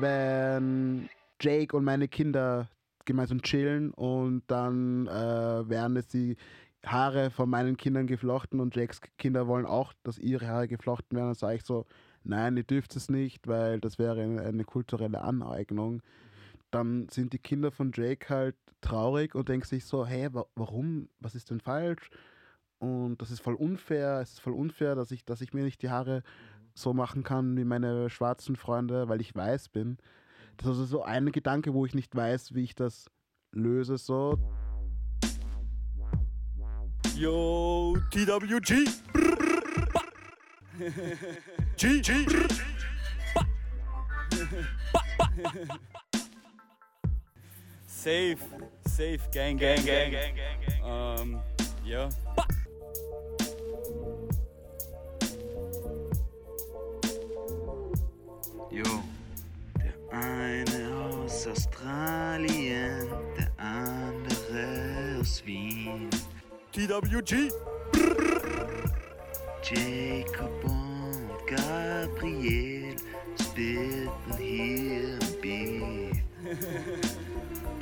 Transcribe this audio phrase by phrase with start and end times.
[0.00, 1.08] wenn
[1.40, 2.68] Jake und meine Kinder
[3.04, 6.36] gemeinsam chillen und dann äh, werden es die
[6.84, 11.28] Haare von meinen Kindern geflochten und Jakes Kinder wollen auch, dass ihre Haare geflochten werden,
[11.28, 11.86] dann sage ich so,
[12.24, 16.02] nein, ihr dürft es nicht, weil das wäre eine, eine kulturelle Aneignung.
[16.70, 21.08] Dann sind die Kinder von Jake halt traurig und denken sich so, hey, wa warum,
[21.20, 22.10] was ist denn falsch?
[22.78, 25.82] Und das ist voll unfair, es ist voll unfair, dass ich, dass ich mir nicht
[25.82, 26.22] die Haare
[26.76, 29.96] so machen kann wie meine schwarzen Freunde, weil ich weiß bin.
[30.58, 33.10] Das ist also so ein Gedanke, wo ich nicht weiß, wie ich das
[33.52, 33.96] löse.
[33.96, 34.38] So.
[37.16, 38.84] Yo, TWG.
[41.78, 42.26] G, G.
[47.86, 48.36] Safe,
[48.86, 50.82] safe, gang, gang, gang, gang, gang, gang.
[50.84, 51.42] Um,
[51.84, 52.08] ja.
[58.70, 58.82] Jo,
[59.78, 63.06] der eine aus Australien,
[63.38, 66.10] der andere aus Wien.
[66.72, 67.50] TWG.
[69.62, 72.96] Jacob und Gabriel
[73.40, 77.02] spitten hier im Beat.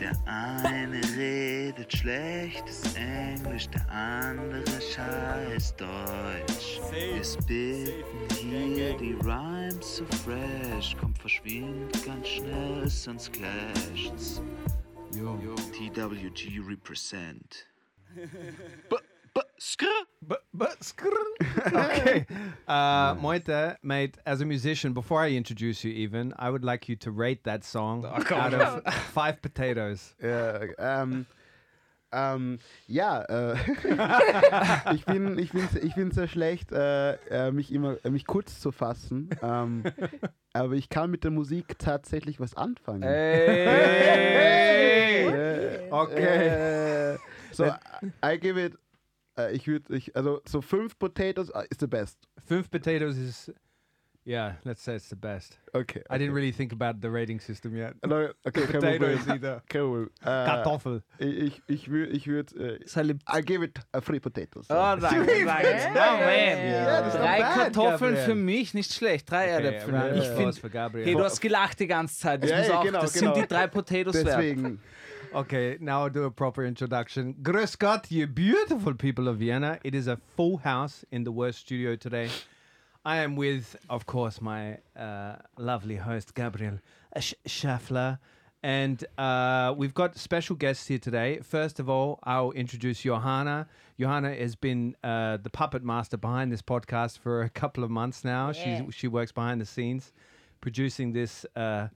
[0.04, 6.78] Der eine redet schlechtes Englisch, der andere scheiß Deutsch.
[6.90, 14.42] Wir spitten hier die Rhymes so fresh, kommt verschwind ganz schnell, sonst clasht's.
[15.14, 15.38] Yo.
[15.72, 17.66] TWG represent.
[21.66, 22.26] Okay.
[22.68, 26.96] Uh, Moita, mate, as a musician, before I introduce you, even, I would like you
[26.96, 28.82] to rate that song out of
[29.12, 30.14] five potatoes.
[30.22, 31.26] Ja, ähm,
[32.12, 33.56] ähm, ja, äh,
[34.94, 38.60] ich, bin, ich, bin, ich bin sehr schlecht, äh, äh, mich immer äh, mich kurz
[38.60, 39.30] zu fassen.
[39.42, 39.82] Ähm,
[40.52, 43.02] aber ich kann mit der Musik tatsächlich was anfangen.
[43.02, 45.26] Hey!
[45.26, 47.14] Äh, Okay.
[47.14, 47.18] Äh,
[47.52, 47.66] so,
[48.24, 48.74] I give it,
[49.38, 52.18] äh, ich würde, ich, also so fünf Potatoes äh, is the best.
[52.46, 53.52] Fünf potatoes is,
[54.26, 55.58] yeah, let's say it's the best.
[55.72, 56.02] Okay.
[56.10, 57.94] I didn't really think about the rating system yet.
[58.06, 59.62] No, okay, kein Potatoes either.
[59.68, 60.10] Problem.
[60.20, 61.02] Äh, Kartoffel.
[61.18, 63.18] Ich, ich würde, ich würde, äh, Salim.
[63.28, 64.66] I give it a three potatoes.
[64.70, 65.00] Oh, danke,
[65.44, 65.44] danke.
[65.44, 66.84] Oh, man.
[66.84, 68.24] Das ist Drei not bad, Kartoffeln Gabriel.
[68.24, 69.30] für mich, nicht schlecht.
[69.30, 69.94] Drei Erdäpfel.
[69.94, 71.06] of ich finde, for Gabriel.
[71.06, 72.42] hey, du hast gelacht die ganze Zeit.
[72.42, 73.34] Das, Ja, muss auch, genau, das genau.
[73.34, 74.26] sind die drei Potatoes wert.
[74.28, 74.80] Deswegen.
[75.34, 77.34] Okay, now I'll do a proper introduction.
[77.42, 79.80] Grüß Gott, you beautiful people of Vienna.
[79.82, 82.30] It is a full house in the worst studio today.
[83.04, 86.78] I am with, of course, my uh, lovely host, Gabriel
[87.18, 88.20] Sch- Schaffler.
[88.62, 91.40] And uh, we've got special guests here today.
[91.42, 93.66] First of all, I'll introduce Johanna.
[93.98, 98.22] Johanna has been uh, the puppet master behind this podcast for a couple of months
[98.24, 98.52] now.
[98.52, 100.12] She, she works behind the scenes,
[100.60, 101.88] producing this uh,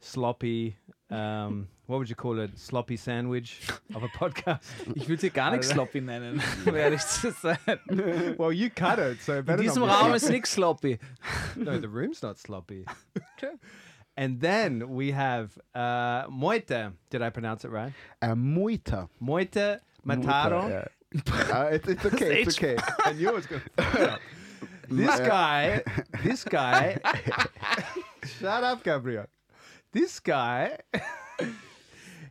[0.00, 0.78] sloppy,
[1.10, 2.58] um, what would you call it?
[2.58, 3.60] Sloppy sandwich
[3.94, 4.62] of a podcast.
[4.94, 7.58] Ich würde sie gar nicht sloppy nennen, um ehrlich zu sein.
[8.38, 10.16] well, you cut it, so it In better diesem not be Raum sloppy.
[10.16, 10.98] ist nichts sloppy.
[11.56, 12.84] No, the room's not sloppy.
[13.38, 13.58] True.
[14.16, 16.92] And then we have uh, Moita.
[17.10, 17.92] Did I pronounce it right?
[18.22, 19.08] Äh, Muita.
[19.20, 20.68] Moita Mataro.
[20.68, 20.84] Ja.
[21.52, 22.76] Ah, it's, it's okay, it's okay.
[23.04, 24.18] And yours going to.
[24.88, 25.82] This guy,
[26.22, 26.98] this guy.
[28.40, 29.26] shut up, Gabriel.
[29.92, 30.78] This guy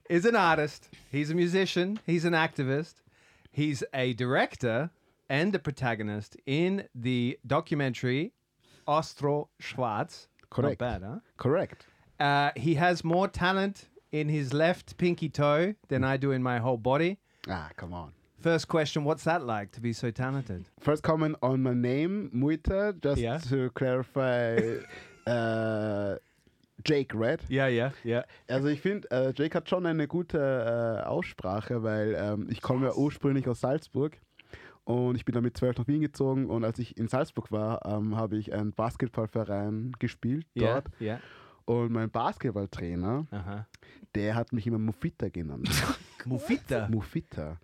[0.10, 0.90] is an artist.
[1.12, 2.00] He's a musician.
[2.06, 2.96] He's an activist.
[3.52, 4.90] He's a director
[5.30, 8.34] and a protagonist in the documentary
[8.88, 10.28] Ostro Schwarz.
[10.50, 10.80] Correct.
[10.80, 11.20] Not bad, huh?
[11.38, 11.86] Correct.
[12.20, 16.60] Uh, he has more talent in his left pinky toe than I do in my
[16.60, 17.18] whole body.
[17.50, 18.12] Ah, come on.
[18.40, 20.66] First question What's that like to be so talented?
[20.80, 23.40] First comment on my name, Muita, just Yeah.
[23.50, 24.60] to clarify.
[25.28, 26.18] äh,
[26.84, 27.42] Jake Red.
[27.50, 28.26] Yeah, yeah, yeah.
[28.48, 32.88] Also ich finde, äh, Jake hat schon eine gute äh, Aussprache, weil ähm, ich komme
[32.88, 34.18] ja ursprünglich aus Salzburg
[34.84, 37.86] und ich bin dann mit zwölf nach Wien gezogen und als ich in Salzburg war,
[37.86, 41.20] ähm, habe ich einen Basketballverein gespielt dort yeah.
[41.66, 43.64] und mein Basketballtrainer, huh.
[44.14, 45.70] der hat mich immer Mufita genannt.
[46.26, 46.88] Mufita.
[46.92, 47.60] Mufita.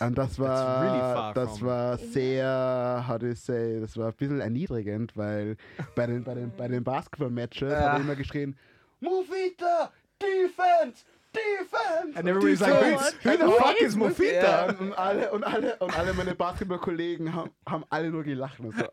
[0.00, 4.14] Und das really war, far das war sehr, how do you say, das war ein
[4.14, 5.56] bisschen erniedrigend, weil
[5.94, 8.56] bei den, bei den, bei den Basketball-Matches hat er immer geschrien,
[9.00, 9.90] Mufita,
[10.20, 12.16] Defense, Defense.
[12.18, 14.66] And everybody's like, Defense." who, who the fuck is Mufita?
[14.68, 18.60] Und, und, alle, und, alle, und alle meine Basketballkollegen haben, haben alle nur gelacht.
[18.60, 18.84] Und so,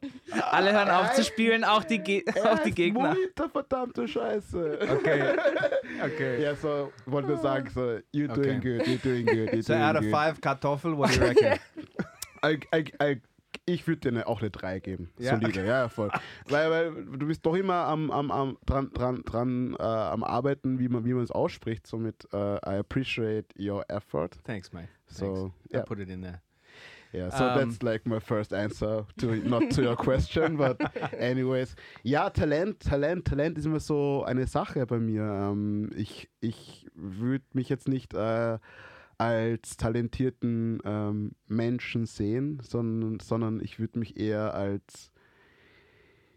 [0.52, 3.10] Alle hören auf zu Ey, spielen, auch die, Ge er auch die Gegner.
[3.10, 4.80] Mufita, verdammte Scheiße.
[4.92, 5.24] Okay.
[6.02, 6.42] Okay.
[6.42, 7.82] Ja, so, wollte nur sagen, so,
[8.14, 8.78] you're doing Okay.
[8.78, 10.12] good, you're doing good, you're So doing out of good.
[10.12, 11.60] five kartoffel, what do you reckon?
[12.44, 13.22] I, I, I,
[13.74, 15.10] ich würde dir eine, auch eine 3 geben.
[15.18, 16.10] Ja, Solide, ja, voll.
[16.48, 20.80] weil, weil du bist doch immer am, am, am dran, dran, dran äh, am Arbeiten,
[20.80, 21.88] wie man wie man es ausspricht.
[21.88, 24.32] Somit äh, I appreciate your effort.
[24.44, 24.90] Thanks, mate.
[25.08, 25.56] So, Thanks.
[25.74, 25.82] yeah.
[25.82, 26.42] I put it in there.
[27.12, 30.78] Yeah, so Um, that's like my first answer to not to your question, but
[31.20, 31.76] anyways.
[32.04, 35.24] Ja, Talent, Talent, Talent ist immer so eine Sache bei mir.
[35.24, 38.60] Ähm, ich ich würde mich jetzt nicht äh,
[39.20, 45.12] als talentierten ähm, Menschen sehen, sondern, sondern ich würde mich eher als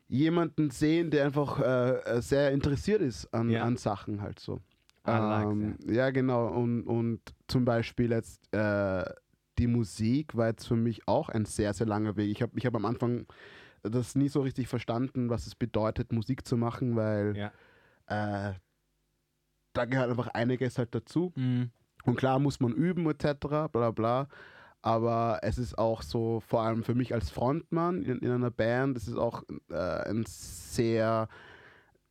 [0.09, 3.63] jemanden sehen, der einfach äh, äh, sehr interessiert ist an, Ja.
[3.65, 4.61] an Sachen halt so.
[5.05, 6.49] Like Ähm, ja, genau.
[6.49, 9.05] Und, und zum Beispiel jetzt äh,
[9.59, 12.31] die Musik war jetzt für mich auch ein sehr, sehr langer Weg.
[12.31, 13.27] Ich habe ich hab am Anfang
[13.83, 17.53] das nie so richtig verstanden, was es bedeutet, Musik zu machen, weil Ja.
[18.51, 18.55] äh,
[19.73, 21.33] da gehört einfach einiges halt dazu.
[21.37, 21.71] Mhm.
[22.05, 23.47] Und klar muss man üben etc.
[23.73, 24.29] bla bla.
[24.83, 28.97] Aber es ist auch so, vor allem für mich als Frontmann in, in einer Band,
[28.97, 31.29] es ist auch äh, ein sehr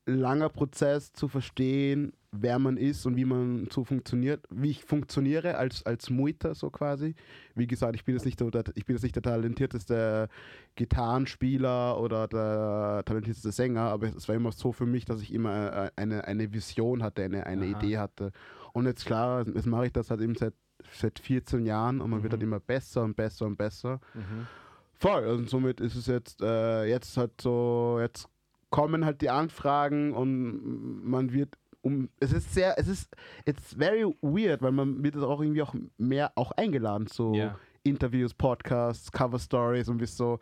[0.05, 5.57] langer Prozess zu verstehen, wer man ist und wie man so funktioniert, wie ich funktioniere
[5.57, 7.13] als, als Mutter so quasi.
[7.55, 10.29] Wie gesagt, ich bin jetzt nicht der, ich bin jetzt nicht der talentierteste
[10.75, 15.73] Gitarrenspieler oder der talentierteste Sänger, aber es war immer so für mich, dass ich immer
[15.87, 17.77] äh, eine, eine Vision hatte, eine, eine Aha.
[17.77, 18.31] Idee hatte.
[18.73, 20.53] Und jetzt klar, jetzt mache ich das halt eben seit,
[20.93, 23.99] seit 14 Jahren und man wird halt immer besser und besser und besser.
[24.13, 24.47] Mhm.
[24.95, 28.27] Voll, und somit ist es jetzt, äh, jetzt halt so, jetzt
[28.69, 33.15] kommen halt die Anfragen und man wird um, es ist sehr, es ist,
[33.45, 37.57] it's very weird, weil man wird auch irgendwie auch mehr auch eingeladen zu Ja.
[37.83, 40.39] Interviews, Podcasts, Cover Stories und bist so,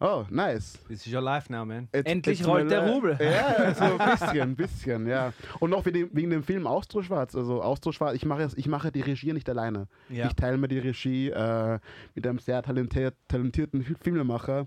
[0.00, 0.78] oh, nice.
[0.88, 1.88] This is your life now, man.
[1.92, 3.16] It's- Endlich it's rollt der Rubel.
[3.20, 5.32] Ja, so ein bisschen, ein bisschen, ja.
[5.60, 7.34] Und noch wegen dem, wegen dem Film Austroschwarz.
[7.34, 9.86] Also Austroschwarz, ich mache, ich mache die Regie nicht alleine.
[10.08, 10.26] Ja.
[10.26, 11.78] Ich teile mir die Regie äh,
[12.14, 14.66] mit einem sehr talentiert, talentierten Fi- Filmemacher,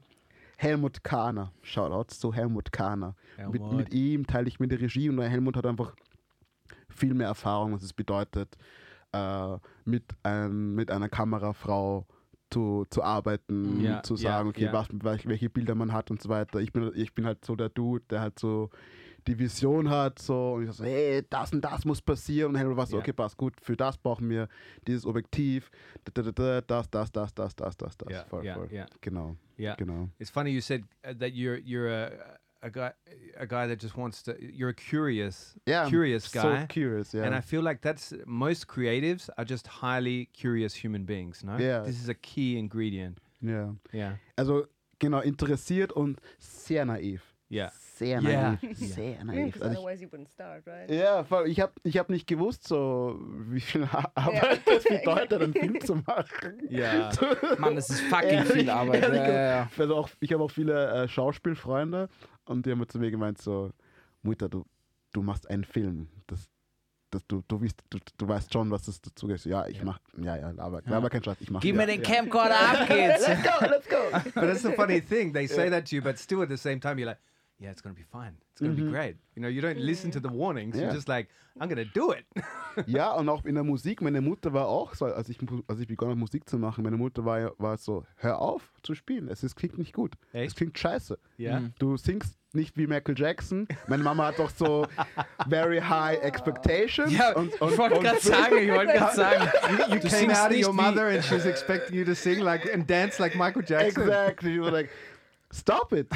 [0.57, 1.51] Helmut Kahner.
[1.63, 3.15] Shoutouts zu Helmut Kahner.
[3.37, 3.73] Mit, Helmut.
[3.77, 5.95] mit ihm teile ich mir die Regie und Helmut hat einfach
[6.89, 8.57] viel mehr Erfahrung, was es bedeutet,
[9.13, 12.15] äh, mit, ein, mit einer Kamerafrau zu,
[12.51, 14.73] zu arbeiten, Ja, zu ja, sagen, okay, ja.
[14.73, 16.59] was, welche, Bilder man hat und so weiter.
[16.59, 18.69] Ich bin, ich bin halt so der Dude, der halt so
[19.27, 22.75] die Vision hat, so und ich so, hey, das und das muss passieren und Helmut
[22.77, 23.01] war so, Ja.
[23.03, 24.47] okay, passt gut, für das brauchen wir
[24.87, 25.69] dieses Objektiv,
[26.05, 28.11] da, da, da, da, das, das, das, das, das, das, das.
[28.11, 28.67] Ja, voll, ja, voll.
[28.71, 28.85] ja.
[29.01, 29.75] Genau, Yeah.
[29.75, 30.09] genau.
[30.17, 32.09] It's funny you said uh, that you're you're a
[32.63, 32.91] a guy
[33.37, 34.35] a guy that just wants to.
[34.39, 36.65] You're a curious Yeah, curious so guy.
[36.69, 37.23] curious, yeah.
[37.25, 41.43] And I feel like that's most creatives are just highly curious human beings.
[41.43, 41.79] No, Yeah.
[41.85, 43.17] this is a key ingredient.
[43.41, 44.67] yeah Yeah, Also
[44.99, 47.21] genau, interessiert und sehr naiv.
[47.49, 47.69] yeah,
[48.01, 48.57] Sehr Ja.
[48.61, 48.77] naiv.
[48.77, 49.61] Sehr Yeah, naiv.
[49.61, 50.89] Also ich, otherwise you wouldn't start, right?
[50.89, 53.19] ja, ich habe ich hab nicht gewusst, so
[53.49, 53.83] wie viel
[54.15, 56.67] Arbeit das bedeutet, einen Film zu machen.
[56.71, 57.11] yeah.
[57.59, 59.03] Mann, das ist fucking Ehrlich, viel Arbeit.
[59.03, 59.69] ehrlich, Ja, ja, ja.
[59.77, 62.09] Also auch, ich habe auch viele äh, Schauspielfreunde
[62.45, 63.69] und die haben zu mir gemeint so,
[64.23, 64.65] Mutter, du,
[65.13, 66.07] du machst einen Film.
[66.25, 66.49] Das,
[67.11, 69.45] das, du, du, weißt, du, du weißt schon, was das dazu ist.
[69.45, 71.61] Ja, ich mach, ja, ja, aber, aber kein Schatz, ich mach.
[71.61, 71.81] Gib ja.
[71.81, 73.27] mir den Camcorder ab geht's.
[73.27, 73.97] Let's go, let's go.
[74.11, 75.33] but that's the funny thing.
[75.33, 77.19] They say that to you, but still at the same time, you're like,
[77.61, 78.33] yeah, it's gonna be fine.
[78.51, 79.15] It's gonna be great.
[79.35, 80.75] You know, you don't listen to the warnings.
[80.75, 80.85] Yeah.
[80.85, 81.29] You're just like,
[81.59, 82.25] I'm gonna do it.
[82.87, 84.01] Ja, und auch in der Musik.
[84.01, 85.37] Meine Mutter war auch so, als ich,
[85.67, 88.71] als ich begonnen habe, Musik zu machen, meine Mutter war, ja- war so, hör auf
[88.81, 89.27] zu spielen.
[89.27, 90.13] Es ist, klingt nicht gut.
[90.31, 90.55] Es Echt?
[90.55, 91.19] klingt scheiße.
[91.37, 91.61] yeah.
[91.79, 93.67] Du singst nicht wie Michael Jackson.
[93.87, 94.87] Meine Mama hat doch so
[95.49, 97.11] very high expectations.
[97.11, 99.49] Ja, und, ich wollte gerade sagen, ich wollte gerade sagen.
[99.91, 102.89] You Du came out of your mother and she's expecting you to sing like and
[102.89, 104.03] dance like Michael Jackson.
[104.03, 104.53] Exactly.
[104.53, 104.89] You were like,
[105.51, 106.07] stop it.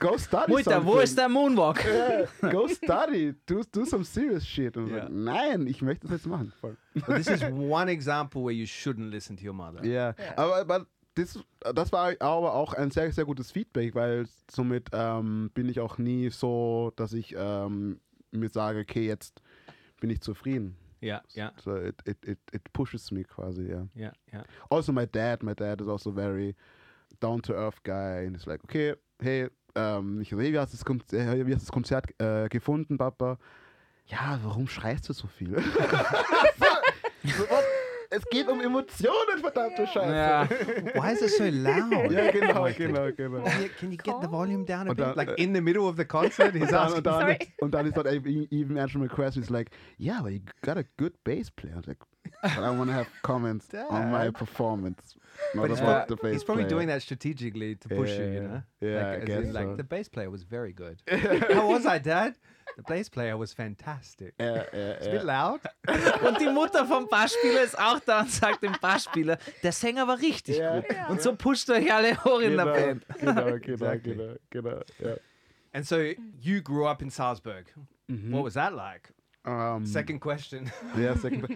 [0.00, 1.84] Go study Mutter, wo ist der Moonwalk?
[1.84, 3.34] Yeah, go study.
[3.46, 4.76] Do, do some serious shit.
[4.76, 5.06] Und Ja.
[5.06, 6.52] so, nein, ich möchte das jetzt machen.
[6.60, 6.76] Voll.
[6.94, 9.84] But this is one example where you shouldn't listen to your mother.
[9.84, 11.38] Ja, aber, aber das,
[11.74, 15.98] das war aber auch ein sehr, sehr gutes Feedback, weil somit ähm, bin ich auch
[15.98, 19.42] nie so, dass ich ähm, mir sage, okay, jetzt
[20.00, 20.76] bin ich zufrieden.
[21.02, 23.86] Yeah, yeah, So it, it, it, it pushes me quasi, ja.
[23.96, 24.44] yeah, yeah.
[24.68, 26.54] Also my dad, my dad is also very
[27.20, 30.72] down to earth guy and it's like, okay, hey, ähm, ich so, hey, wie hast
[30.72, 33.38] du das, Kon äh, wie hast du das Konzert äh, gefunden, Papa?
[34.06, 35.56] Ja, warum schreist du so viel?
[37.24, 37.44] so?
[38.12, 40.12] Es geht um Emotionen, verdammte Scheiße.
[40.12, 40.48] Ja.
[41.00, 42.10] Why is it so loud?
[42.10, 43.44] Ja, genau, genau, genau.
[43.44, 45.06] Can you, can you get the volume down a Und bit?
[45.06, 46.96] dann, like äh, in the middle of the concert, he's Und dann, asking.
[46.98, 47.38] und, dann, Sorry.
[47.60, 50.76] und dann ist dann even even answering my question, he's like, yeah, but you got
[50.76, 51.74] a good bass player.
[51.74, 51.98] I was like,
[52.42, 55.14] but I want to have comments on my performance,
[55.54, 56.70] not But he's, about prob- the bass he's probably player.
[56.76, 58.62] doing that strategically to push you, you know?
[58.80, 61.02] yeah, like, I guess in, like the bass player was very good.
[61.52, 62.34] How was I, Dad?
[62.76, 64.34] The bass player was fantastic.
[64.38, 65.60] Äh, äh, It's a bit loud.
[66.26, 70.18] Und die Mutter vom Bassspieler ist auch da und sagt dem Bassspieler, der Sänger war
[70.20, 70.80] richtig Ja.
[70.80, 70.86] gut.
[71.08, 73.04] Und so pusht euch alle hoch in der Band.
[73.18, 74.14] genau, genau, Exactly.
[74.14, 75.16] genau, genau, ja.
[75.72, 75.96] And so
[76.40, 77.66] you grew up in Salzburg.
[78.08, 78.32] Mhm.
[78.32, 79.12] What was that like?
[79.44, 80.70] Ähm, Second question.
[80.96, 81.54] Ja, second pa-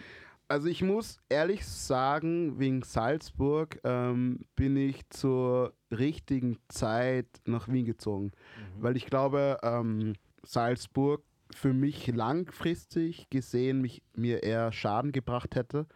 [0.48, 7.86] also ich muss ehrlich sagen, wegen Salzburg ähm, bin ich zur richtigen Zeit nach Wien
[7.86, 8.32] gezogen.
[8.78, 11.22] Weil ich glaube, ähm, Salzburg
[11.54, 15.86] für mich langfristig gesehen mich, mir eher Schaden gebracht hätte.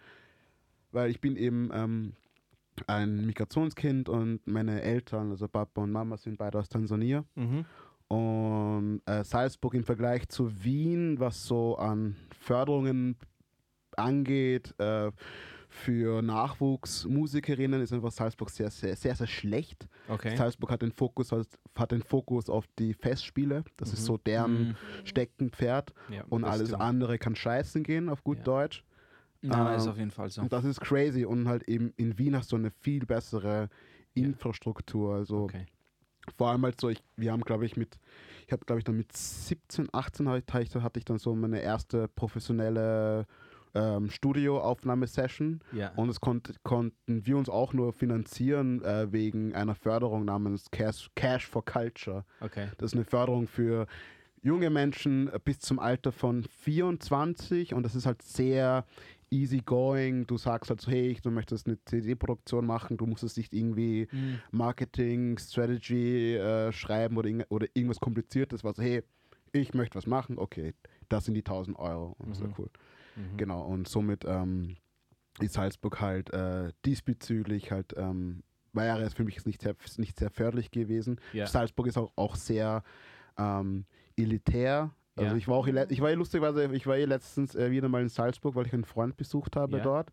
[0.92, 2.12] Weil ich bin eben ähm,
[2.86, 7.24] ein Migrationskind und meine Eltern, also Papa und Mama, sind beide aus Tansania.
[7.34, 7.64] Mhm.
[8.08, 13.16] Und äh, Salzburg im Vergleich zu Wien, was so an Förderungen
[13.98, 15.10] angeht, äh,
[15.70, 19.86] für Nachwuchsmusikerinnen ist einfach Salzburg sehr, sehr, sehr, sehr schlecht.
[20.08, 20.34] Okay.
[20.36, 23.64] Salzburg hat den Fokus, hat den Fokus auf die Festspiele.
[23.76, 25.92] Das ist so deren Steckenpferd.
[26.10, 28.44] Yeah, Und alles still- andere kann scheißen gehen, auf gut Ja.
[28.44, 28.84] Deutsch.
[29.42, 30.40] Na, ist Ähm, auf jeden Fall so.
[30.42, 31.24] Und das ist crazy.
[31.24, 33.68] Und halt eben in Wien hast du eine viel bessere
[34.14, 35.14] Infrastruktur.
[35.14, 35.66] Also Okay.
[36.36, 37.98] vor allem halt so, ich, wir haben, glaube ich, mit,
[38.46, 41.60] ich habe, glaube ich, dann mit 17, 18 hatte ich, hatte ich dann so meine
[41.60, 43.26] erste professionelle
[43.74, 45.60] ähm, Studioaufnahmesession.
[45.72, 45.92] Yeah.
[45.96, 51.10] Und es konnt, konnten wir uns auch nur finanzieren äh, wegen einer Förderung namens Cash,
[51.14, 52.24] Cash for Culture.
[52.40, 52.68] Okay.
[52.78, 53.86] Das ist eine Förderung für
[54.42, 58.84] junge Menschen bis zum Alter von 24 und das ist halt sehr
[59.30, 60.26] easy going.
[60.26, 64.08] Du sagst halt so, hey, du möchtest eine CD-Produktion machen, du musst es nicht irgendwie
[64.50, 69.02] Marketing, Strategy äh, schreiben oder, irgend- oder irgendwas Kompliziertes, was, hey,
[69.52, 70.74] ich möchte was machen, okay,
[71.08, 72.70] das sind die 1000 Euro und das ist ja cool.
[73.36, 74.76] Genau, und somit ähm,
[75.40, 80.18] ist Salzburg halt äh, diesbezüglich halt, ähm, wäre es für mich jetzt nicht sehr, nicht
[80.18, 81.20] sehr förderlich gewesen.
[81.32, 81.46] Ja.
[81.46, 82.82] Salzburg ist auch, auch sehr
[83.38, 83.84] ähm,
[84.16, 84.90] elitär.
[85.16, 85.36] Also Ja.
[85.36, 88.08] ich war auch, ich war ja lustigerweise, ich war ja letztens äh, wieder mal in
[88.08, 89.82] Salzburg, weil ich einen Freund besucht habe Ja.
[89.82, 90.10] dort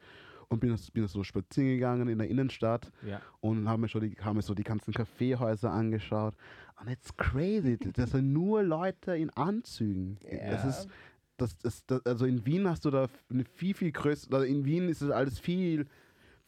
[0.48, 3.22] und bin, bin so spazieren gegangen in der Innenstadt Yeah.
[3.40, 6.36] und haben mir schon die, haben mir so die ganzen Kaffeehäuser angeschaut.
[6.80, 7.78] Und it's crazy.
[7.78, 10.18] Das sind nur Leute in Anzügen.
[10.50, 10.88] Das ist,
[11.38, 14.66] das, das, das, also in Wien hast du da eine viel, viel größere, also in
[14.66, 15.88] Wien ist es alles viel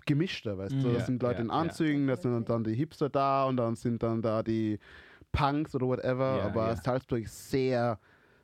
[0.05, 0.87] gemischter, weißt du.
[0.87, 1.53] Ja, Da sind Leute ja, in ja.
[1.53, 4.79] Anzügen, da sind dann die Hipster da und dann sind dann da die
[5.31, 6.37] Punks oder whatever.
[6.37, 6.75] Ja, aber ja.
[6.75, 7.99] Salzburg ist sehr,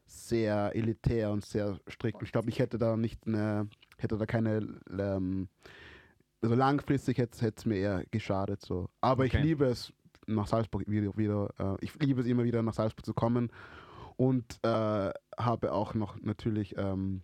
[0.06, 2.22] sehr elitär und sehr strikt.
[2.22, 5.48] Ich glaube, ich hätte da nicht eine, hätte da keine, ähm,
[6.42, 8.62] also langfristig hätte es mir eher geschadet.
[8.62, 8.90] So.
[9.00, 9.38] Aber Okay.
[9.38, 9.94] ich liebe es,
[10.28, 13.50] nach Salzburg wieder, wieder äh, ich liebe es immer wieder nach Salzburg zu kommen
[14.18, 17.22] und äh, habe auch noch natürlich ähm,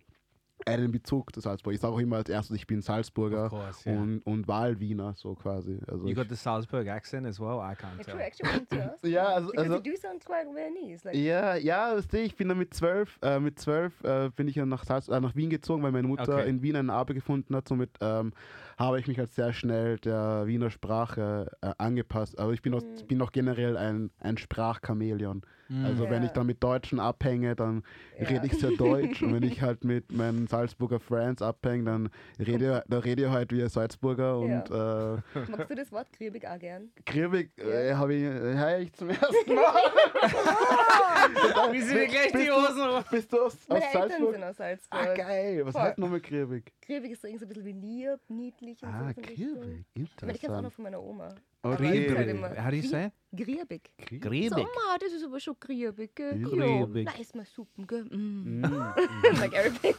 [0.66, 1.74] einen Bezug zu Salzburg.
[1.74, 3.98] Ich sage auch immer als erstes, ich bin Salzburger course, yeah.
[4.00, 5.78] und, und Wahlwiener, so quasi.
[5.86, 7.58] Also You got the Salzburg accent as well.
[7.60, 8.14] I can't tell.
[8.16, 8.90] you actually.
[9.10, 11.06] Ja, also- also- you do sound quite Viennese.
[11.08, 14.56] Like, ja, ja, du, ich bin dann mit zwölf, äh, mit zwölf äh, bin ich
[14.56, 16.48] ja nach, Salz, äh, nach Wien gezogen, weil meine Mutter Okay.
[16.48, 17.66] in Wien eine Arbeit gefunden hat.
[17.66, 18.32] Somit ähm,
[18.80, 22.38] habe ich mich halt sehr schnell der Wiener Sprache äh, angepasst.
[22.40, 23.06] Aber ich bin, auch, Mhm.
[23.06, 25.42] bin auch generell ein, ein Sprachchamäleon.
[25.84, 26.34] Also wenn ich Ja.
[26.34, 27.84] dann mit Deutschen abhänge, dann
[28.18, 28.26] Ja.
[28.28, 29.22] rede ich sehr deutsch.
[29.22, 32.10] und wenn ich halt mit meinen Salzburger Friends abhänge, dann
[32.40, 34.36] rede, dann rede ich halt wie ein Salzburger.
[34.38, 36.90] Und äh, Magst du das Wort kriebig auch gern?
[37.06, 39.80] Kriebig äh, habe ich, äh, hör ich zum ersten Mal.
[41.72, 43.04] Wie sind dir gleich die Hosen?
[43.10, 44.32] Bist du aus, aus Meine Eltern Salzburg?
[44.34, 45.00] sind aus Salzburg.
[45.08, 45.60] Ah, geil.
[45.66, 45.82] Was Voll.
[45.82, 46.72] heißt nochmal Kriebig?
[46.82, 49.20] Kriebig ist so irgendwie so ein bisschen wie lieb, niedlich und Ah, so.
[49.20, 49.60] in die Richtung.
[49.60, 49.84] Kriebig.
[49.94, 50.74] Ich kenne es auch noch Interessant.
[50.74, 51.28] von meiner Oma.
[51.28, 51.38] Okay.
[51.62, 52.28] Aber halt Griebig.
[52.28, 52.86] immer- How do you Wie?
[52.86, 53.10] say?
[53.36, 53.90] Griebig.
[53.98, 54.48] Kriebig.
[54.50, 56.40] So, Ma, das ist aber schon griebig, gell?
[56.40, 57.04] Griebig.
[57.06, 58.04] Ja, na, ist mal Suppen, gell?
[58.04, 58.60] Mm.
[58.60, 58.62] Mm.
[59.40, 59.94] like everything.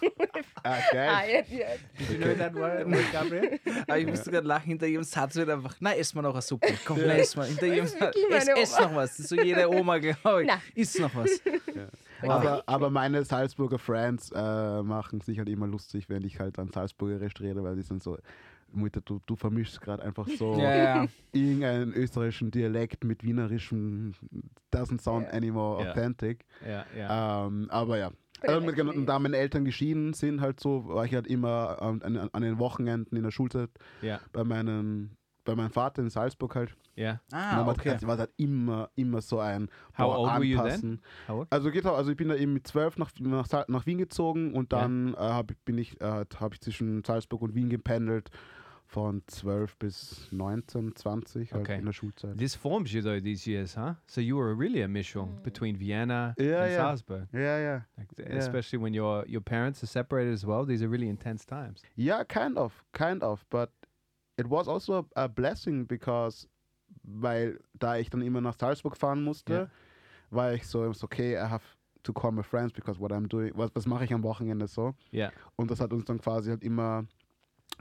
[0.64, 1.46] Ah, ah, geil.
[1.50, 1.80] yes.
[2.00, 3.60] Did you know that word, Gabriel?
[3.88, 6.42] Aber ich musste gerade lachen, hinter jedem Satz wird einfach, na, ess mal noch eine
[6.42, 6.74] Suppe.
[6.86, 7.46] Komm, na, ess mal.
[7.48, 8.16] Hinter jedem ist Satz,
[8.58, 8.88] ess Oma.
[8.88, 9.10] noch was.
[9.12, 10.48] Das ist so jede Oma, glaube ich.
[10.48, 10.62] Na.
[10.74, 11.42] Isst noch was.
[12.24, 16.70] Aber, aber meine Salzburger Friends äh, machen sich halt immer lustig, wenn ich halt an
[16.72, 18.18] Salzburgerisch rede, weil die sind so,
[18.74, 21.06] Mutter, du, du vermischst gerade einfach so Ja, ja.
[21.32, 24.14] irgendeinen österreichischen Dialekt mit wienerischem,
[24.74, 25.34] doesn't sound Ja.
[25.34, 25.92] anymore Ja.
[25.92, 26.46] authentic.
[26.66, 27.48] Yeah, yeah.
[27.48, 28.12] Ähm, aber ja.
[28.44, 32.30] Actually- und da meine Eltern geschieden sind, halt so, war ich halt immer ähm, an,
[32.32, 33.70] an den Wochenenden in der Schulzeit
[34.02, 35.12] Yeah, bei meinem,
[35.46, 36.76] bei meinem Vater in Salzburg halt.
[36.98, 37.22] yeah.
[37.32, 37.96] Ah, Und okay.
[38.02, 40.66] war halt immer, immer so ein How boah, old were you then?
[40.66, 41.02] anpassen.
[41.28, 41.48] How old?
[41.52, 44.56] Also geht auch, also ich bin da eben mit zwölf nach, nach, nach Wien gezogen
[44.56, 48.32] und dann äh, hab, bin ich, äh, habe ich zwischen Salzburg und Wien gependelt
[48.92, 51.80] von 12 bis 19, 20 halt Okay.
[51.80, 52.38] in der Schulzeit.
[52.38, 53.96] This forms you though these years, huh?
[54.06, 56.76] So you were really a mishal between Vienna Yeah, and yeah.
[56.78, 57.28] Salzburg.
[57.32, 57.86] Ja, ja.
[57.96, 60.66] Like, Especially when your your parents are separated as well.
[60.66, 61.82] These are really intense times.
[61.96, 63.70] Yeah, kind of, kind of, but
[64.38, 66.48] it was also a, a blessing because,
[67.04, 69.68] weil da ich dann immer nach Salzburg fahren musste, Ja.
[70.32, 71.64] war ich so, so, okay, I have
[72.04, 74.96] to call my friends because what I'm doing, was, was mache ich am Wochenende so.
[75.14, 75.32] Yeah.
[75.56, 77.06] Und das hat uns dann quasi halt immer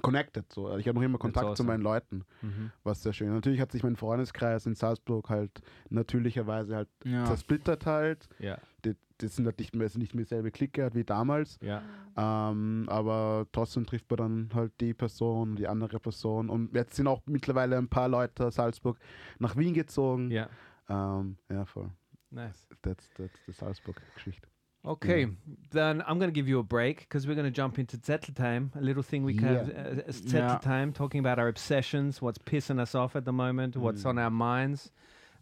[0.02, 0.50] connected.
[0.52, 0.66] So.
[0.66, 1.66] Also Ich habe noch immer Kontakt zu awesome.
[1.68, 2.70] meinen Leuten, Mhm.
[2.85, 3.32] was sehr schön.
[3.32, 7.25] Natürlich hat sich mein Freundeskreis in Salzburg halt natürlicherweise halt Ja.
[7.26, 8.28] zersplittert halt.
[8.40, 8.59] Yeah.
[8.85, 11.59] Die, die sind halt nicht mehr, sind nicht mehr dieselbe Clique halt wie damals.
[11.62, 11.82] Yeah.
[12.16, 16.49] Ähm, aber trotzdem trifft man dann halt die Person, die andere Person.
[16.49, 18.99] Und jetzt sind auch mittlerweile ein paar Leute aus Salzburg
[19.38, 20.30] nach Wien gezogen.
[20.30, 20.49] Yeah.
[20.88, 21.90] Ähm, ja, voll.
[22.30, 22.68] Nice.
[22.82, 24.49] That's, that's die Salzburg-Geschichte.
[24.84, 25.26] Okay,
[25.72, 28.34] then I'm going to give you a break because we're going to jump into Zettel
[28.34, 29.75] time, a little thing we can have Yeah.
[30.08, 30.58] uh, Zettel Yeah.
[30.58, 34.30] time, talking about our obsessions, what's pissing us off at the moment, what's on our
[34.30, 34.90] minds.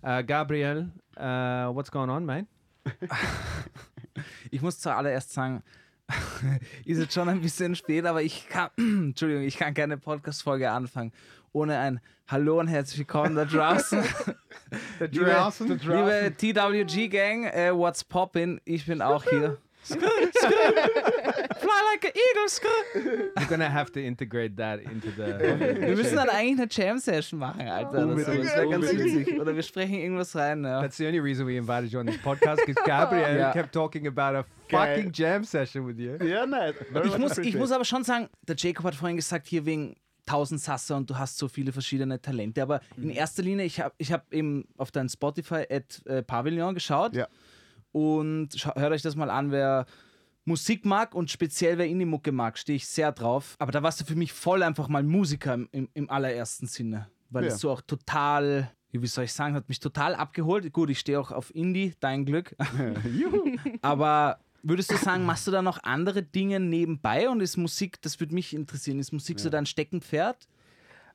[0.03, 2.47] Uh, Gabriel, uh, what's going on, mate?
[4.51, 5.63] Ich muss zuallererst sagen,
[6.85, 11.13] ist jetzt schon ein bisschen spät, aber ich kann, Entschuldigung, ich kann keine Podcast-Folge anfangen
[11.53, 14.03] ohne ein Hallo und herzlich willkommen da draußen.
[15.01, 18.61] liebe, liebe TWG-Gang, äh, what's poppin'?
[18.65, 19.59] Ich bin auch hier.
[19.85, 20.51] Skr, skr.
[21.57, 22.69] Fly like an eagle, skr.
[23.37, 25.23] We're going to have to integrate that into the.
[25.81, 28.07] Wir müssen dann eigentlich eine Jam-Session machen, Alter.
[28.07, 28.33] Oder so.
[28.35, 29.41] Das wäre ganz witzig.
[29.41, 30.65] Oder wir sprechen irgendwas rein.
[30.65, 30.83] Ja.
[30.83, 33.53] That's the only reason we invited you on this podcast because Gabriel Yeah.
[33.53, 36.17] kept talking about a fucking jam session with you.
[36.23, 36.75] Ja, nice.
[37.05, 39.97] Ich muss, ich muss aber schon sagen, der Jacob hat vorhin gesagt, hier wegen
[40.29, 42.63] 1000 Sasser und du hast so viele verschiedene Talente.
[42.63, 46.23] Aber in erster Linie, ich habe ich hab eben auf dein Spotify at äh,
[46.75, 47.27] geschaut Ja.
[47.93, 49.87] und hört euch das mal an, wer
[50.45, 53.55] Musik mag und speziell wer Indie-Mucke mag, stehe ich sehr drauf.
[53.59, 57.09] Aber da warst du für mich voll einfach mal Musiker im, im, im allerersten Sinne,
[57.31, 57.53] weil Ja.
[57.53, 60.73] es so auch total, wie soll ich sagen, hat mich total abgeholt.
[60.73, 62.57] Gut, ich stehe auch auf Indie, dein Glück.
[63.83, 68.19] Aber würdest du sagen, machst du da noch andere Dinge nebenbei und ist Musik, das
[68.21, 70.49] würde mich interessieren, ist Musik so dein Steckenpferd?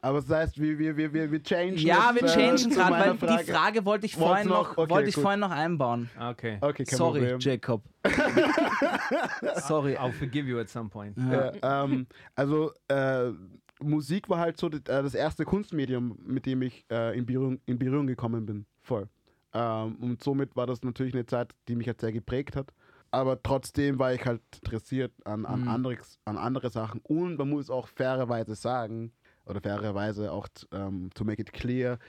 [0.01, 1.77] Aber das heißt, wir, wir, wir, wir, wir changen.
[1.77, 4.71] Ja, wir äh, changen zu gerade, weil die Frage wollte ich vorhin noch?
[4.71, 5.21] noch, Okay, wollte ich gut.
[5.21, 6.09] vorhin noch einbauen.
[6.19, 6.57] Okay.
[6.59, 7.39] Okay, kein Sorry, Problem.
[7.39, 7.83] Jacob.
[9.65, 9.95] Sorry.
[9.95, 11.17] I'll forgive you at some point.
[11.17, 13.31] Ja, ähm, also äh,
[13.79, 17.61] Musik war halt so das, äh, das erste Kunstmedium, mit dem ich äh, in, Berührung,
[17.65, 18.65] in Berührung gekommen bin.
[18.81, 19.07] Voll.
[19.53, 22.73] Ähm, und somit war das natürlich eine Zeit, die mich halt sehr geprägt hat.
[23.13, 25.67] Aber trotzdem war ich halt interessiert an, an, Mhm.
[25.67, 26.99] andere, an andere Sachen.
[27.01, 29.11] Und man muss auch fairerweise sagen,
[29.45, 31.99] oder fairerweise auch ähm, to make it clear,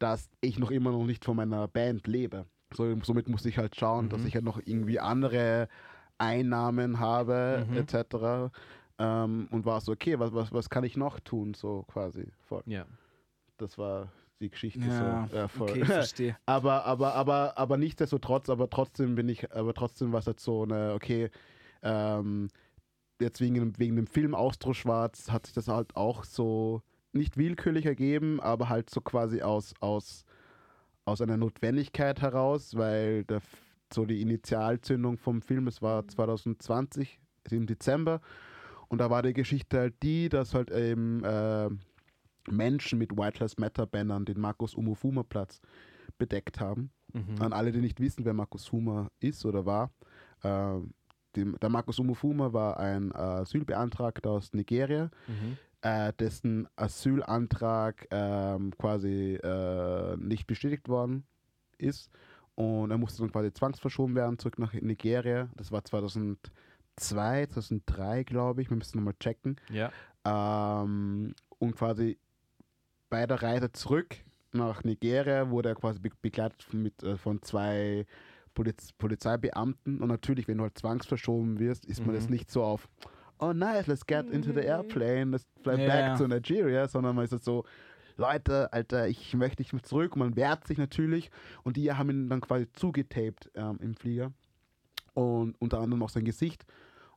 [0.00, 2.44] dass ich noch immer noch nicht von meiner Band lebe.
[2.74, 5.68] So, somit muss ich halt schauen, dass ich halt noch irgendwie andere
[6.18, 8.52] Einnahmen habe, etc.
[8.98, 12.32] Ähm, und war so, okay, was, was, was kann ich noch tun, so quasi.
[12.48, 12.62] Voll.
[12.66, 12.86] Yeah.
[13.58, 15.36] Das war die Geschichte Ja, so.
[15.36, 15.70] Ja, voll.
[15.70, 16.36] okay, verstehe.
[16.46, 20.62] aber, aber, aber, aber nichtsdestotrotz, aber trotzdem bin ich, aber trotzdem war es halt so
[20.62, 21.30] eine, okay,
[21.82, 22.48] ähm,
[23.20, 27.36] jetzt wegen, dem- wegen dem Film Austro Schwarz hat sich das halt auch so nicht
[27.36, 30.24] willkürlich ergeben, aber halt so quasi aus, aus,
[31.04, 33.40] aus einer Notwendigkeit heraus, weil der,
[33.92, 37.18] so die Initialzündung vom Film, es war 2020,
[37.50, 38.20] im Dezember,
[38.88, 41.70] und da war die Geschichte halt die, dass halt eben äh,
[42.50, 45.60] Menschen mit White Lives Matter Bannern den Markus Umofuma Platz
[46.18, 46.90] bedeckt haben.
[47.12, 47.40] Mhm.
[47.40, 49.90] An alle, die nicht wissen, wer Markus Fuma ist oder war.
[50.44, 50.92] ähm,
[51.36, 55.56] dem, der Markus Umofuma war ein äh, Asylbeantragter aus Nigeria, Mhm.
[55.82, 61.24] äh, dessen Asylantrag ähm, quasi äh, nicht bestätigt worden
[61.76, 62.10] ist.
[62.54, 65.48] Und er musste dann quasi zwangsverschoben werden, zurück nach Nigeria.
[65.56, 68.70] Das war 2002, 2003, glaube ich.
[68.70, 69.56] Wir müssen nochmal checken.
[69.70, 69.92] Yeah.
[70.24, 72.18] Ähm, und quasi
[73.10, 74.16] bei der Reise zurück
[74.52, 78.06] nach Nigeria wurde er quasi be begleitet von, mit, äh, von zwei
[78.54, 80.00] Poliz Polizeibeamten.
[80.00, 82.14] Und natürlich, wenn du halt zwangsverschoben wirst, ist man Mhm.
[82.14, 82.88] jetzt nicht so auf,
[83.38, 87.24] oh nice, let's get into the airplane, let's fly Ja, back to Nigeria, sondern man
[87.24, 87.64] ist jetzt so,
[88.16, 90.14] Leute, Alter, ich möchte nicht mehr zurück.
[90.16, 91.30] Und man wehrt sich natürlich.
[91.62, 94.32] Und die haben ihn dann quasi zugetaped ähm, im Flieger.
[95.14, 96.64] Und unter anderem auch sein Gesicht.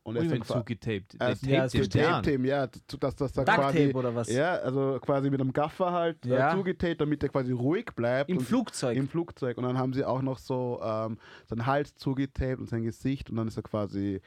[0.03, 1.15] Und you ist zugetaped?
[1.19, 2.23] er ist- ja, taped him down.
[2.23, 2.67] him, ja,
[2.99, 4.31] dass das da Duct quasi, Tape oder was?
[4.33, 6.51] ja, also quasi mit einem Gaffer halt Ja.
[6.51, 8.29] äh, zugetaped, damit er quasi ruhig bleibt.
[8.29, 8.97] Im und- Flugzeug.
[8.97, 9.57] Im Flugzeug.
[9.57, 13.35] Und dann haben sie auch noch so ähm, seinen Hals zugetaped und sein Gesicht und
[13.35, 14.21] dann ist er quasi,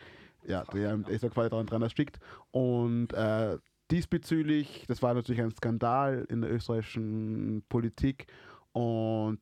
[0.47, 2.19] ja, der ist er quasi dran, dran erstickt.
[2.53, 3.59] Und äh,
[3.91, 8.27] diesbezüglich, das war natürlich ein Skandal in der österreichischen Politik
[8.73, 9.39] und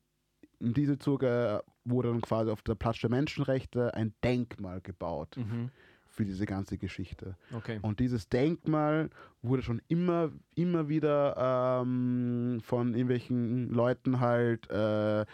[0.59, 5.69] in diesem Zuge wurde dann quasi auf der Platz der Menschenrechte ein Denkmal gebaut Mhm.
[6.13, 7.35] Für diese ganze Geschichte.
[7.53, 7.79] Okay.
[7.81, 9.09] Und dieses Denkmal
[9.41, 15.25] wurde schon immer, immer wieder ähm, von irgendwelchen Leuten halt äh,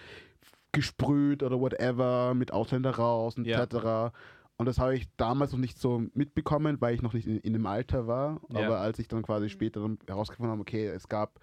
[0.72, 3.62] gesprüht oder whatever, mit Ausländer raus und Ja.
[3.62, 4.16] etc.
[4.56, 7.54] Und das habe ich damals noch nicht so mitbekommen, weil ich noch nicht in, in
[7.54, 8.40] dem Alter war.
[8.50, 8.66] Ja.
[8.66, 11.40] Aber als ich dann quasi später dann herausgefunden habe, okay, es gab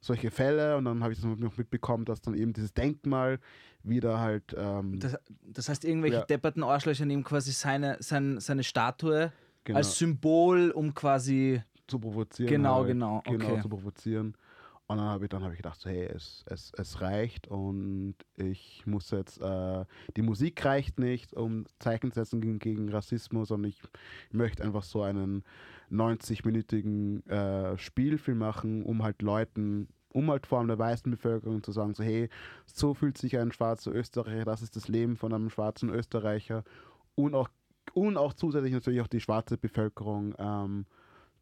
[0.00, 3.38] solche Fälle und dann habe ich das noch mitbekommen, dass dann eben dieses Denkmal
[3.84, 6.24] wieder halt ähm, Das, das heißt, irgendwelche Ja.
[6.24, 9.32] depperten Arschlöcher nehmen quasi seine, sein, seine Statue
[9.64, 11.62] genau, als Symbol, um quasi.
[11.86, 12.48] zu provozieren.
[12.50, 13.60] Genau, halt, genau, Genau, okay.
[13.62, 14.36] zu provozieren.
[14.88, 18.14] Und dann habe ich, dann hab ich gedacht, so, hey, es, es, es reicht und
[18.36, 19.84] ich muss jetzt, äh,
[20.16, 23.80] die Musik reicht nicht, um Zeichen zu setzen gegen, gegen Rassismus und ich
[24.32, 25.44] möchte einfach so einen
[25.90, 31.72] 90-minütigen äh, Spielfilm machen, um halt Leuten, um halt vor allem der weißen Bevölkerung zu
[31.72, 32.28] sagen, so, hey,
[32.66, 36.64] so fühlt sich ein schwarzer Österreicher, das ist das Leben von einem schwarzen Österreicher
[37.14, 37.48] und auch,
[37.94, 40.86] und auch zusätzlich natürlich auch die schwarze Bevölkerung ähm,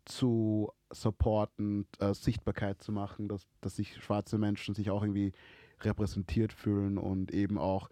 [0.05, 5.33] zu supporten, äh, Sichtbarkeit zu machen, dass, dass sich schwarze Menschen sich auch irgendwie
[5.83, 7.89] repräsentiert fühlen und eben auch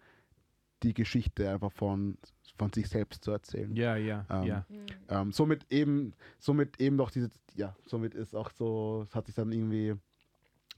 [0.83, 2.17] die Geschichte einfach von,
[2.57, 3.75] von sich selbst zu erzählen.
[3.75, 4.65] Yeah, yeah, Um, yeah.
[5.09, 9.35] Ähm, somit eben, somit eben doch diese, ja, somit ist auch so, es hat sich
[9.35, 9.95] dann irgendwie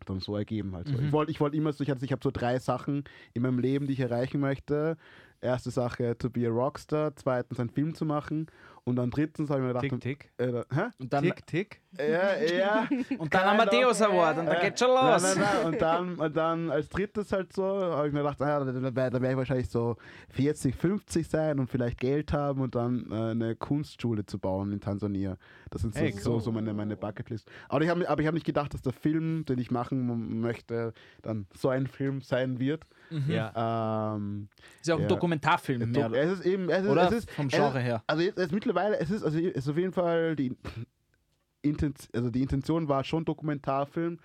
[0.05, 0.87] dann so ergeben halt.
[0.87, 0.93] So.
[0.97, 1.05] Mhm.
[1.07, 3.59] Ich wollte ich wollte immer so, ich, hatte- ich habe so drei Sachen in meinem
[3.59, 4.97] Leben, die ich erreichen möchte.
[5.43, 8.45] Erste Sache, to be a Rockstar, zweitens einen Film zu machen
[8.84, 10.32] und dann drittens habe ich mir gedacht, Tick, tick.
[10.38, 10.89] äh, hä?
[11.00, 11.82] Und dann, Tick, tick.
[11.98, 12.88] Ja, ja.
[13.20, 15.24] und dann Amadeus Award und da Äh, geht schon Nein, los.
[15.24, 15.65] nein, nein.
[15.65, 18.89] Und dann, und dann als drittes halt so, habe ich mir gedacht, ah, da, da,
[18.91, 19.98] da werde ich wahrscheinlich so
[20.30, 24.80] 40, 50 sein und vielleicht Geld haben und dann äh, eine Kunstschule zu bauen in
[24.80, 25.38] Tansania.
[25.70, 26.41] Das sind so, Hey, so, cool.
[26.41, 27.50] so meine, meine Bucketlist.
[27.70, 30.94] Aber ich habe aber ich hab nicht gedacht, dass der Film, den ich machen möchte,
[31.22, 32.86] dann so ein Film sein wird.
[33.12, 34.15] Yeah.
[34.15, 34.47] Ähm,
[34.80, 35.08] Ist ja auch ein Ja.
[35.10, 35.91] Dokumentarfilm.
[35.91, 38.04] Mehr, es ist eben, es ist, oder es ist, vom es Genre ist, her.
[38.08, 40.56] also jetzt, jetzt mittlerweile, es ist, also es ist auf jeden Fall die
[41.62, 44.19] Intention, also die Intention war schon Dokumentarfilm,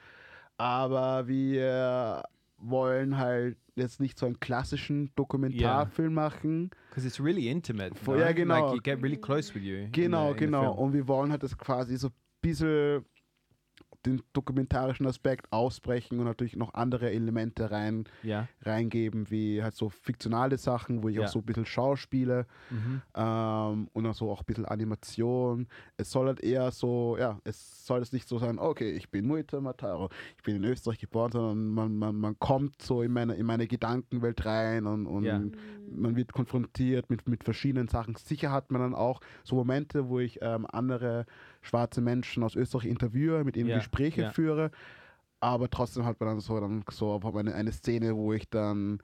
[0.56, 2.22] aber wir
[2.58, 6.70] wollen halt jetzt nicht so einen klassischen Dokumentarfilm machen.
[6.88, 7.94] Because it's really intimate.
[7.94, 8.24] Voll- no?
[8.24, 8.66] ja, genau.
[8.68, 9.76] Like you get really close with you.
[9.76, 10.72] in Genau, the- genau.
[10.72, 13.04] Und wir wollen halt das quasi so ein bisschen
[14.06, 18.48] den dokumentarischen Aspekt ausbrechen und natürlich noch andere Elemente rein, Yeah.
[18.62, 21.24] reingeben, wie halt so fiktionale Sachen, wo ich Ja.
[21.24, 22.46] auch so ein bisschen schauspiele.
[22.70, 23.02] Mhm.
[23.14, 25.66] ähm, und dann so auch ein bisschen Animation.
[25.96, 29.26] Es soll halt eher so, ja, es soll jetzt nicht so sein, okay, ich bin
[29.26, 33.34] Muita Mataro, ich bin in Österreich geboren, sondern man, man, man kommt so in meine,
[33.34, 35.40] in meine Gedankenwelt rein und, und Ja.
[35.90, 38.14] man wird konfrontiert mit, mit verschiedenen Sachen.
[38.16, 41.26] Sicher hat man dann auch so Momente, wo ich ähm, andere
[41.66, 44.30] schwarze Menschen aus Österreich interviewe, mit ihnen Ja, Gespräche ja.
[44.30, 44.70] führe.
[45.40, 49.00] Aber trotzdem hat man dann so, dann so eine, eine Szene, wo ich dann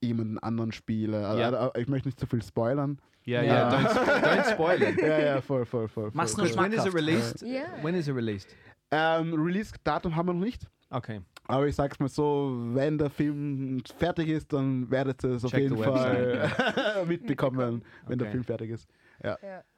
[0.00, 1.26] jemanden anderen spiele.
[1.26, 1.48] Also, Ja.
[1.50, 2.98] also, ich möchte nicht zu viel spoilern.
[3.26, 3.52] Yeah, Ja.
[3.52, 3.90] yeah.
[3.90, 4.98] Don't, don't spoil it.
[5.02, 6.10] ja, ja, voll, voll, voll.
[6.14, 6.48] Mach's voll.
[6.48, 7.42] nur When is it released?
[7.42, 7.64] Ja.
[7.82, 8.48] When is it released?
[8.90, 10.66] Ähm, Release-Datum haben wir noch nicht.
[10.90, 11.20] Okay.
[11.46, 15.50] Aber ich sag's mal so, wenn der Film fertig ist, dann werdet ihr es auf
[15.50, 16.50] Check jeden the Fall
[17.06, 18.32] mitbekommen, wenn der Okay.
[18.32, 18.88] Film fertig ist.
[19.24, 19.36] Ja.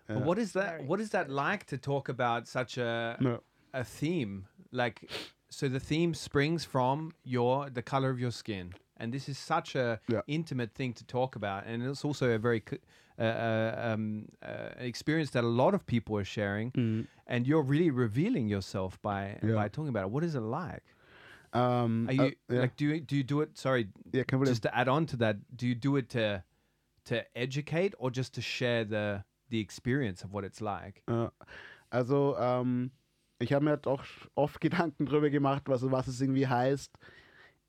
[0.09, 0.83] But what is that?
[0.85, 3.39] What is that like to talk about such a Ja.
[3.73, 4.47] a theme?
[4.73, 5.09] Like,
[5.51, 9.77] so the theme springs from your the color of your skin, and this is such
[9.77, 10.23] a Yeah.
[10.27, 12.63] intimate thing to talk about, and it's also a very
[13.19, 16.73] uh, uh, um, uh, experience that a lot of people are sharing,
[17.27, 19.55] and you're really revealing yourself by Yeah.
[19.55, 20.11] by talking about it.
[20.11, 20.83] What is it like?
[21.53, 23.57] Ähm, Are you äh, ja, like do you do you do it?
[23.59, 24.47] Sorry, ja, kein Problem.
[24.49, 26.43] just to add on to that, do you do it to
[27.05, 31.03] to educate or just to share the the experience of what it's like?
[31.91, 32.91] Also, ähm,
[33.39, 36.93] ich habe mir halt auch oft Gedanken drüber gemacht, was, was es irgendwie heißt,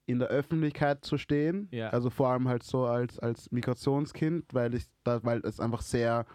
[0.06, 1.68] in der Öffentlichkeit zu stehen.
[1.72, 1.90] Ja.
[1.90, 6.26] Also vor allem halt so als, als Migrationskind, weil ich da, weil es einfach sehr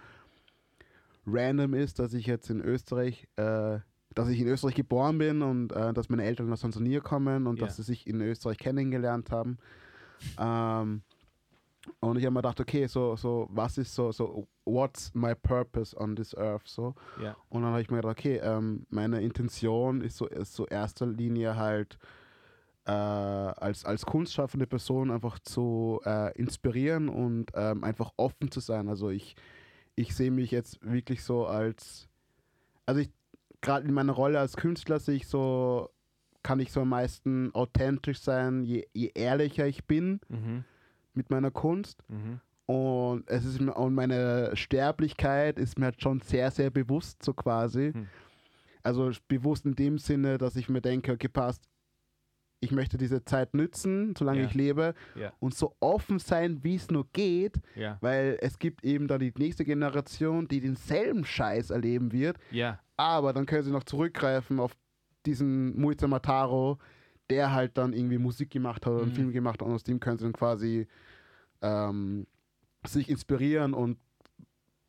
[1.27, 3.79] random ist, dass ich jetzt in Österreich, äh,
[4.15, 7.59] dass ich in Österreich geboren bin und äh, dass meine Eltern aus Tansania kommen und
[7.59, 7.67] Ja.
[7.67, 9.59] dass sie sich in Österreich kennengelernt haben.
[10.39, 11.03] Ähm,
[12.01, 15.97] und ich habe mir gedacht, okay, so, so, was ist so, so, what's my purpose
[15.99, 16.95] on this earth, so.
[17.21, 17.37] Yeah.
[17.49, 21.07] Und dann habe ich mir gedacht, okay, ähm, meine Intention ist so, ist so erster
[21.07, 21.99] Linie halt
[22.87, 28.89] äh, als, als kunstschaffende Person einfach zu äh, inspirieren und ähm, einfach offen zu sein.
[28.89, 29.35] Also ich,
[29.97, 32.09] ich sehe mich jetzt wirklich so als,
[32.87, 33.11] also ich,
[33.61, 35.91] gerade in meiner Rolle als Künstler sehe ich so,
[36.43, 40.65] kann ich so am meisten authentisch sein, je, je ehrlicher ich bin Mm-hmm.
[41.17, 42.03] Mit meiner Kunst.
[42.09, 42.41] Mm-hmm.
[42.67, 47.93] Und es ist und meine Sterblichkeit ist mir halt schon sehr, sehr bewusst, so quasi.
[47.93, 48.09] Hm.
[48.83, 51.63] Also bewusst in dem Sinne, dass ich mir denke, okay, passt,
[52.59, 54.47] ich möchte diese Zeit nützen, solange Ja.
[54.47, 55.33] ich lebe Ja.
[55.39, 57.99] und so offen sein, wie es nur geht, Yeah.
[58.01, 62.39] weil es gibt eben dann die nächste Generation, die denselben Scheiß erleben wird,
[62.97, 64.73] aber dann können sie noch zurückgreifen auf
[65.25, 66.79] diesen Muita Mataro,
[67.31, 69.17] der halt dann irgendwie Musik gemacht hat oder einen Mhm.
[69.17, 70.87] Film gemacht hat und aus dem können sie dann quasi
[71.63, 72.27] ähm,
[72.87, 73.99] sich inspirieren und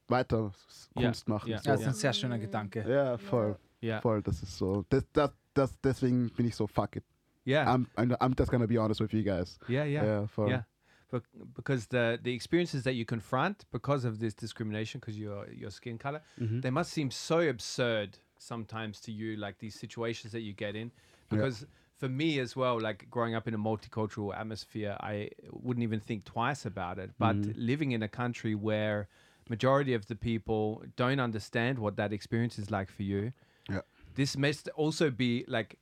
[0.07, 1.49] weiter s- Ja, Kunst machen.
[1.49, 1.57] ja.
[1.59, 1.69] So.
[1.69, 2.85] Ja, das ist ein sehr schöner Gedanke.
[2.87, 4.01] Ja, voll, Yeah.
[4.01, 4.85] voll, das ist so.
[4.89, 7.03] Das, das, das, deswegen bin ich so, fuck it.
[7.45, 7.65] Yeah.
[7.73, 9.57] I'm, I'm, I'm just gonna be honest with you guys.
[9.67, 9.85] yeah.
[9.85, 10.05] Yeah.
[10.05, 10.49] Ja, voll.
[10.49, 10.63] Yeah.
[11.09, 11.23] bec-
[11.55, 15.97] because the the experiences that you confront because of this discrimination, because your your skin
[15.97, 20.75] color, they must seem so absurd sometimes to you, like these situations that you get
[20.75, 20.91] in.
[21.29, 21.65] Because
[21.97, 26.25] for me as well, like growing up in a multicultural atmosphere, I wouldn't even think
[26.25, 27.11] twice about it.
[27.17, 27.51] But mm-hmm.
[27.55, 29.07] living in a country where
[29.49, 33.33] majority of the people don't understand what that experience is like for you,
[33.69, 33.81] Ja.
[34.15, 35.77] this must also be like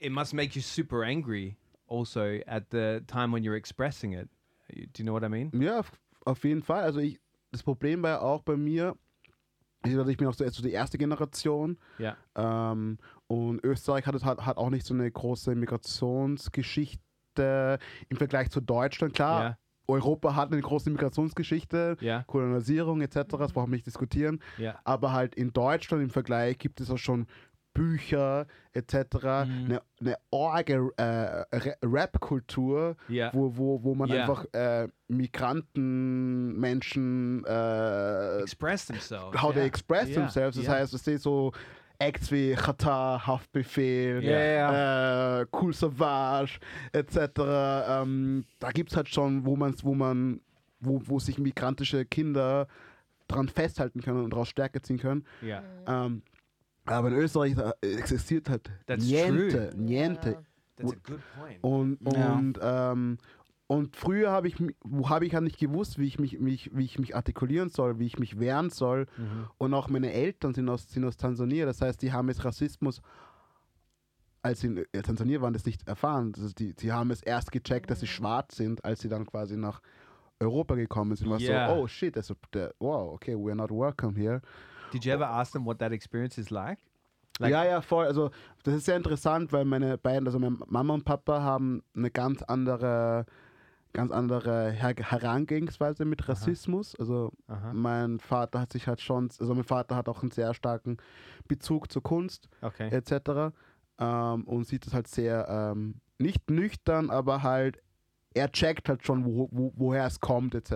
[0.00, 4.28] it must make you super angry also at the time when you're expressing it.
[4.70, 5.50] Do you know what I mean?
[5.52, 5.82] Ja,
[6.26, 6.82] auf, jeden Fall.
[6.82, 7.18] Also ich,
[7.50, 8.96] das Problem war auch bei mir,
[9.84, 12.16] ich, bin auch so, so die erste Generation Ja.
[12.36, 12.98] ähm,
[13.32, 19.14] und Österreich hat, hat, hat auch nicht so eine große Migrationsgeschichte im Vergleich zu Deutschland.
[19.14, 19.58] Klar, Ja.
[19.88, 22.24] Europa hat eine große Migrationsgeschichte, Ja.
[22.26, 24.40] Kolonisierung etc., das brauchen wir nicht diskutieren.
[24.58, 24.78] Ja.
[24.84, 27.26] Aber halt in Deutschland im Vergleich gibt es auch schon
[27.74, 29.64] Bücher etc., Mhm.
[29.64, 33.30] eine, eine orge äh, Ra- Rap-Kultur, Ja.
[33.32, 34.22] wo, wo, wo man Ja.
[34.22, 39.42] einfach äh, Migranten, Menschen, äh, Express themselves.
[39.42, 39.66] how they yeah.
[39.66, 40.56] express Yeah, themselves.
[40.56, 40.74] Das yeah.
[40.74, 41.52] heißt, es ist so
[42.06, 45.40] Acts wie Qatar, Haftbefehl, ja.
[45.40, 46.58] äh, Cool Savage
[46.92, 47.16] etc.
[47.88, 50.40] Ähm, da gibt es halt schon, wo man wo man,
[50.80, 52.66] wo, wo sich migrantische Kinder
[53.28, 55.24] dran festhalten können und daraus Stärke ziehen können.
[55.42, 55.62] Yeah.
[55.86, 56.22] Ähm,
[56.84, 59.80] aber in Österreich existiert halt That's niente, true.
[59.80, 60.38] niente.
[60.76, 61.58] That's a good point.
[61.62, 63.18] Und, und, ähm,
[63.72, 64.56] und früher habe ich,
[65.04, 67.98] habe ich ja nicht gewusst, wie ich, mich, wie, ich, wie ich mich artikulieren soll,
[67.98, 69.06] wie ich mich wehren soll.
[69.16, 69.46] Mhm.
[69.56, 71.64] Und auch meine Eltern sind aus, sind aus Tansania.
[71.64, 73.00] Das heißt, die haben jetzt Rassismus,
[74.42, 76.32] als sie in äh, Tansania waren, das nicht erfahren.
[76.36, 79.56] Also die, die haben es erst gecheckt, dass sie schwarz sind, als sie dann quasi
[79.56, 79.80] nach
[80.38, 81.30] Europa gekommen sind.
[81.30, 81.74] War Yeah.
[81.74, 84.42] so, oh shit, das, der, wow, okay, we're not welcome here.
[84.92, 86.78] Did you ever ask them what that experience is like?
[87.38, 88.04] Like- ja, ja, voll.
[88.04, 88.30] Also
[88.64, 92.42] das ist sehr interessant, weil meine beiden, also meine Mama und Papa haben eine ganz
[92.42, 93.24] andere,
[93.92, 96.94] ganz andere Her Herangehensweise mit Rassismus.
[96.98, 97.72] Also Aha.
[97.72, 100.96] mein Vater hat sich halt schon, also mein Vater hat auch einen sehr starken
[101.48, 102.88] Bezug zur Kunst Okay.
[102.90, 103.52] etc.
[103.98, 107.82] Ähm, und sieht es halt sehr ähm, nicht nüchtern, aber halt
[108.34, 110.72] er checkt halt schon, wo, wo, woher es kommt etc.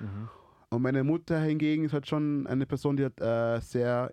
[0.00, 0.28] Mhm.
[0.70, 4.12] Und meine Mutter hingegen ist halt schon eine Person, die halt, äh, sehr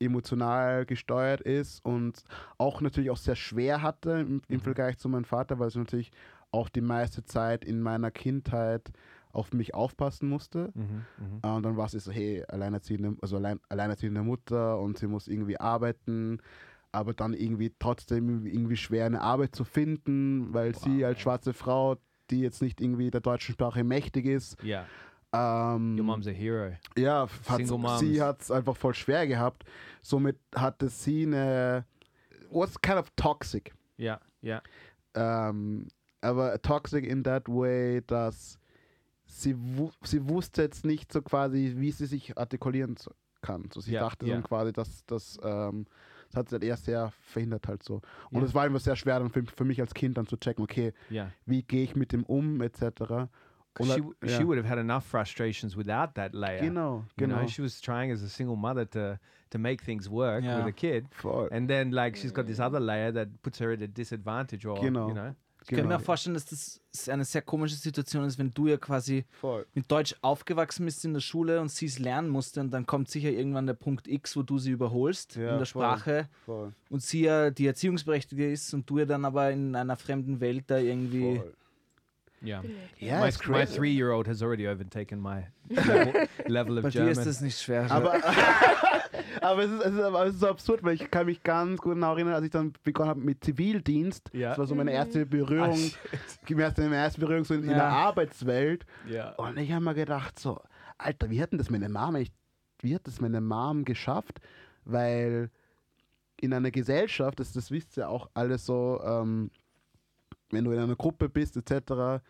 [0.00, 2.22] emotional gesteuert ist und
[2.56, 4.60] auch natürlich auch sehr schwer hatte im, im Mhm.
[4.60, 6.12] Vergleich zu meinem Vater, weil sie natürlich
[6.50, 8.90] auch die meiste Zeit in meiner Kindheit
[9.32, 10.70] auf mich aufpassen musste.
[10.74, 10.82] Mhm.
[11.18, 11.40] Mhm.
[11.42, 15.28] Äh, Und dann war sie so, hey, alleinerziehende, also allein, alleinerziehende Mutter und sie muss
[15.28, 16.38] irgendwie arbeiten,
[16.92, 21.96] aber dann irgendwie trotzdem irgendwie- schwer eine Arbeit zu finden, weil sie als schwarze Frau,
[22.30, 24.86] die jetzt nicht irgendwie der deutschen Sprache mächtig ist, Yeah.
[25.34, 26.72] ähm, Your mom's a hero.
[26.96, 28.00] ja, Moms.
[28.00, 29.64] sie hat es einfach voll schwer gehabt.
[30.00, 31.84] Somit hatte sie eine,
[32.50, 33.74] was kind of toxic.
[33.98, 34.20] Yeah.
[34.42, 34.62] Yeah.
[35.14, 35.88] Ähm,
[36.20, 38.58] aber toxic in that way, dass
[39.26, 42.96] sie, wu sie wusste jetzt nicht so quasi, wie sie sich artikulieren
[43.42, 43.68] kann.
[43.72, 44.34] So, sie Ja, dachte ja.
[44.34, 45.86] dann quasi, dass das, ähm,
[46.28, 48.00] das hat sie halt eher sehr verhindert halt so.
[48.30, 48.46] Und Ja.
[48.46, 50.92] es war immer sehr schwer dann für, für mich als Kind dann zu checken, okay,
[51.46, 52.80] wie gehe ich mit dem um, etc.
[52.80, 53.88] she, Und,
[54.22, 56.60] w- she would have had enough frustrations without that layer.
[56.62, 57.36] Genau, You genau.
[57.42, 59.18] know, she was trying as a single mother to
[59.50, 61.48] to make things work with a kid, Voll.
[61.52, 64.76] and then like she's got this other layer that puts her at a disadvantage, or
[64.80, 65.08] Genau.
[65.08, 65.34] you know.
[65.62, 65.98] Ich kann Genau.
[65.98, 69.66] mir vorstellen, dass das eine sehr komische Situation ist, wenn du ja quasi Voll.
[69.74, 73.10] mit Deutsch aufgewachsen bist in der Schule und sie es lernen musste und dann kommt
[73.10, 75.66] sicher irgendwann der Punkt X, wo du sie überholst Ja, in der voll.
[75.66, 76.72] Sprache Voll.
[76.90, 80.64] und sie ja die Erziehungsberechtigte ist und du ja dann aber in einer fremden Welt
[80.68, 81.36] da irgendwie.
[81.36, 81.54] Voll.
[82.40, 82.62] Yeah.
[83.00, 87.10] Ja, my, my three-year-old has already overtaken my level, level of Bei dir German.
[87.18, 87.90] ist das nicht schwer.
[87.90, 88.14] Aber,
[89.48, 91.80] aber, es ist, es, ist, aber es ist so absurd, weil ich kann mich ganz
[91.80, 94.30] gut noch erinnern, als ich dann begonnen habe mit Zivildienst.
[94.32, 94.50] Ja.
[94.50, 97.70] Das war so meine erste Berührung, Ah, meine erste, meine erste Berührung so in, in
[97.70, 97.76] Ja.
[97.76, 98.86] der Arbeitswelt.
[99.08, 99.30] yeah.
[99.36, 100.60] Und ich habe mir gedacht, so,
[100.96, 102.32] Alter, wie hat denn das meine Mom, eigentlich-
[102.80, 104.38] wie hat das meine Mom geschafft?
[104.84, 105.50] Weil
[106.40, 109.50] in einer Gesellschaft, das, das wisst ihr auch alles so, ähm,
[110.50, 112.22] wenn du in einer Gruppe bist, etc.,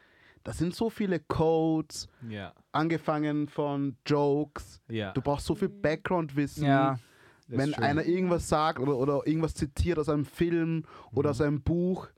[0.45, 2.55] da sind so viele Codes, Yeah.
[2.73, 4.81] angefangen von Jokes.
[4.91, 5.13] Yeah.
[5.13, 6.65] Du brauchst so viel Background-Wissen.
[6.65, 6.99] ja,
[7.49, 11.61] That's wenn einer irgendwas sagt oder, oder irgendwas zitiert aus einem Film oder aus einem
[11.63, 12.09] Buch,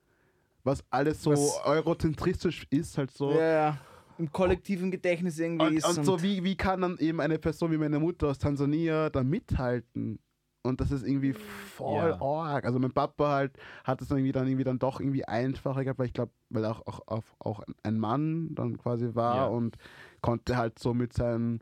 [0.65, 3.31] was alles so Was- eurozentristisch ist, halt so.
[3.33, 3.79] ja, ja.
[4.19, 5.99] Im kollektiven Gedächtnis irgendwie Und, ist.
[5.99, 9.23] und so, wie, wie kann dann eben eine Person wie meine Mutter aus Tansania da
[9.23, 10.19] mithalten?
[10.63, 12.21] Und das ist irgendwie voll Ja.
[12.21, 12.67] arg.
[12.67, 15.99] Also mein Papa halt hat es dann irgendwie dann irgendwie dann doch irgendwie einfacher gehabt,
[15.99, 19.47] weil ich glaube, weil er auch, auch, auch, auch ein Mann dann quasi war Ja.
[19.47, 19.77] und
[20.21, 21.61] konnte halt so mit seinen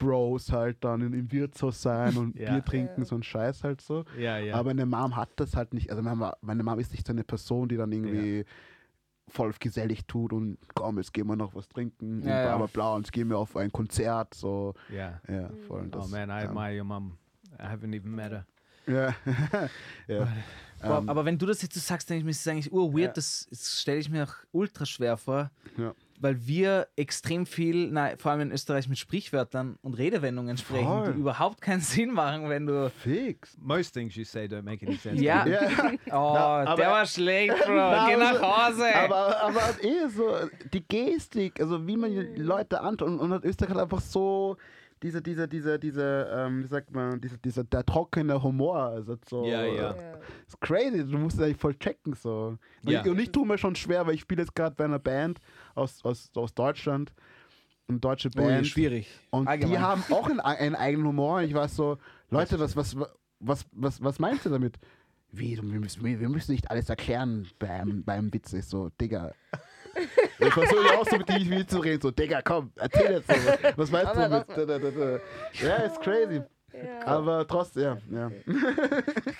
[0.00, 2.50] Bros halt dann in, im Wirtshaus sein und Ja.
[2.54, 3.04] Bier trinken, Ja.
[3.04, 4.04] so ein Scheiß halt so.
[4.18, 4.56] yeah, yeah.
[4.58, 5.90] Aber meine Mom hat das halt nicht.
[5.90, 8.44] Also meine, Ma- meine Mom ist nicht so eine Person, die dann irgendwie
[9.28, 12.56] voll gesellig tut und komm, jetzt gehen wir noch was trinken und Ja, bla ja.
[12.56, 14.34] bla bla und jetzt gehen wir auf ein Konzert.
[14.34, 15.20] So, Yeah.
[15.28, 15.82] ja, voll.
[15.82, 16.48] und Oh das, man, I ja.
[16.48, 17.16] admire your mum.
[17.58, 18.46] I haven't even met her.
[18.86, 19.14] Ja,
[20.08, 20.26] ja.
[20.82, 23.08] Boah, Ähm, aber wenn du das jetzt so sagst, denke ich mir, ist eigentlich urweird,
[23.08, 23.12] Ja.
[23.12, 25.94] das, das stelle ich mir auch ultra schwer vor, Ja.
[26.22, 31.12] Weil wir extrem viel, na, vor allem in Österreich, mit Sprichwörtern und Redewendungen sprechen, Voll.
[31.14, 32.90] die überhaupt keinen Sinn machen, wenn du.
[32.90, 33.56] Fix.
[33.60, 35.22] Most things you say don't make any sense.
[35.24, 35.60] Ja, Ja.
[36.10, 37.74] oh, aber- der war schlecht, Bro.
[37.74, 38.94] Na, Geh nach aber- Hause.
[38.94, 40.28] Aber, aber eh so,
[40.72, 44.56] die Gestik, also wie man die Leute antut und, und Österreich hat einfach so
[45.02, 49.46] diese, diese, diese, diese, ähm, wie sagt man, diese, dieser, der trockene Humor, also so,
[49.46, 49.94] Ja, ja.
[50.46, 52.58] Ist crazy, du musst es eigentlich voll checken, so.
[52.84, 53.00] Und, Ja.
[53.02, 55.38] ich, und ich tue mir schon schwer, weil ich spiele jetzt gerade bei einer Band
[55.80, 57.12] aus, aus, aus Deutschland,
[57.88, 58.66] eine deutsche Band.
[58.66, 59.08] schwierig.
[59.30, 59.80] Und die Allgemein.
[59.80, 61.42] haben auch einen, einen eigenen Humor.
[61.42, 61.98] Ich war so,
[62.30, 62.96] Leute, was, was,
[63.40, 64.78] was, was, was meinst du damit?
[65.32, 68.52] Wie, du- wir müssen, wir müssen nicht alles erklären beim, beim Witz.
[68.52, 69.32] Ich so, Digga.
[70.38, 72.00] Ich versuche auch so mit dir wie zu reden.
[72.00, 73.34] So, Digga, komm, erzähl jetzt so.
[73.76, 74.48] Was meinst du Aber mit.
[74.48, 75.18] was- da, da, da, da.
[75.66, 76.42] Ja, ist crazy.
[76.72, 77.06] Ja.
[77.06, 78.30] Aber trotzdem, ja.
[78.30, 78.30] ja,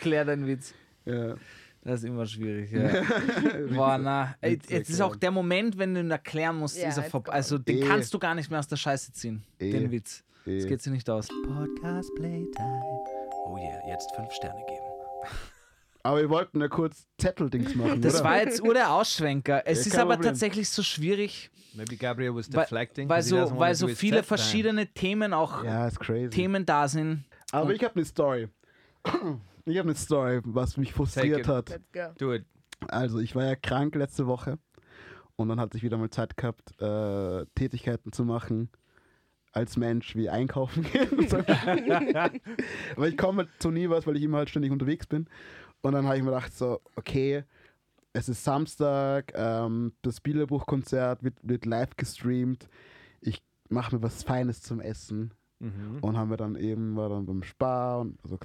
[0.00, 0.74] Klär deinen Witz.
[1.04, 1.34] ja.
[1.82, 2.88] Das ist immer schwierig, ja.
[3.74, 4.34] Boah, na.
[4.42, 7.32] Ey, Jetzt ist auch der Moment, wenn du ihn erklären musst, Ja, ist er vorbei.
[7.32, 7.86] Also den Eh.
[7.86, 9.42] kannst du gar nicht mehr aus der Scheiße ziehen.
[9.58, 9.70] Eh.
[9.72, 10.22] Den Witz.
[10.44, 10.68] Das Eh.
[10.68, 11.28] geht sich nicht aus.
[11.46, 12.82] Podcast Playtime.
[13.46, 14.84] Oh yeah, jetzt fünf Sterne geben.
[16.02, 18.00] Aber wir wollten ja kurz Zetteldings machen.
[18.02, 18.24] Das oder?
[18.24, 19.62] war jetzt nur der Ausschwenker.
[19.66, 20.30] Es Ja, ist aber Problem.
[20.32, 23.08] tatsächlich so schwierig, Maybe Gabriel was weil, deflecting.
[23.08, 26.30] weil so, weil so viele verschiedene Themen auch Ja, ist crazy.
[26.30, 27.24] Themen da sind.
[27.52, 28.48] Aber ich habe eine Story.
[29.64, 31.68] Ich habe eine Story, was mich frustriert hat.
[31.68, 32.14] Let's go.
[32.18, 32.44] Do it.
[32.88, 34.58] Also, ich war ja krank letzte Woche
[35.36, 38.70] und dann hatte ich wieder mal Zeit gehabt, äh, Tätigkeiten zu machen
[39.52, 41.28] als Mensch, wie einkaufen gehen.
[42.96, 45.28] Aber ich komme zu nie was, weil ich immer halt ständig unterwegs bin.
[45.82, 47.44] Und dann habe ich mir gedacht, so, okay,
[48.12, 52.68] es ist Samstag, ähm, das Bilderbuchkonzert wird, wird live gestreamt.
[53.20, 55.32] Ich mache mir was Feines zum Essen.
[55.60, 55.98] Mhm.
[56.00, 58.38] Und haben wir dann eben, war dann beim Spar und also,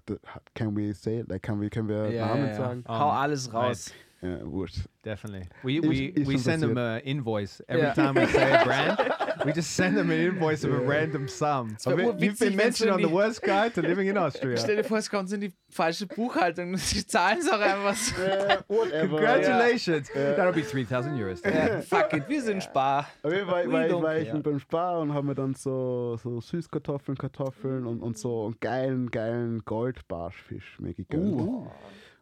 [0.53, 2.83] can we say, like, can we, können wir Namen sagen?
[2.87, 3.93] Hau Um, alles raus.
[4.21, 4.79] Ja, wurscht.
[5.03, 5.47] Definitely.
[5.63, 7.93] We we, ist we schon send them an invoice every Yeah.
[7.93, 8.97] time we say a brand.
[9.45, 11.77] We just send them an invoice of a random sum.
[11.85, 14.57] wär You've been mentioned on the worst guide to living in Austria.
[14.57, 16.75] Stell dir vor, es kommt in die falsche Buchhaltung.
[16.77, 18.21] Sie zahlen es auch einfach so.
[18.21, 19.07] Äh, whatever.
[19.09, 20.09] Congratulations.
[20.11, 21.41] That'll be 3,000 euros.
[21.43, 23.07] Ja, fuck it, wir sind Spar.
[23.23, 26.17] Auf jeden Fall war, ich- don't war ich beim Spar und haben mir dann so,
[26.17, 31.35] so Süßkartoffeln, Kartoffeln und, und so einen geilen, geilen Goldbarschfisch mir gegönnt.
[31.35, 31.67] Uh.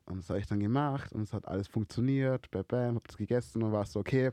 [0.06, 2.52] Und das habe ich dann gemacht und es hat alles funktioniert.
[2.52, 4.32] Bam, bam, hab das gegessen und war so, okay,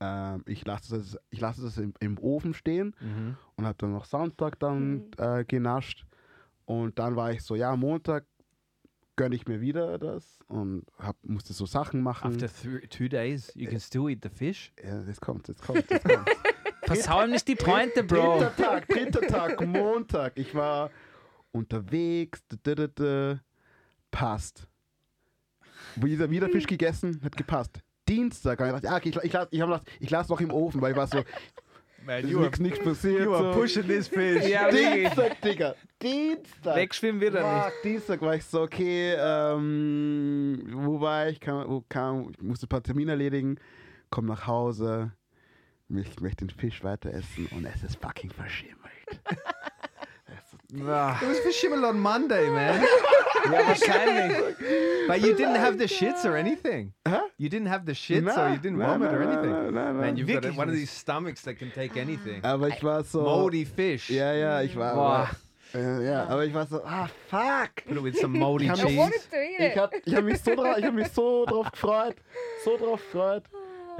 [0.00, 3.36] ähm, ich lasse das, ich lasse das im, im Ofen stehen Mhm.
[3.56, 6.04] und habe dann noch Sonntag dann äh, genascht.
[6.66, 8.24] Und dann war ich so, ja, Montag
[9.16, 12.32] gönne ich mir wieder das und hab, musste so Sachen machen.
[12.32, 14.72] After th- two days, you can still eat the fish.
[14.82, 16.28] ja, jetzt kommt, jetzt kommt, jetzt kommt.
[16.84, 18.38] Versau ihm nicht die Pointe, Bro.
[18.38, 20.32] Dritter Tag, dritter Tag, Montag.
[20.38, 20.90] Ich war
[21.52, 22.42] unterwegs.
[22.48, 23.38] d- d- d- d-
[24.10, 24.66] Passt.
[25.96, 27.80] Wieder, wieder Fisch gegessen, hat gepasst.
[28.10, 30.52] Dienstag, hab ich gedacht, ja, okay, ich, ich, lasse ich, gedacht, ich lasse noch im
[30.52, 31.22] Ofen, weil ich war so,
[32.04, 33.24] Man, ist you are, nichts nichts passiert.
[33.24, 33.60] you are so.
[33.60, 34.46] pushing this fish.
[34.48, 34.70] Ja.
[34.70, 36.76] Dienstag, Digga, Dienstag.
[36.76, 37.74] Wegschwimmen wird er nicht.
[37.84, 41.40] Dienstag war ich so, okay, ähm, wo war ich?
[41.40, 43.58] Kam, wo kam, ich musste ein paar Termine erledigen,
[44.08, 45.12] komm nach Hause,
[45.88, 48.78] ich möchte den Fisch weiter essen und es ist fucking verschimmelt.
[50.86, 52.84] Ah, It was for Shimmel on Monday, man.
[53.42, 54.54] Ja, wahrscheinlich.
[55.08, 56.92] but you didn't have the shits or anything.
[57.08, 57.22] Huh?
[57.38, 59.50] You didn't have the shits Nah, or you didn't nah, vomit nah, or nah, anything.
[59.52, 60.00] nah, nah, nah.
[60.00, 62.42] Man, you've got Wirklich one of these stomachs that can take anything.
[62.44, 63.22] Aber ich war so.
[63.22, 64.10] Moldy fish.
[64.10, 64.94] Ja, ja, ich war.
[64.94, 65.30] Boah.
[65.72, 67.82] Äh, ja, aber ich war so, ah, fuck.
[67.86, 68.96] Put it with some moldy Ich I cheese.
[68.98, 69.76] wanted to eat Ich it.
[69.78, 72.16] hab, ich hab mich so drauf, ich hab mich so drauf gefreut.
[72.64, 73.44] So drauf gefreut.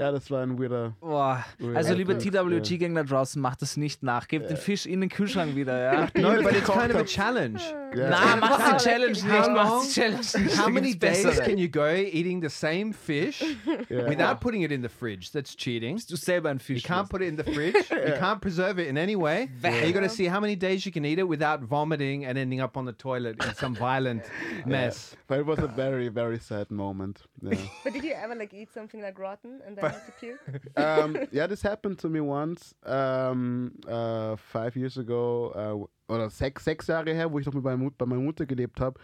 [0.01, 0.95] Ja, das war ein weirder.
[1.01, 1.45] Boah.
[1.61, 2.31] Ui, Also, liebe Alter.
[2.45, 4.29] TWG-Gänger draußen, macht das nicht nach.
[4.29, 6.09] Gebt den Fisch in den Kühlschrank wieder, ja?
[6.19, 7.61] No, but it's kind of a challenge.
[7.95, 8.09] Ja.
[8.09, 9.29] Na, mach die Challenge nicht.
[9.29, 9.83] How Mach long?
[9.83, 10.59] die Challenge nicht.
[10.59, 11.45] How many gibt's days bessere.
[11.45, 13.41] can you go eating the same fish
[13.91, 14.09] Ja.
[14.09, 15.31] without putting it in the fridge?
[15.33, 16.01] That's cheating.
[16.09, 17.75] du selber ein You can't put it in the fridge.
[17.91, 19.51] You can't preserve it in any way.
[19.63, 22.39] And you got to see how many days you can eat it without vomiting and
[22.39, 24.23] ending up on the toilet in some violent
[24.67, 25.15] mess.
[25.27, 27.23] But it was a very, very sad moment.
[27.43, 27.59] Yeah.
[27.85, 29.90] But did you ever like eat something like rotten and then have to puke?
[30.77, 36.65] um, yeah, this happened to me once, um, uh, five years ago, uh, oder sechs,
[36.65, 38.99] sechs Jahre her, wo ich noch mit meiner Mut bei meiner Mutter gelebt habe.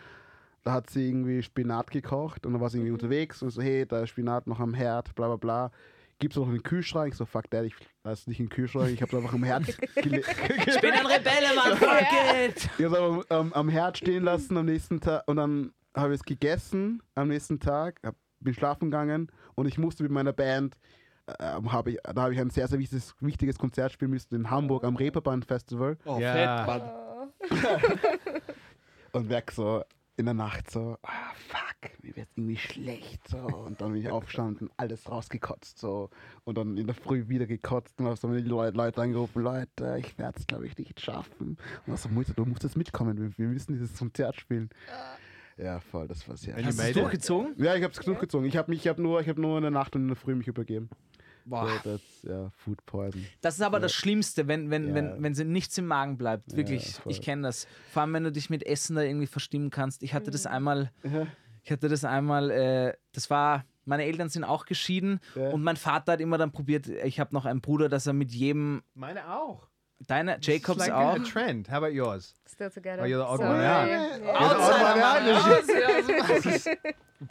[0.62, 3.86] Da hat sie irgendwie Spinat gekocht und dann war sie irgendwie unterwegs und so, hey,
[3.86, 5.70] da ist Spinat noch am Herd, bla bla bla.
[6.18, 7.12] Gibt's noch in den Kühlschrank?
[7.12, 9.64] Ich so, fuck that, ich lass nicht in den Kühlschrank, ich hab's einfach am Herd
[9.94, 10.28] gelegt.
[10.66, 12.68] Ich bin ein Rebelle, Mann, fuck it!
[12.78, 16.20] Ich habe es am, am Herd stehen lassen am nächsten Tag und dann habe ich
[16.20, 18.16] es gegessen am nächsten Tag, habe
[18.46, 20.76] bin schlafen gegangen und ich musste mit meiner Band,
[21.40, 24.48] ähm, habe ich, da habe ich ein sehr, sehr wichtiges, wichtiges Konzert spielen müssen in
[24.50, 26.64] Hamburg am Reeperbahn Festival Oh, Ja.
[26.64, 26.90] fett, Mann.
[29.12, 29.82] und merk so
[30.18, 34.08] in der Nacht so, ah, fuck, mir wird irgendwie schlecht so und dann bin ich
[34.08, 36.08] aufgestanden, alles rausgekotzt so
[36.44, 39.96] und dann in der Früh wieder gekotzt und habe so die Leute, Leute angerufen, Leute,
[39.98, 43.36] ich werde es glaube ich nicht schaffen und so, Mutter, du musst jetzt mitkommen, wir,
[43.36, 44.70] wir müssen dieses Konzert spielen.
[45.56, 47.54] Ja, voll, das war you Hast du es durchgezogen?
[47.56, 48.46] Ja, ich habe es durchgezogen.
[48.46, 50.16] Ich habe mich, ich habe nur, ich habe nur in der Nacht und in der
[50.16, 50.90] Früh mich übergeben.
[51.46, 51.68] Boah.
[51.82, 53.24] So, das, ja, Food Poison.
[53.40, 54.94] Das ist aber das Schlimmste, wenn, wenn, Ja.
[54.94, 56.56] wenn, wenn nichts im Magen bleibt.
[56.56, 57.12] Wirklich, voll.
[57.12, 57.66] ich kenne das.
[57.92, 60.02] Vor allem, wenn du dich mit Essen da irgendwie verstimmen kannst.
[60.02, 60.90] Ich hatte das einmal,
[61.62, 65.50] ich hatte das einmal, äh, das war, meine Eltern sind auch geschieden Ja.
[65.50, 68.32] und mein Vater hat immer dann probiert, ich habe noch einen Bruder, dass er mit
[68.32, 69.68] jedem, Meine auch.
[70.06, 71.16] Deiner, It's Jacobs like auch.
[71.16, 71.68] a trend.
[71.70, 72.34] How about yours?
[72.46, 73.02] Still together.
[73.02, 73.88] Oh, you're the odd So, one out.
[73.88, 74.36] yeah, yeah.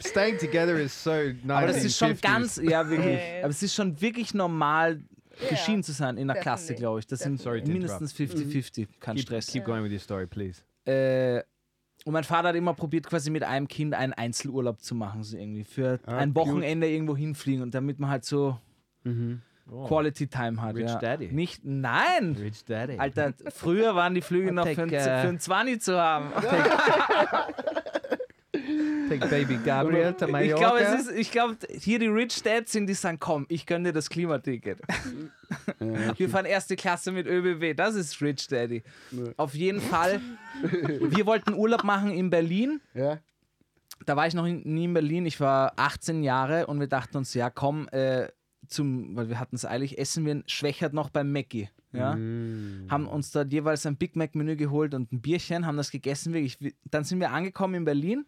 [0.00, 1.12] Staying together is so
[1.44, 1.46] nice.
[1.46, 5.00] Aber das ist schon ganz, ja wirklich, aber es ist schon wirklich normal,
[5.40, 5.48] Ja.
[5.50, 6.80] geschieden zu sein in der Klasse, Definitely.
[6.82, 7.06] glaube ich.
[7.06, 9.46] Das sind Sorry to mindestens 50-50, kein Keep, Stress.
[9.48, 10.62] keep going with your story, please.
[10.86, 11.42] Äh,
[12.04, 15.36] und mein Vater hat immer probiert, quasi mit einem Kind einen Einzelurlaub zu machen, so
[15.36, 15.64] irgendwie.
[15.64, 16.46] Für Ah, ein cute.
[16.46, 18.58] Wochenende irgendwo hinfliegen und damit man halt so
[19.70, 20.76] Oh, Quality Time hat.
[20.76, 20.98] Rich ja.
[20.98, 21.28] Daddy.
[21.32, 22.36] Nicht, nein!
[22.38, 22.98] Rich Daddy.
[22.98, 26.30] Alter, früher waren die Flüge noch für, ein- take, uh, für ein 20 zu haben.
[29.08, 32.94] Take baby Gabriel Ich glaube, es ist, ich glaube, hier die Rich Dads sind, die
[32.94, 34.80] sagen, komm, ich gönne dir das Klimaticket.
[35.78, 38.82] Wir fahren erste Klasse mit ÖBB, das ist Rich Daddy.
[39.36, 40.20] Auf jeden Fall,
[40.62, 42.80] wir wollten Urlaub machen in Berlin.
[42.94, 43.18] Ja,
[44.04, 45.26] da war ich noch nie in Berlin.
[45.26, 48.28] Ich war 18 Jahre und wir dachten uns, ja komm, äh,
[48.68, 51.68] zum, weil wir hatten es eilig, essen wir ein Schwächert noch beim Mackie.
[51.92, 52.10] Ja?
[52.10, 56.32] Haben uns dort jeweils ein Big Mac Menü geholt und ein Bierchen, haben das gegessen.
[56.34, 56.60] Wirklich.
[56.60, 58.26] Wir- Dann sind wir angekommen in Berlin,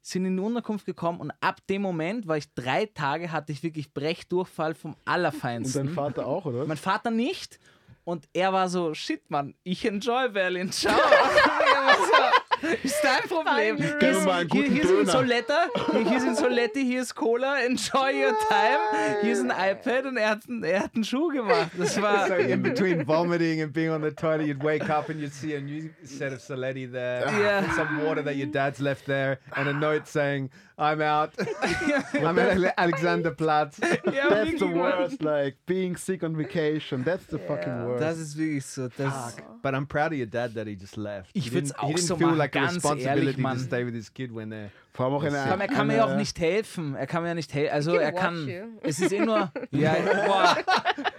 [0.00, 3.62] sind in die Unterkunft gekommen und ab dem Moment war ich drei Tage, hatte ich
[3.62, 5.86] wirklich Brechdurchfall vom und Allerfeinsten.
[5.86, 6.64] dein Vater auch, oder?
[6.66, 7.58] Mein Vater nicht.
[8.04, 10.72] Und er war so, shit, Mann, ich enjoy Berlin.
[10.72, 10.98] Ciao.
[12.62, 13.76] War so, ist dein Problem.
[13.76, 15.12] Hier, mir ist- mal einen hier, hier sind Döner.
[15.12, 19.18] Soletta, hier, hier sind Soletti, hier ist Cola, enjoy your time.
[19.22, 21.70] Hier ist ein iPad und er hat, einen- er hat einen Schuh gemacht.
[21.78, 22.28] Das war.
[22.28, 25.54] So in between vomiting and being on the toilet, you'd wake up and you'd see
[25.56, 27.64] a new set of Saletti there, Yeah.
[27.74, 31.30] some water that your dad's left there, and a note saying, "I'm out.
[32.14, 33.78] I'm at Ale- Alexanderplatz."
[34.12, 37.04] Ja, That's the worst, like being sick on vacation.
[37.04, 37.86] That's the fucking Ja.
[37.86, 38.02] worst.
[38.02, 38.88] Das ist wirklich so.
[38.96, 41.30] Das, But I'm proud of your dad that he just left.
[41.34, 43.64] Ich He würd's didn't- auch He didn't so feel machen, like a responsibility ehrlich, to
[43.64, 44.70] stay with his kid when they're.
[44.94, 46.94] Vor allem auch aber er kann mir ja auch nicht helfen.
[46.94, 47.72] Er kann mir ja nicht helfen.
[47.72, 48.46] Also er kann.
[48.82, 49.50] Es ist eh nur.
[49.70, 49.94] Ja,
[50.26, 50.56] boah.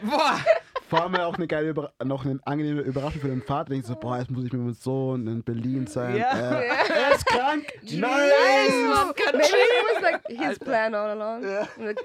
[0.03, 0.39] Boah.
[0.93, 3.71] Vor allem auch eine geile, Über noch eine angenehme Überraschung für den Vater.
[3.71, 6.17] Denkst so, boah, jetzt muss ich mit meinem Sohn in Berlin sein.
[6.17, 6.59] Ja.
[6.59, 7.65] Äh, er ist krank.
[7.81, 9.07] Nice, man.
[9.07, 11.41] Maybe it was like his plan all along.
[11.41, 11.97] Like,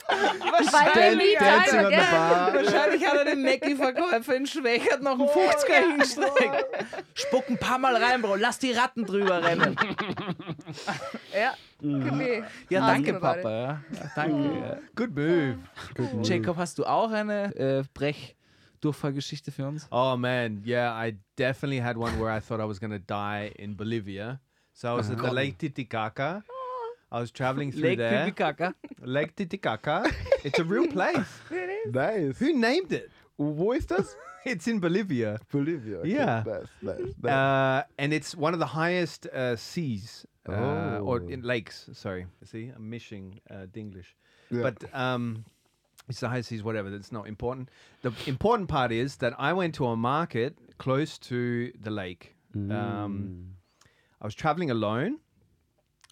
[1.70, 2.00] the again.
[2.10, 2.54] bar.
[2.54, 6.66] Wahrscheinlich hat er den Mackie-Verkäufer in Schwächert noch einen 50er hingestreckt.
[7.12, 8.36] Spuck ein paar Mal rein, Bro.
[8.36, 9.76] Lass die Ratten drüber rennen.
[11.80, 12.42] Could be.
[12.70, 13.50] Ja, danke, Papa.
[13.50, 13.80] Ja.
[14.16, 14.60] Danke.
[14.60, 14.78] Ja.
[14.96, 15.58] Good move.
[16.22, 17.84] Jacob, hast du auch eine äh,
[18.82, 19.86] Brech-Durchfallgeschichte für uns?
[19.90, 23.74] Oh man, yeah, I definitely had one where I thought I was gonna die in
[23.76, 24.40] Bolivia.
[24.74, 26.42] So I was at the Lake Titicaca.
[27.10, 28.24] I was traveling through Lake there.
[28.26, 28.74] Titicaca.
[29.02, 30.04] Lake Titicaca.
[30.44, 31.26] It's a real place.
[31.90, 32.38] Nice.
[32.38, 33.10] Who named it?
[33.38, 34.14] Wo ist das?
[34.44, 35.38] It's in Bolivia.
[35.50, 35.98] Bolivia.
[35.98, 36.10] Okay.
[36.10, 36.44] Yeah.
[36.46, 37.32] Nice, nice, nice.
[37.32, 41.28] Uh, and it's one of the highest uh, seas uh, or Oh.
[41.28, 41.88] in lakes.
[41.92, 44.14] Sorry, see, I'm missing uh, Dinglish,
[44.50, 44.62] Yeah.
[44.62, 45.44] but um,
[46.08, 46.64] it's the highest.
[46.64, 47.68] Whatever, that's not important.
[48.02, 52.34] The important part is that I went to a market close to the lake.
[52.54, 53.54] Um,
[54.20, 55.18] I was traveling alone.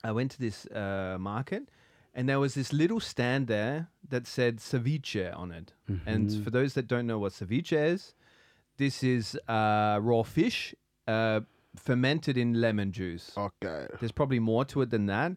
[0.05, 1.69] I went to this uh, market,
[2.15, 5.73] and there was this little stand there that said ceviche on it.
[6.07, 8.15] And for those that don't know what ceviche is,
[8.77, 10.75] this is uh, raw fish
[11.09, 11.41] uh,
[11.75, 13.33] fermented in lemon juice.
[13.37, 13.87] Okay.
[13.99, 15.33] There's probably more to it than that,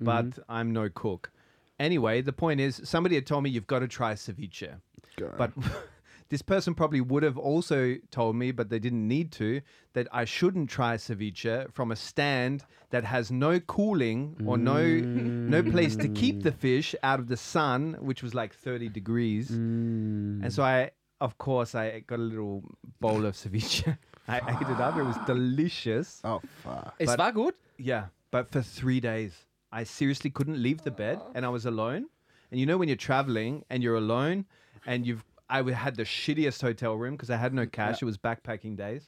[0.00, 1.30] but I'm no cook.
[1.78, 4.68] Anyway, the point is, somebody had told me you've got to try ceviche.
[5.16, 5.34] geil.
[5.36, 5.52] But
[6.28, 9.60] this person probably would have also told me, but they didn't need to,
[9.94, 15.48] that I shouldn't try ceviche from a stand that has no cooling or no mm.
[15.48, 19.50] no place to keep the fish out of the sun, which was like 30 degrees.
[19.50, 20.42] Mm.
[20.42, 22.64] And so I, of course, I got a little
[23.00, 23.96] bowl of ceviche.
[24.28, 24.96] I ate it up.
[24.96, 26.20] It was delicious.
[26.24, 26.94] oh, fuck.
[27.00, 27.54] Es But- war gut.
[27.78, 32.06] Yeah, but for three days, I seriously couldn't leave the bed, and I was alone.
[32.50, 34.46] And you know when you're traveling and you're alone,
[34.86, 38.02] and you've I w- had the shittiest hotel room because I had no cash.
[38.02, 39.06] It was backpacking days.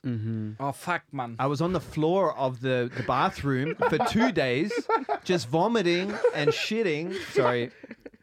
[0.59, 1.37] Oh, fuck, Mann.
[1.39, 4.73] I was on the floor of the, the bathroom for two days,
[5.23, 7.15] just vomiting and shitting.
[7.33, 7.71] Sorry,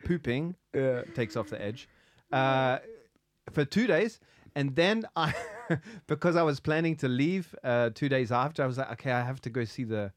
[0.06, 0.56] pooping.
[0.74, 1.04] Yeah.
[1.14, 1.88] Takes off the edge.
[2.32, 2.80] Uh,
[3.52, 4.20] for two days.
[4.56, 5.36] And then I,
[6.08, 9.22] because I was planning to leave uh, two days after, I was like, okay, I
[9.22, 10.12] have to go see the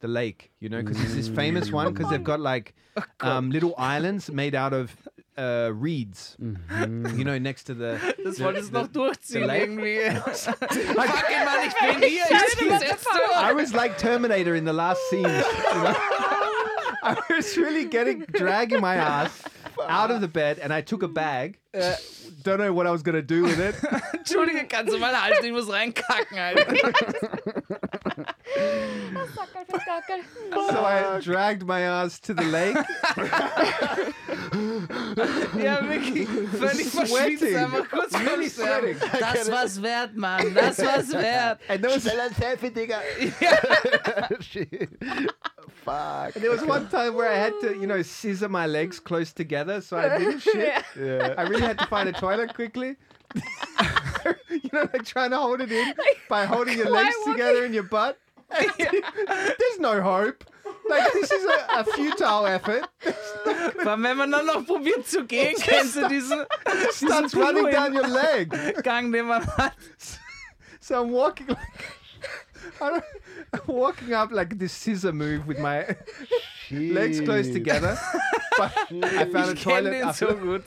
[0.00, 2.74] the lake, you know, because it's this famous one because they've got like
[3.20, 4.96] um, little islands made out of
[5.36, 7.98] uh, reeds, you know, next to the.
[8.24, 9.62] Das the- wolltest du noch durchziehen Lake?
[9.62, 9.98] irgendwie.
[10.20, 12.24] Fucking Mann, ich bin hier.
[12.48, 15.22] Ich bin jetzt I was like Terminator in the last scene.
[15.22, 15.96] you know?
[17.02, 19.42] I was really getting dragging my ass
[19.88, 21.58] out of the bed, and I took a bag.
[22.42, 23.74] don't know what I was gonna do with it.
[24.14, 25.44] Entschuldige, kannst du mal halten?
[25.44, 27.75] Ich muss reinkacken, Alter.
[29.34, 30.20] Sackerl für Sackerl.
[30.70, 32.76] so I dragged my ass to the lake.
[35.62, 36.28] Ja, wirklich.
[36.28, 37.56] Völlig verschwitzt, Sweating.
[37.56, 38.96] einfach kurz Really vor Sterben.
[38.98, 39.20] sweating.
[39.20, 40.54] Das war's wert, Mann.
[40.54, 41.60] Das war's wert.
[41.68, 43.00] And there was Schnell ein Selfie, Digga.
[44.40, 44.88] Shit.
[45.84, 46.34] Fuck.
[46.34, 49.80] there was one time where I had to, you know, scissor my legs close together
[49.80, 50.84] so I didn't shit.
[50.98, 51.34] Yeah.
[51.38, 52.96] I really had to find a toilet quickly.
[54.50, 55.94] you know, like trying to hold it in
[56.28, 58.18] by holding your legs would together in your butt.
[58.50, 60.44] There's no hope.
[60.88, 62.88] Like this is a, a futile effort.
[63.82, 67.70] Vor allem, wenn man dann noch probiert zu gehen, kennst du diesen, diesen Starts running
[67.70, 68.50] down your leg.
[68.82, 69.74] Gang, den man hat.
[70.80, 71.84] So I'm walking like
[72.80, 73.04] I don't,
[73.52, 75.96] I'm walking up like this scissor move with my
[76.70, 77.98] legs close together.
[78.56, 80.62] But I found a Ich kenn toilet den after so gut.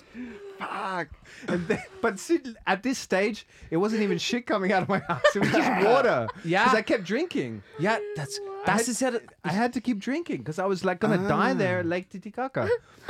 [0.60, 1.08] Fuck.
[1.48, 5.02] And then, but see, at this stage, it wasn't even shit coming out of my
[5.10, 5.22] ass.
[5.36, 6.28] It was just water.
[6.44, 6.66] Yeah.
[6.66, 7.64] Because I kept drinking.
[7.80, 9.12] Yeah, that's das ist ja...
[9.44, 11.54] I had to keep drinking because I was like gonna die ah.
[11.54, 12.70] there at Lake Titicaca.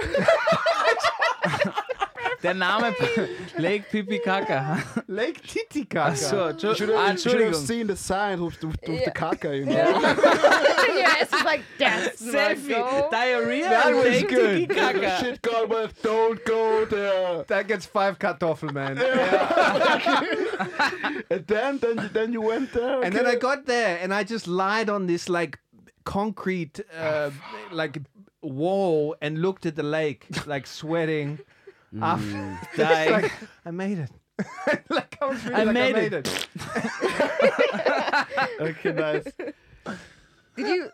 [2.42, 2.94] Der Name
[3.58, 5.04] Lake Pipikaka.
[5.08, 6.16] Lake Titicaca.
[6.16, 9.00] So, You should Entschu- ah, have, you should have seen the sign with, with, with
[9.00, 9.06] Yeah.
[9.06, 9.74] the caca, you know.
[9.76, 13.10] yeah, it's just like that's my Selfie, goal.
[13.12, 14.70] Diarrhea That and was Lake good.
[14.70, 15.18] Titicaca.
[15.22, 17.44] Shit, God, but don't go there.
[17.44, 18.96] That gets five kartoffel, man.
[18.98, 20.22] Yeah.
[21.30, 23.02] And then, then, you- then you went there.
[23.04, 25.60] And then I got there and I just lied on this like
[26.06, 27.32] concrete uh,
[27.72, 28.00] like
[28.42, 31.40] wall and looked at the lake, like sweating.
[31.94, 32.04] Mm.
[32.04, 33.12] After, Dying.
[33.12, 33.32] like,
[33.66, 34.12] I made it.
[34.90, 36.28] like I was really I like, made I made it.
[36.28, 36.48] it.
[38.62, 39.26] Okay, nice.
[40.56, 40.90] Did you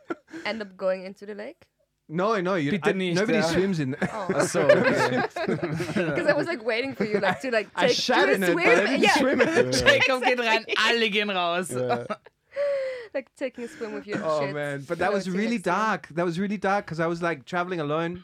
[0.45, 1.65] end up going into the lake?
[2.07, 3.41] No, no, you, Bitte I- nobody ja.
[3.47, 4.09] swims in there.
[4.13, 7.97] Oh, Ach so, because I was like waiting for you, like to like I take
[7.97, 9.71] shat do a in it, but I didn't yeah, swim in it.
[9.73, 11.71] Jacob geht rein, alle gehen raus.
[11.71, 12.05] Yeah.
[13.15, 14.53] Like taking a swim with your Oh shit.
[14.53, 16.07] man, but that was really dark.
[16.09, 18.23] That was really dark because I was like traveling alone,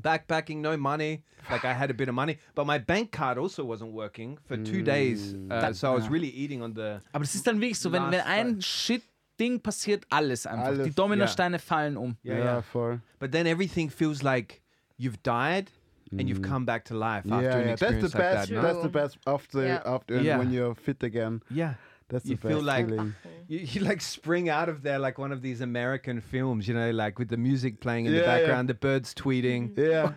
[0.00, 1.22] backpacking, no money.
[1.50, 4.56] Like I had a bit of money, but my bank card also wasn't working for
[4.58, 5.34] two days.
[5.50, 7.00] Uh, so I was really eating on the.
[7.12, 10.66] Aber das ist dann wirklich so, wenn, wenn Last ein Shit-Ding passiert, alles einfach.
[10.66, 12.16] Alles, Die Dominosteine fallen um.
[12.22, 12.60] Yeah, Yeah, yeah.
[12.62, 13.00] for.
[13.18, 14.60] But then everything feels like
[14.98, 15.70] you've died
[16.12, 17.76] and you've come back to life after Yeah, an yeah.
[17.76, 18.48] That's the like best.
[18.50, 18.54] that.
[18.56, 18.62] no?
[18.62, 19.82] That's the best after Yeah.
[19.86, 20.38] after Yeah.
[20.38, 21.40] when you're fit again.
[21.48, 21.74] Yeah.
[22.10, 23.14] That's the You feel like- feeling.
[23.48, 26.90] You, you like spring out of there like one of these American films, you know,
[26.90, 28.38] like with the music playing in the Yeah, yeah.
[28.38, 29.74] background, the birds tweeting.
[29.74, 29.90] Mm-hmm.
[29.90, 30.12] Yeah.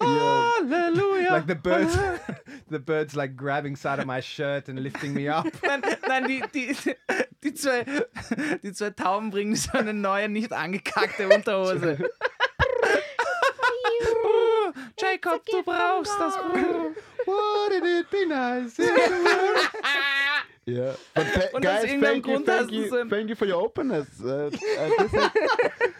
[0.00, 1.30] Oh, Halleluja.
[1.30, 1.96] Like the birds,
[2.68, 5.46] the birds like grabbing side of my shirt and lifting me up.
[5.62, 6.74] Nein, nein die, die,
[7.40, 7.84] die, zwei,
[8.62, 11.98] die zwei Tauben bringen so eine neue, nicht angekackte Unterhose.
[15.00, 16.34] Jacob, du brauchst das.
[17.26, 18.76] Wouldn't it be nice?
[20.64, 20.94] Yeah.
[21.14, 24.08] But th- guys, thank you, thank you, thank you for your openness.
[24.22, 25.30] Uh, uh, this is,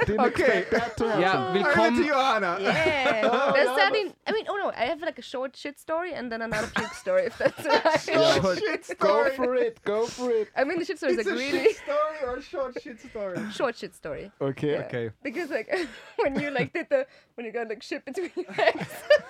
[0.07, 0.59] didn't Okay.
[0.59, 1.21] expect that to happen.
[1.23, 2.05] Ja, Over willkommen.
[2.07, 2.59] Johanna.
[2.61, 3.53] Yeah.
[3.57, 4.13] Does that mean?
[4.27, 6.95] I mean, oh no, I have like a short shit story and then another puke
[6.95, 7.27] story.
[7.27, 8.09] If that's right.
[8.09, 8.97] Yeah, shit story.
[8.99, 9.75] Go for it.
[9.85, 10.49] Go for it.
[10.57, 13.39] I mean, the shit story is like a really shit story or short shit story?
[13.59, 14.31] short shit story.
[14.41, 14.73] Okay.
[14.73, 14.87] Yeah.
[14.87, 15.11] Okay.
[15.23, 15.69] Because like
[16.17, 18.89] when you like did the when you got like shit between your legs.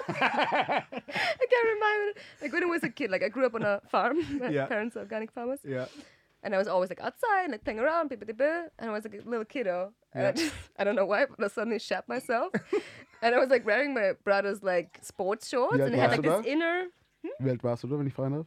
[0.09, 0.83] I
[1.51, 2.21] can't remember.
[2.43, 4.17] Like when I was a kid, like I grew up on a farm.
[4.41, 4.67] My Yeah.
[4.67, 5.87] parents are organic farmers, Yeah.
[6.43, 9.05] And I was always like outside, like playing around, blah, blah, blah, and I was
[9.05, 9.93] like a little kiddo.
[10.15, 12.53] And I just I don't know why, but I suddenly shat myself,
[13.23, 16.23] and I was like wearing my brother's like sports shorts, Yeah, and it had like
[16.23, 16.87] this inner
[17.39, 18.47] Wie alt warst du da, wenn ich fragen darf?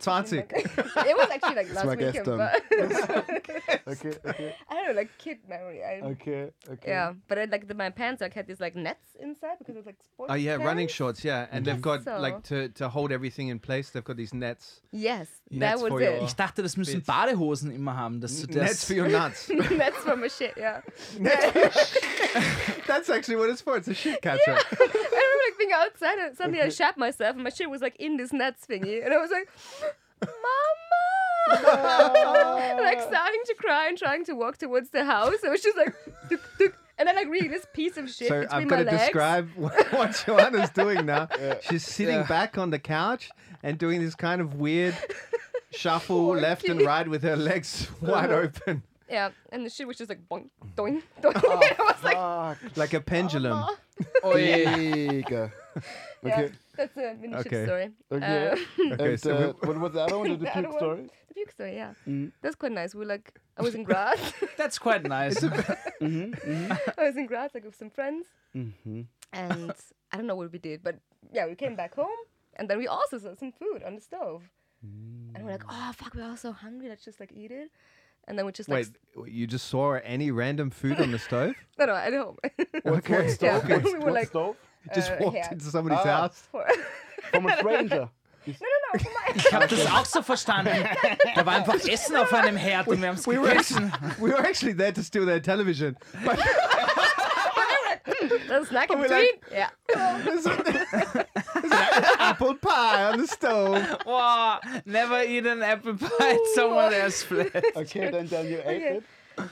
[0.00, 0.38] 20.
[0.52, 0.76] it
[1.16, 2.14] was actually like last war weekend.
[2.14, 2.38] gestern.
[2.38, 2.62] But
[3.86, 5.82] Okay, okay, I don't know, like kid memory.
[5.84, 6.90] I, okay, okay.
[6.90, 9.78] Yeah, but I, like the, my pants like had these like nets inside because it
[9.78, 10.32] was like sports.
[10.32, 11.22] Oh yeah, running shorts.
[11.22, 12.18] Yeah, and they've got So.
[12.18, 13.90] like to to hold everything in place.
[13.90, 14.80] They've got these nets.
[14.90, 16.22] Yes, Nets that was for it.
[16.22, 17.06] Ich dachte, das müssen Bits.
[17.06, 18.84] Badehosen immer haben, dass du Nets das.
[18.84, 19.48] for your nuts.
[19.50, 20.56] Nets for my shit.
[20.56, 20.80] Yeah.
[22.86, 23.76] That's actually what it's for.
[23.76, 24.52] It's a shit catcher.
[24.52, 27.96] I remember like being outside and suddenly I shat myself and my shit was like
[27.96, 29.48] in this nets thingy and I was like,
[30.22, 31.04] Mama!
[32.80, 35.36] like starting to cry and trying to walk towards the house.
[35.44, 35.94] I was just like,
[36.28, 36.74] tuk, tuk.
[36.98, 39.50] and then like really this piece of shit So between I've my got to describe
[39.56, 41.28] what, what Joanna's doing now.
[41.62, 43.30] She's sitting back on the couch
[43.62, 44.96] and doing this kind of weird
[45.70, 48.12] shuffle left and right with her legs uh-huh.
[48.12, 51.44] wide open, Yeah, and the shit was just like boing, doing, oh, doing.
[51.44, 52.76] I was like, Fuck.
[52.76, 53.64] like a pendulum.
[54.22, 55.50] Oh je.
[56.22, 56.36] Mega.
[56.36, 56.52] Yeah, Okay.
[56.76, 57.50] that's a mini Okay.
[57.50, 57.90] shit story.
[58.12, 58.48] Okay.
[58.50, 60.28] Uh, Okay, and, so uh, we- what was the other one?
[60.30, 60.78] The The puke other one?
[60.78, 61.02] story?
[61.28, 61.92] the puke story, yeah.
[62.08, 62.32] Mm.
[62.42, 62.94] That's quite nice.
[62.94, 64.18] We were like, I was in Graz.
[64.56, 65.42] That's quite nice.
[65.44, 69.02] I was in Graz like with some friends, Mm-hmm.
[69.32, 69.72] and
[70.12, 70.96] I don't know what we did, but
[71.32, 72.20] yeah, we came back home,
[72.56, 74.42] and then we also saw some food on the stove,
[74.82, 77.70] and we're like, oh fuck, we're all so hungry, let's just like eat it,
[78.28, 81.54] and then we just like, Wait, you just saw any random food on the stove?
[81.78, 82.36] no, no, at home.
[82.86, 83.34] Okay.
[83.40, 84.56] yeah, What, we were what like, stove?
[84.94, 86.22] Just uh, walked into somebody's Ah.
[86.28, 86.48] house.
[87.30, 88.08] From a stranger.
[88.46, 89.00] no, no,
[89.34, 90.86] Ich habe das auch so verstanden.
[91.34, 93.90] Da war einfach Essen auf einem Herd und wir haben es We were, gegessen.
[93.92, 95.96] actually, we were actually there to steal their television.
[96.24, 96.38] But
[98.48, 99.28] the snack in we're between.
[99.50, 99.70] like- yeah.
[100.24, 103.82] there's, there's an apple pie on the stove.
[104.06, 107.64] Wow, never eat an apple pie at someone else's plate.
[107.76, 108.96] Okay, then, then you ate Okay.
[108.96, 109.04] it.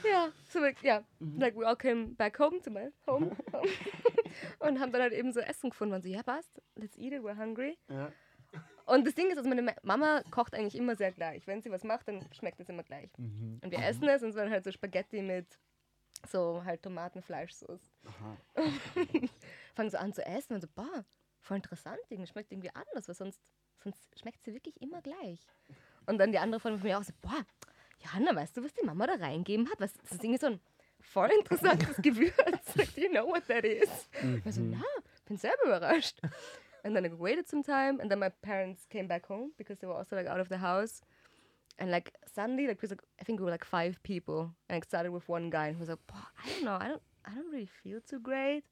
[0.09, 1.03] Ja, so ja,
[1.37, 3.35] like we all came back home to my home
[4.59, 5.95] und haben dann halt eben so Essen gefunden.
[5.95, 7.77] Und so, ja, passt, let's eat it, we're hungry.
[7.89, 8.11] Ja.
[8.85, 11.47] Und das Ding ist, also meine Ma- Mama kocht eigentlich immer sehr gleich.
[11.47, 13.09] Wenn sie was macht, dann schmeckt es immer gleich.
[13.17, 15.57] Und wir essen es und es waren halt so Spaghetti mit
[16.27, 17.89] so halt Tomaten, Fleischsoße.
[19.75, 21.05] Fangen so an zu essen und so, boah,
[21.39, 23.41] voll interessant, irgendwie schmeckt irgendwie anders, weil sonst,
[23.83, 25.39] sonst schmeckt sie wirklich immer gleich.
[26.05, 27.45] Und dann die andere von mir auch so, boah,
[28.03, 29.79] Johanna, weißt du, was die Mama da reingeben hat?
[29.79, 30.59] Was, das ist irgendwie so ein
[30.99, 32.73] voll interessantes Gewürz.
[32.95, 33.89] Do you know what that is?
[34.37, 34.83] Ich war so, na,
[35.25, 36.19] bin selber überrascht.
[36.83, 39.87] And then I waited some time, and then my parents came back home because they
[39.87, 41.01] were also like out of the house.
[41.79, 44.85] And like suddenly, like, was, like I think we were like five people, and it
[44.85, 47.33] started with one guy, and he was like, "Boah, I don't know, I don't, I
[47.33, 48.63] don't really feel too great."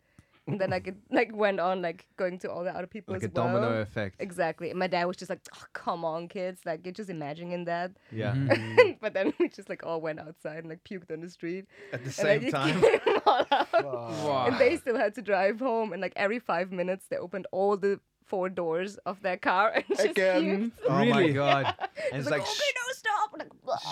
[0.47, 3.21] And then like it like went on like going to all the other people Like
[3.23, 4.15] as a domino effect.
[4.19, 4.71] Exactly.
[4.71, 6.61] And my dad was just like, oh, come on, kids.
[6.65, 7.91] Like, you're just imagining that.
[8.11, 8.33] Yeah.
[8.33, 8.91] Mm-hmm.
[9.01, 11.67] but then we just like all went outside and like puked on the street.
[11.93, 12.81] At the And same like, time.
[13.05, 13.67] came all out.
[13.83, 14.45] Wow.
[14.47, 15.93] And they still had to drive home.
[15.93, 19.85] And like every five minutes, they opened all the four doors of their car and
[19.89, 20.71] just Again.
[20.71, 20.85] puked.
[20.87, 21.33] Oh my Really?
[21.33, 21.65] god.
[21.77, 22.81] And It's it's like, like oh, okay, no, stop.
[22.81, 22.90] Like, blah.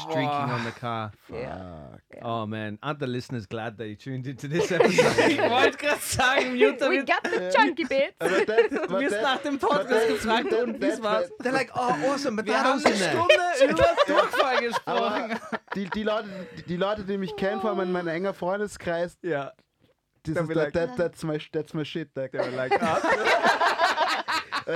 [0.02, 1.12] Streaking on the car.
[1.34, 1.98] yeah.
[2.22, 5.32] Oh man, aren't the listeners glad they tuned into this episode?
[5.32, 8.16] Ich wollte gerade sagen, Mute We got the chunky bits.
[8.20, 11.30] That, Du wirst that, nach dem Podcast that- gefragt that- und that- war's?
[11.40, 13.12] They're like, oh awesome, but Wir that haben was eine in there.
[13.12, 15.40] Stunde über Durchfall gesprochen.
[15.76, 19.18] Die, die, Leute, die, die Leute, die mich kennen, vor allem in meinem engen Freundeskreis,
[19.24, 19.54] Yeah.
[20.24, 22.14] das ist that, like- that, that's, my, that's my shit.
[22.16, 23.69] That, They were like, ah.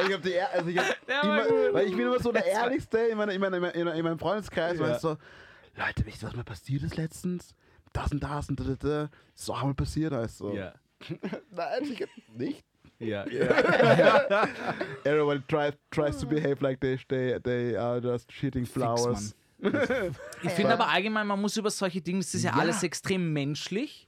[0.01, 2.97] Ich hab die, also ich, hab immer, weil ich bin immer so der Das Ehrlichste
[2.99, 4.79] in, meiner, in, meiner, in, in meinem Freundeskreis.
[4.79, 4.87] Ja.
[4.87, 4.99] Ja.
[4.99, 5.17] so,
[5.75, 7.55] Leute, wisst ihr, was mir passiert ist letztens?
[7.93, 9.09] Das und das und da, da, da.
[9.33, 10.13] Das ist auch mal passiert.
[10.13, 10.51] Also.
[10.53, 10.73] yeah.
[11.51, 12.63] Nein, ich, nicht.
[13.01, 13.25] Yeah.
[13.27, 14.47] Yeah.
[15.03, 19.35] Everyone tries, tries to behave like they, they, they are just shitting flowers.
[20.43, 22.57] Ich finde aber allgemein, man muss über solche Dinge, das ist ja, Ja.
[22.59, 24.07] alles extrem menschlich.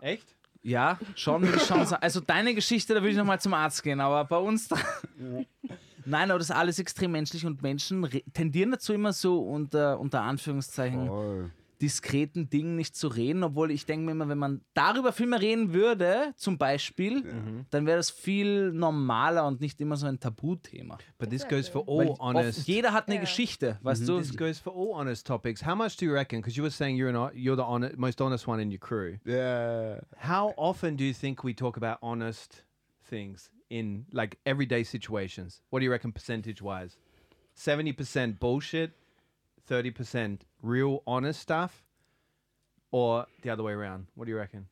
[0.00, 0.34] Echt?
[0.62, 2.02] Ja, schon würde ich schon sagen.
[2.02, 4.68] Also deine Geschichte, da würde ich nochmal zum Arzt gehen, aber bei uns.
[4.68, 4.76] Da
[6.04, 10.00] Nein, aber das ist alles extrem menschlich und Menschen re- tendieren dazu immer so unter,
[10.00, 11.50] unter Anführungszeichen Voll.
[11.80, 15.40] Diskreten Dingen nicht zu reden, obwohl ich denke mir immer, wenn man darüber viel mehr
[15.40, 20.98] reden würde, zum Beispiel, dann wäre das viel normaler und nicht immer so ein Tabuthema.
[21.18, 22.68] But this goes for all Weil honest.
[22.68, 23.20] jeder hat eine Ja.
[23.22, 24.18] Geschichte, weißt du?
[24.18, 25.64] This goes for all honest topics.
[25.64, 26.40] How much do you reckon?
[26.40, 29.16] Because you were saying you're an, you're the honest, most honest one in your crew.
[29.26, 30.00] Yeah.
[30.18, 32.64] How often do you think we talk about honest
[33.08, 35.62] things in like everyday situations?
[35.70, 36.96] What do you reckon percentage wise?
[37.56, 38.92] 70% bullshit,
[39.68, 41.84] 30% real honest stuff,
[42.90, 44.06] or the other way around?
[44.14, 44.66] What do you reckon?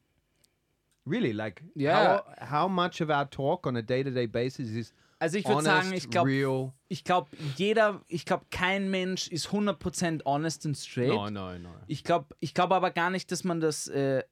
[1.07, 1.95] Really, like Yeah.
[1.95, 5.47] how, how much of our talk on a day to day basis is Also ich
[5.47, 6.73] würde sagen, ich glaube, real?
[6.89, 11.09] ich glaube, jeder, ich glaube, kein Mensch ist 100% honest and straight.
[11.09, 11.71] No, no, no.
[11.89, 14.23] Ich glaube ich glaub aber gar nicht, dass man das äh,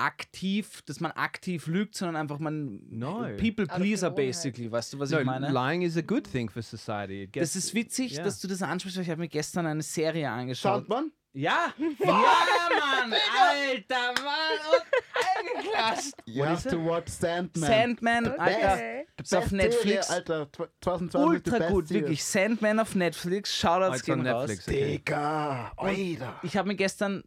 [0.00, 3.26] aktiv, dass man aktiv lügt, sondern einfach man No.
[3.38, 5.50] People Pleaser basically, weißt du, was No, ich meine?
[5.50, 7.24] lying is a good thing for society.
[7.24, 8.24] It Das gets- ist witzig, Ja.
[8.24, 10.80] dass du das ansprichst, weil ich habe mir gestern eine Serie angeschaut.
[10.86, 11.12] Sandmann?
[11.32, 16.12] Ja, ja, Mann, alter Mann, und eingeklatscht.
[16.26, 17.70] You have to watch Sandman.
[17.70, 19.06] Sandman, Alter, Okay.
[19.22, 20.08] ist auf Netflix.
[20.08, 22.02] Serie, Alter, tw- 2020 the Ultra best gut, Serie.
[22.02, 22.24] wirklich.
[22.24, 24.50] Sandman auf Netflix, Shoutouts gehen raus.
[24.50, 24.86] Okay.
[24.98, 26.40] Digga, Alter.
[26.42, 27.22] Ich habe mir gestern,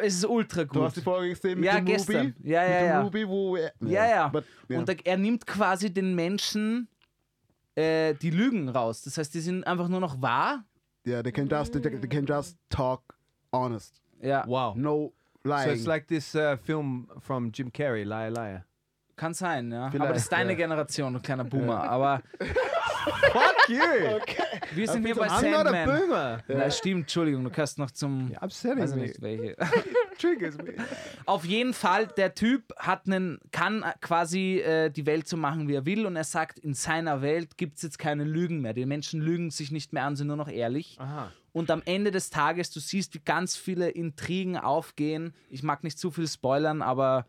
[0.00, 1.04] es ist ultra Du hast die gut.
[1.04, 2.26] Folge gesehen mit Ja, dem gestern.
[2.38, 2.50] Ruby?
[2.50, 3.02] Ja, ja, mit dem ja.
[3.02, 4.28] Ruby, wo er, Ja, ja.
[4.28, 4.78] But, ja.
[4.78, 6.88] Und da, er nimmt quasi den Menschen
[7.74, 9.02] äh, die Lügen raus.
[9.02, 10.64] Das heißt, die sind einfach nur noch wahr.
[11.06, 13.02] yeah, they can just they, they can just talk
[13.52, 14.00] honest.
[14.20, 14.76] Ja, Wow.
[14.76, 15.12] No
[15.44, 15.64] lying.
[15.64, 18.64] So it's like this uh, film from Jim Carrey, Liar Liar.
[19.16, 19.82] kann sein, ja.
[19.84, 20.56] Aber Vielleicht, das ist deine ja.
[20.58, 21.82] Generation, du kleiner Boomer.
[21.84, 22.22] Aber
[23.04, 23.80] Fuck you!
[24.74, 26.00] wir sind hier bei I'm not a Sandman.
[26.00, 26.38] boomer.
[26.48, 28.30] Na, stimmt, Entschuldigung, du kannst noch zum.
[28.30, 29.02] You're upsetting Weiß me.
[29.02, 29.56] nicht welche.
[30.18, 30.74] Triggers me.
[31.26, 35.74] Auf jeden Fall, der Typ hat einen, kann quasi äh, die Welt so machen, wie
[35.74, 36.06] er will.
[36.06, 38.74] Und er sagt, in seiner Welt gibt es jetzt keine Lügen mehr.
[38.74, 40.96] Die Menschen lügen sich nicht mehr an, sind nur noch ehrlich.
[41.00, 41.30] Aha.
[41.52, 45.34] Und am Ende des Tages, du siehst, wie ganz viele Intrigen aufgehen.
[45.50, 47.26] Ich mag nicht zu viel spoilern, aber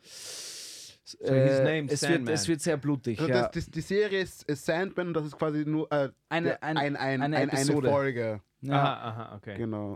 [1.06, 2.34] his äh, name's es, wird, Sandman.
[2.34, 3.20] es wird sehr blutig.
[3.20, 3.42] also ja.
[3.44, 6.78] das, das, die Serie ist, ist Sandman und das ist quasi nur äh, Eine- ein-
[6.78, 7.90] ein, ein, eine ein, Episode.
[7.90, 8.42] Folge.
[8.62, 8.74] ja.
[8.74, 9.56] Aha, aha, okay.
[9.58, 9.96] Genau.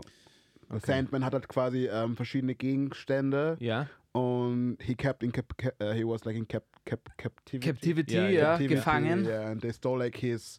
[0.84, 3.88] Sandman hat halt quasi ähm, verschiedene Gegenstände Yeah.
[4.12, 7.58] und he kept in cap, cap, uh, he was like in cap, cap, captivity.
[7.66, 9.24] Captivity, Ja, ja, Captivity, gefangen.
[9.24, 10.58] Yeah, and they stole like his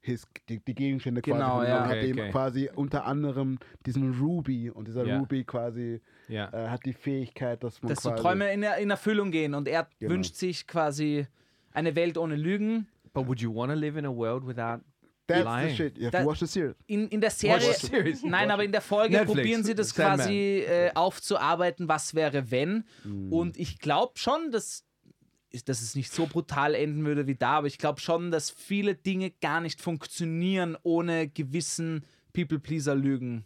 [0.00, 1.76] his die, die Gegenstände Genau, quasi ja.
[1.82, 2.30] und hat Okay, ihm okay.
[2.30, 5.18] quasi unter anderem diesen Ruby und dieser Ja.
[5.18, 6.50] Ruby quasi Yeah.
[6.52, 9.54] äh, hat die Fähigkeit, dass man Dass so Träume in, in Erfüllung gehen.
[9.54, 10.12] Und er Genau.
[10.14, 11.26] wünscht sich quasi
[11.72, 12.86] eine Welt ohne Lügen.
[13.12, 14.80] But would you want to live in a world without
[15.26, 15.68] That's lying?
[15.70, 15.98] the shit.
[15.98, 16.74] You have to watch the series.
[16.86, 17.56] In, in der Serie.
[17.68, 18.22] Watch the series.
[18.24, 20.16] Nein, aber in der Folge Netflix, probieren sie das Sandman.
[20.26, 22.84] quasi äh, aufzuarbeiten, was wäre, wenn.
[23.04, 23.32] Mm.
[23.32, 24.84] Und ich glaube schon, dass,
[25.50, 28.50] ist- dass es nicht so brutal enden würde wie da, aber ich glaube schon, dass
[28.50, 33.44] viele Dinge gar nicht funktionieren ohne gewissen People-Pleaser-Lügen.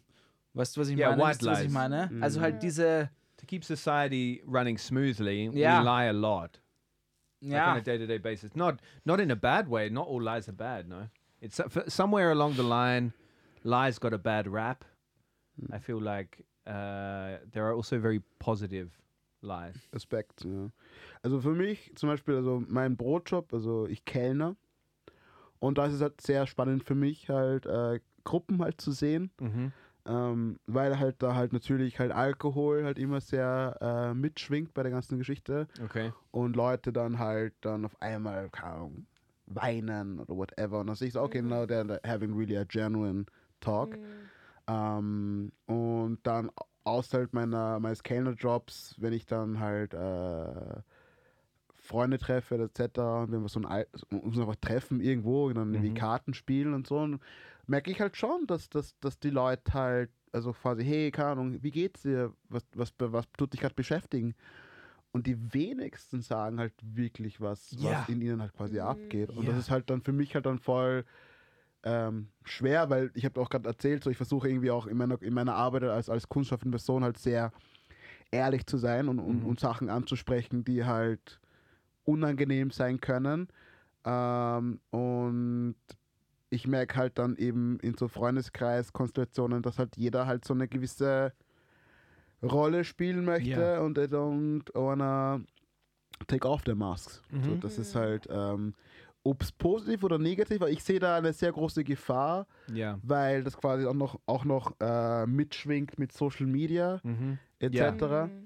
[0.59, 1.23] Weißt du, was ich Ja, meine?
[1.23, 1.73] white was ich lies.
[1.73, 2.11] meine?
[2.21, 5.49] Also halt diese, to keep society running smoothly?
[5.55, 5.81] Yeah.
[5.81, 6.61] We lie a lot.
[7.41, 8.57] like on a day-to-day basis.
[8.57, 9.89] Not not in a bad way.
[9.89, 10.89] Not all lies are bad.
[10.89, 11.09] No,
[11.41, 13.13] it's uh, f- somewhere along the line,
[13.63, 14.85] lies got a bad rap.
[15.73, 18.91] I feel like uh, there are also very positive
[19.43, 19.77] lies.
[19.93, 20.45] Respekt.
[20.45, 20.71] Ja.
[21.23, 24.57] Also für mich zum Beispiel, also mein Brotjob, also ich Kellner.
[25.61, 29.31] Und da ist es halt sehr spannend für mich, halt äh, Gruppen halt zu sehen.
[29.41, 29.73] Mm-hmm.
[30.09, 34.91] Ähm, weil halt da halt natürlich halt Alkohol halt immer sehr äh, mitschwingt bei der
[34.91, 35.69] ganzen Geschichte.
[35.83, 36.13] Okay.
[36.31, 39.07] Und Leute dann halt dann auf einmal, Ahnung,
[39.47, 40.81] weinen oder whatever.
[40.81, 43.27] Und dann sehe ich so, okay, now they're having really a genuine
[43.61, 43.99] talk.
[44.67, 46.51] Ähm, und dann
[46.85, 50.81] außerhalb meiner, meines Kellnerjobs, wenn ich dann halt äh,
[51.75, 55.73] Freunde treffe etc., und wenn wir so ein Al- uns einfach treffen irgendwo und dann
[55.73, 55.95] irgendwie Mhm.
[55.95, 57.21] Karten spielen und so, und
[57.69, 61.63] merke ich halt schon, dass, dass, dass die Leute halt, also quasi, hey, keine Ahnung,
[61.63, 62.33] wie geht's dir?
[62.49, 64.35] Was, was, was tut dich gerade beschäftigen?
[65.11, 68.01] Und die wenigsten sagen halt wirklich was, Ja.
[68.01, 69.31] was in ihnen halt quasi abgeht.
[69.31, 69.53] Und Ja.
[69.53, 71.05] das ist halt dann für mich halt dann voll
[71.83, 75.21] ähm, schwer, weil ich habe auch gerade erzählt, so ich versuche irgendwie auch in meiner,
[75.23, 77.53] in meiner Arbeit als, als kunstschaffende Person halt sehr
[78.31, 79.47] ehrlich zu sein und, und, Mhm.
[79.47, 81.41] und Sachen anzusprechen, die halt
[82.05, 83.49] unangenehm sein können.
[84.05, 85.77] Ähm, und
[86.51, 91.33] ich merke halt dann eben in so Freundeskreis-Konstellationen, dass halt jeder halt so eine gewisse
[92.43, 93.81] Rolle spielen möchte Ja.
[93.81, 95.41] und they don't wanna
[96.27, 97.23] take off their masks.
[97.31, 97.61] So, Mhm.
[97.61, 98.75] das ist halt, ähm,
[99.25, 102.99] ob es positiv oder negativ, aber ich sehe da eine sehr große Gefahr, Yeah.
[103.03, 107.39] weil das quasi auch noch, auch noch äh, mitschwingt mit Social Media Mm-hmm.
[107.61, 108.03] Etc.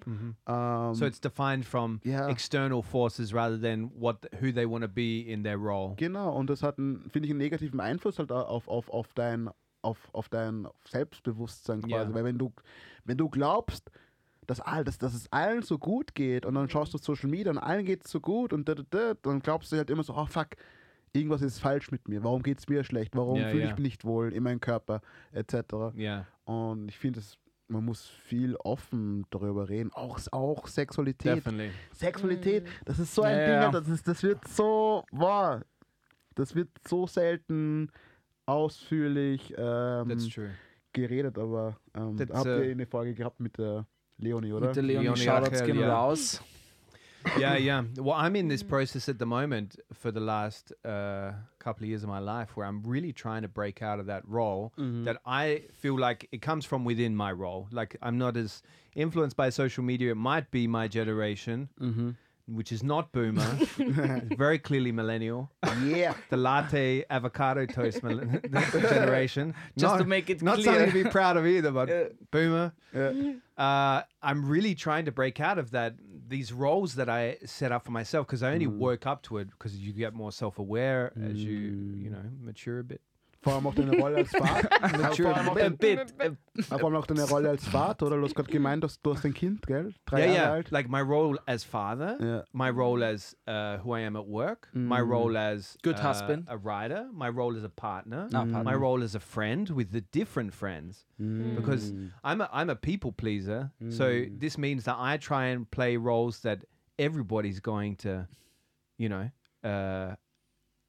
[0.07, 0.35] Mm-hmm.
[0.47, 2.29] Ähm, So it's defined from ja.
[2.29, 5.95] external forces rather than what who they want to be in their role.
[5.97, 9.51] Genau, und das hat, einen, finde ich, einen negativen Einfluss halt auf, auf, auf dein
[9.83, 11.93] auf, auf dein Selbstbewusstsein quasi.
[11.93, 12.15] Ja.
[12.15, 12.53] Weil wenn du,
[13.05, 13.91] wenn du glaubst,
[14.47, 17.51] dass, all, dass, dass es allen so gut geht und dann schaust du Social Media
[17.51, 20.05] und allen geht es so gut und da, da, da, dann glaubst du halt immer
[20.05, 20.49] so, oh fuck,
[21.13, 22.23] irgendwas ist falsch mit mir.
[22.23, 23.17] Warum geht es mir schlecht?
[23.17, 25.01] Warum Ja, fühle ich mich nicht wohl in meinem Körper
[25.33, 25.55] etc.
[25.97, 26.27] Yeah.
[26.45, 27.39] Und ich finde, es-
[27.73, 29.91] man muss viel offen darüber reden.
[29.95, 31.39] Auch, auch Sexualität.
[31.39, 31.71] Definitely.
[31.93, 35.63] Sexualität, das ist so ein Ja, Ding, das, ist, das wird so, boah,
[36.35, 37.91] das wird so selten
[38.47, 40.51] ausführlich ähm, That's true.
[40.93, 43.87] geredet, aber ähm, That's, habt äh, ihr eine Folge gehabt mit der
[44.19, 44.67] Leonie, oder?
[44.69, 45.99] Mit der Leonie Leonie Shoutouts gehen ja.
[45.99, 46.43] raus.
[47.39, 47.83] Yeah, yeah.
[47.97, 52.03] Well, I'm in this process at the moment for the last uh, couple of years
[52.03, 55.63] of my life where I'm really trying to break out of that role that I
[55.81, 57.69] feel like it comes from within my role.
[57.71, 58.63] Like I'm not as
[58.95, 60.13] influenced by social media.
[60.13, 61.69] It might be my generation,
[62.47, 63.59] which is not boomer,
[64.37, 65.51] very clearly millennial.
[65.85, 66.15] Yeah.
[66.29, 68.41] The latte avocado toast millen-
[68.73, 69.55] generation.
[69.79, 70.65] Just not, to make it not clear.
[70.67, 72.05] something to be proud of either, but Yeah.
[72.31, 73.33] boomer Yeah.
[73.57, 75.95] uh, I'm really trying to break out of that
[76.33, 78.79] these roles that I set up for myself because I only mm.
[78.79, 82.13] work up to it because you get more self aware as you you mm.
[82.13, 83.03] know mature a bit.
[83.43, 84.69] Vor allem auch deine Rolle als Vater.
[85.17, 86.07] vor, allem auch dein,
[86.63, 88.17] vor allem auch deine Rolle als Vater, oder?
[88.17, 89.93] Du hast gerade gemeint, dass du hast ein Kind, gell?
[90.07, 90.53] Drei yeah, Jahre yeah.
[90.53, 90.71] alt.
[90.71, 92.45] Like my role as father, Yeah.
[92.53, 96.45] my role as uh, who I am at work, my role as Good uh, husband.
[96.49, 98.63] a writer, my role as a partner, No, partner.
[98.63, 101.05] my role as a friend with the different friends.
[101.19, 101.93] Because
[102.25, 106.41] I'm a I'm a people pleaser, so this means that I try and play roles
[106.43, 106.65] that
[106.99, 108.29] everybody's going to,
[108.99, 109.31] you know,
[109.65, 110.15] uh,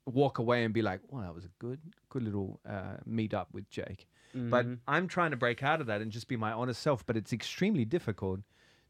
[0.05, 1.79] walk away and be like, "Well, that was a good,
[2.09, 4.75] good little uh, meet up with Jake." But mm-hmm.
[4.87, 7.05] I'm trying to break out of that and just be my honest self.
[7.05, 8.39] But it's extremely difficult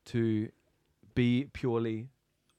[0.05, 0.49] to
[1.15, 2.07] be purely,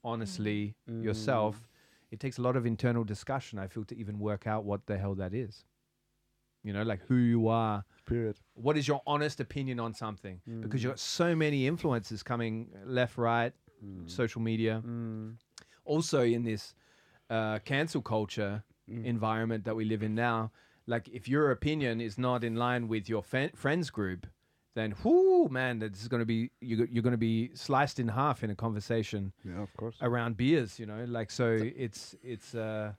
[0.03, 1.03] honestly mm-hmm.
[1.03, 1.69] yourself.
[2.11, 3.59] It takes a lot of internal discussion.
[3.59, 5.65] I feel to even work out what the hell that is.
[6.63, 7.85] You know, like who you are.
[8.07, 8.37] Period.
[8.55, 10.41] What is your honest opinion on something?
[10.45, 10.77] Because mm-hmm.
[10.77, 13.53] you've got so many influences coming left, right,
[13.85, 14.11] mm.
[14.11, 14.83] social media.
[14.87, 15.37] Mm.
[15.85, 16.75] Also, in this
[17.35, 20.51] uh, cancel culture environment that we live in now,
[20.87, 24.26] like if your opinion is not in line with your fan- friends group,
[24.74, 28.09] then whoo, man, this is going to be you, you're going to be sliced in
[28.09, 29.97] half in a conversation Ja, of course.
[30.03, 30.78] around beers.
[30.78, 31.47] You know, like so
[31.87, 32.93] it's it's uh,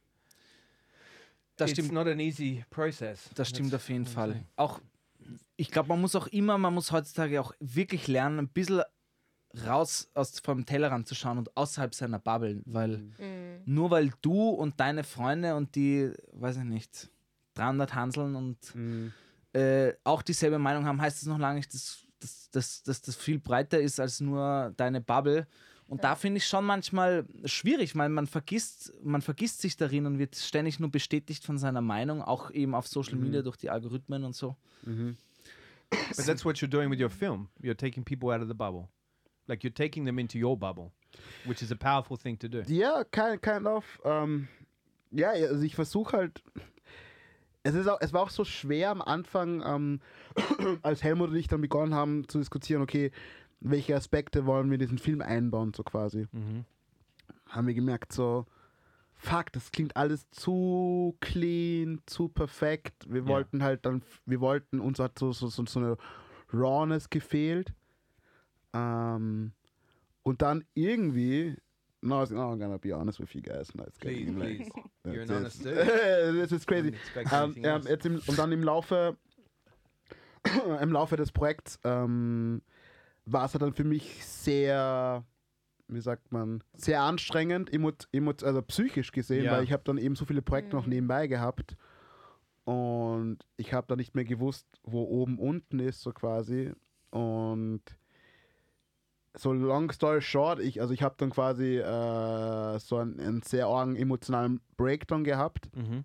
[1.58, 1.94] Das it's stimmt.
[1.94, 3.30] not an easy process.
[3.36, 4.32] Das stimmt That's auf jeden what I'm Fall.
[4.32, 4.46] saying.
[4.58, 4.80] Auch,
[5.58, 8.82] ich glaube, man muss auch immer, man muss heutzutage auch wirklich lernen, ein bisschen
[9.66, 13.62] raus aus vom Tellerrand zu schauen und außerhalb seiner Bubble, weil Mhm.
[13.66, 17.10] nur weil du und deine Freunde und die, weiß ich nicht,
[17.56, 18.58] 300 Hanseln und
[19.54, 23.16] äh, auch dieselbe Meinung haben, heißt das noch lange nicht, dass, dass, dass, dass das
[23.16, 25.48] viel breiter ist als nur deine Bubble.
[25.88, 30.18] Und da finde ich schon manchmal schwierig, weil man vergisst, man vergisst sich darin und
[30.18, 34.24] wird ständig nur bestätigt von seiner Meinung, auch eben auf Social Media durch die Algorithmen
[34.24, 34.56] und so.
[36.18, 37.48] But that's what you're doing with your film.
[37.62, 38.90] You're taking people out of the bubble,
[39.48, 40.92] like you're taking them into your bubble,
[41.46, 42.62] which is a powerful thing to do.
[42.68, 43.84] Ja, kind, kind of.
[44.04, 44.48] Ähm,
[45.12, 46.44] ja, also ich versuche halt.
[47.64, 50.00] Es, ist auch, es war auch so schwer am Anfang, ähm,
[50.84, 53.12] als Helmut und ich dann begonnen haben zu diskutieren, okay,
[53.60, 56.28] welche Aspekte wollen wir in diesen Film einbauen, so quasi.
[57.50, 58.46] Haben wir gemerkt, so,
[59.16, 63.06] fuck, das klingt alles zu clean, zu perfekt.
[63.12, 63.28] Wir Ja.
[63.28, 65.98] wollten halt dann, wir wollten, uns hat so, so, so, so eine
[66.54, 67.74] Rawness gefehlt.
[68.76, 69.52] Ähm,
[70.24, 71.56] und dann irgendwie,
[72.02, 73.74] no, I'm gonna be honest with you guys.
[73.74, 74.72] No, it's Please, getting please.
[75.06, 75.76] You're an honest dude.
[76.42, 76.92] This is crazy.
[76.92, 79.18] Didn't expect Ähm, ähm, jetzt im, und dann im Laufe,
[80.82, 82.62] im Laufe des Projekts ähm,
[83.26, 85.24] war es halt dann für mich sehr,
[85.88, 89.54] wie sagt man, sehr anstrengend, emo, emo, also psychisch gesehen, Ja.
[89.54, 91.76] weil ich habe dann eben so viele Projekte noch nebenbei gehabt
[92.66, 96.74] und ich habe dann nicht mehr gewusst, wo oben unten ist, so quasi.
[97.12, 97.82] Und
[99.38, 103.68] so long story short, ich, also ich habe dann quasi äh, so einen, einen sehr
[103.68, 106.04] argen emotionalen Breakdown gehabt Mhm.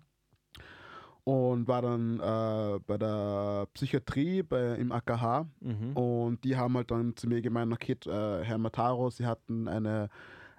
[1.23, 5.95] und war dann äh, bei der Psychiatrie bei, im AKH Mhm.
[5.95, 10.09] und die haben halt dann zu mir gemeint, okay, äh, Herr Mataro, Sie hatten eine,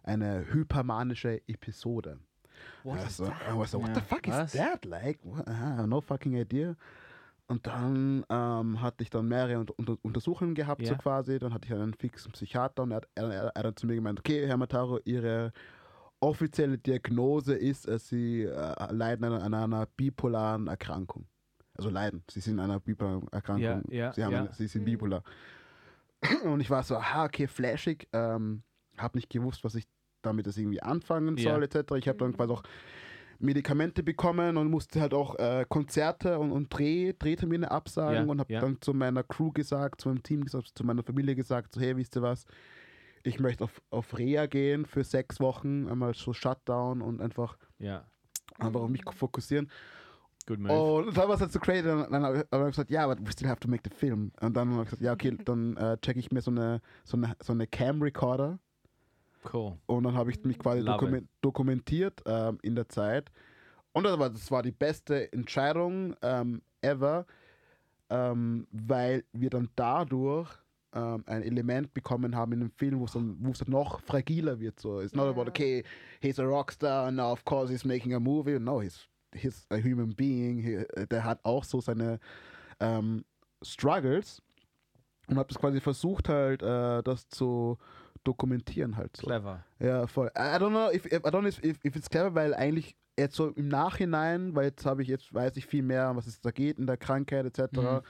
[0.04, 2.18] eine hypermanische Episode.
[2.84, 4.54] also, I was like, what the fuck Was?
[4.54, 4.84] is that?
[4.84, 5.48] Like, what?
[5.48, 6.76] I have no fucking idea.
[7.53, 10.98] Und dann ähm, hatte ich dann mehrere unter, unter, Untersuchungen gehabt, so Ja.
[10.98, 11.38] quasi.
[11.38, 13.94] Dann hatte ich einen fixen Psychiater und er, hat- er, er, er hat zu mir
[13.94, 15.53] gemeint, okay, Herr Mataro, Ihre
[16.20, 21.26] offizielle Diagnose ist, dass Sie äh, leiden an, an einer bipolaren Erkrankung.
[21.74, 22.22] Also leiden.
[22.30, 23.84] Sie sind an einer bipolaren Erkrankung.
[23.88, 24.34] Ja, ja, Sie, haben.
[24.34, 25.22] Eine, Sie sind bipolar.
[26.44, 28.09] Und ich war so, aha, okay, flashig.
[28.12, 28.62] Ähm,
[28.96, 29.86] habe nicht gewusst, was ich
[30.22, 31.92] damit das irgendwie anfangen soll, etc.
[31.96, 32.62] Ich habe dann quasi auch
[33.43, 38.40] Medikamente bekommen und musste halt auch äh, Konzerte und, und Dreh, Drehtermine absagen Ja, und
[38.40, 38.61] habe ja.
[38.61, 41.97] dann zu meiner Crew gesagt, zu meinem Team gesagt, zu meiner Familie gesagt, so hey,
[41.97, 42.45] wisst ihr was,
[43.24, 48.07] ich möchte auf, auf Reha gehen für sechs Wochen, einmal so Shutdown und einfach, Yeah.
[48.59, 49.70] einfach auf mich fokussieren.
[50.47, 50.72] Good move.
[50.72, 53.30] Und dann war es halt so crazy, dann, dann habe ich gesagt, ja, but we
[53.30, 54.32] still have to make the film.
[54.40, 57.16] Und dann habe ich gesagt, ja, okay, dann äh, checke ich mir so eine, so
[57.16, 58.59] eine, so eine Cam-Recorder
[59.53, 59.76] Cool.
[59.86, 63.30] und dann habe ich mich quasi Love dokumen dokumentiert ähm, in der Zeit.
[63.93, 67.26] Und das war, das war die beste Entscheidung ähm, ever,
[68.09, 70.49] ähm, weil wir dann dadurch
[70.95, 74.01] ähm, ein Element bekommen haben in dem Film, wo es dann, wo es dann noch
[74.01, 74.78] fragiler wird.
[74.80, 75.84] So, it's not about okay,
[76.20, 78.59] he's a rockstar and now of course he's making a movie.
[78.59, 80.59] No, he's he's a human being.
[80.59, 82.18] He, der hat auch so seine
[82.80, 83.24] ähm,
[83.62, 84.43] Struggles
[85.28, 87.78] und habe das quasi versucht halt, äh, das zu
[88.24, 89.26] dokumentieren halt so.
[89.26, 89.64] Clever.
[89.78, 90.28] Ja, voll.
[90.36, 93.36] I don't know if, if I don't know if, if, it's clever, weil eigentlich jetzt
[93.36, 96.50] so im Nachhinein, weil jetzt habe ich jetzt weiß ich viel mehr, was es da
[96.50, 97.72] geht in der Krankheit etc.
[97.72, 98.00] Mhm.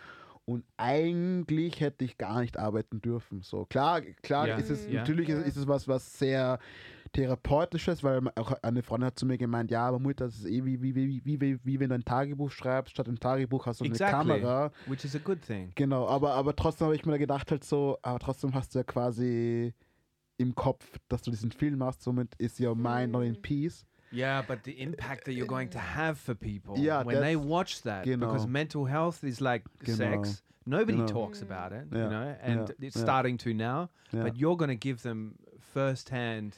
[0.44, 3.42] Und eigentlich hätte ich gar nicht arbeiten dürfen.
[3.42, 4.56] So klar, klar Ja.
[4.56, 5.00] ist es Ja.
[5.00, 6.58] natürlich ist, ist es was, was sehr
[7.12, 10.64] therapeutisches, weil auch eine Freundin hat zu mir gemeint, ja, aber Mutter, das ist eh
[10.64, 13.80] wie, wie, wie, wie, wie, wie wenn du ein Tagebuch schreibst, statt im Tagebuch hast
[13.80, 14.32] du Exactly.
[14.32, 14.72] eine Kamera.
[14.86, 15.70] Which is a good thing.
[15.74, 18.78] Genau, aber, aber trotzdem habe ich mir da gedacht, halt so, aber trotzdem hast du
[18.80, 19.74] ja quasi
[20.42, 23.86] im Kopf, dass du diesen Film machst, somit ist your mind not in peace.
[24.12, 27.80] Yeah, but the impact that you're going to have for people Yeah, when they watch
[27.82, 28.26] that, Genau.
[28.26, 29.96] because mental health is like Genau.
[29.96, 30.42] sex.
[30.66, 31.06] Nobody Genau.
[31.06, 33.02] talks about it, Yeah, you know, and yeah, it's yeah.
[33.02, 33.88] starting to now.
[34.12, 35.36] But you're going to give them
[35.72, 36.54] first-hand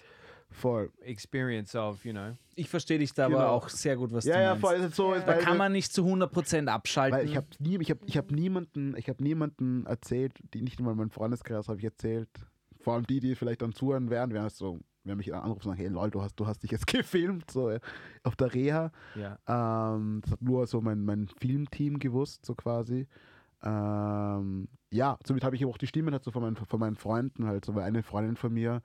[0.51, 0.89] voll.
[1.03, 2.37] experience of, you know.
[2.57, 3.49] Ich verstehe dich da aber Genau.
[3.51, 4.61] auch sehr gut, was Ja, du ja, meinst.
[4.61, 4.75] voll.
[4.77, 7.19] Ist es so, Da weil, kann man nicht zu 100% abschalten.
[7.19, 10.81] weil ich habe nie, ich habe, ich habe niemanden, ich habe niemanden erzählt, die nicht
[10.81, 12.29] mal meinen Freundeskreis habe ich erzählt.
[12.85, 15.79] Vor allem die, die vielleicht dann zuhören werden, werden so, wenn mich anrufen und sagen,
[15.79, 17.81] hey lol, du hast, du hast dich jetzt gefilmt, so äh,
[18.23, 18.93] auf der Reha.
[19.17, 19.39] Yeah.
[19.49, 23.09] Ähm, das hat nur so mein, mein Filmteam gewusst, so quasi.
[23.63, 27.47] Ähm, ja, somit habe ich auch die Stimmen halt so von meinen, von meinen Freunden
[27.47, 28.83] halt so, weil eine Freundin von mir,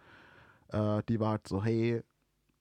[0.70, 2.02] äh, die war halt so, hey,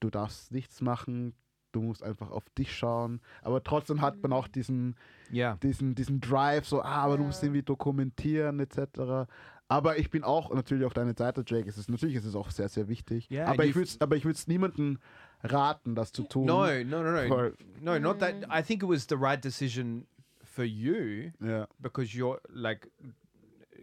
[0.01, 1.35] du darfst nichts machen,
[1.73, 3.21] du musst einfach auf dich schauen.
[3.43, 4.97] Aber trotzdem hat man auch diesen,
[5.33, 5.57] Yeah.
[5.63, 9.29] diesen, diesen Drive, so, ah, aber du musst irgendwie dokumentieren, etc.
[9.69, 11.69] Aber ich bin auch natürlich auf deiner Seite, Jake.
[11.69, 13.29] Es ist, natürlich ist es auch sehr, sehr wichtig.
[13.29, 14.99] Ja, aber ich würde es aber ich würd's niemandem
[15.43, 16.47] raten, das zu tun.
[16.47, 17.29] No, no, no, no.
[17.29, 17.55] Voll.
[17.83, 18.35] No, not that.
[18.51, 20.07] I think it was the right decision
[20.43, 21.69] for you Ja.
[21.79, 22.91] because you're like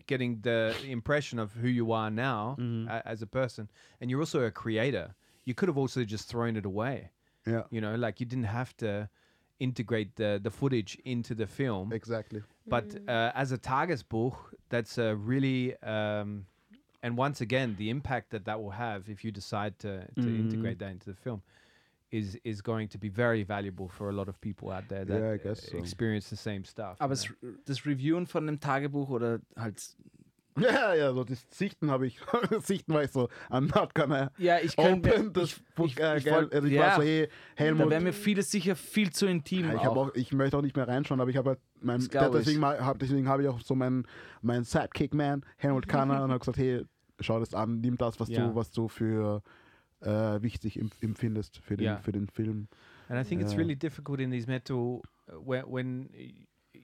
[0.07, 2.88] getting the impression of who you are now Mm-hmm.
[2.89, 3.69] a- as a person
[4.01, 5.15] and you're also a creator
[5.45, 7.11] you could have also just thrown it away
[7.48, 9.08] Ja, you know like you didn't have to
[9.60, 12.41] integrate the the footage into the film exactly.
[12.70, 14.36] but uh, as a tagesbuch
[14.70, 16.46] that's a really um,
[17.04, 20.39] and once again the impact that that will have if you decide to, to Mm-hmm.
[20.39, 21.41] integrate that into the film
[22.12, 25.22] is is going to be very valuable for a lot of people out there that
[25.22, 25.78] Yeah, I guess uh, so.
[25.78, 29.96] experience the same stuff aber you das, das Reviewen von dem Tagebuch oder halt.
[30.58, 32.18] Ja, ja, so das Sichten habe ich,
[32.62, 35.88] Sichten war ich so, I'm not gonna Ja, ich open das ich, Book.
[35.88, 37.34] ich, äh, ich wollt- also ich ja, war so, hey, da
[37.64, 39.66] Helmut, wäre mir vieles sicher viel zu intim.
[39.68, 39.97] Ja, ich, auch.
[39.97, 43.41] auch, ich möchte auch nicht mehr reinschauen, aber ich habe halt mein, deswegen, hab, habe
[43.43, 44.08] ich auch so meinen
[44.41, 46.86] mein Sidekick-Man, Helmut Kanner, und habe gesagt, hey,
[47.20, 48.47] schau das an, nimm das, was Ja.
[48.47, 49.41] du, was du für
[50.01, 51.97] äh, wichtig em- empfindest für den, Ja.
[51.97, 52.68] für den Film.
[53.10, 53.60] And I think it's Yeah.
[53.60, 56.10] really difficult in these mental uh, when when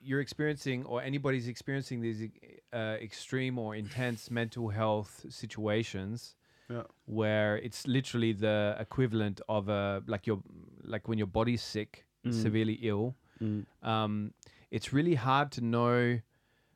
[0.02, 2.28] you're experiencing or anybody's experiencing these
[2.72, 6.36] uh, extreme or intense mental health situations
[6.68, 6.82] Ja.
[7.06, 10.42] where it's literally the equivalent of a like your
[10.84, 13.14] like when your body's sick, severely ill.
[13.40, 13.64] Mhm.
[13.82, 14.32] Um,
[14.70, 16.20] it's really hard to know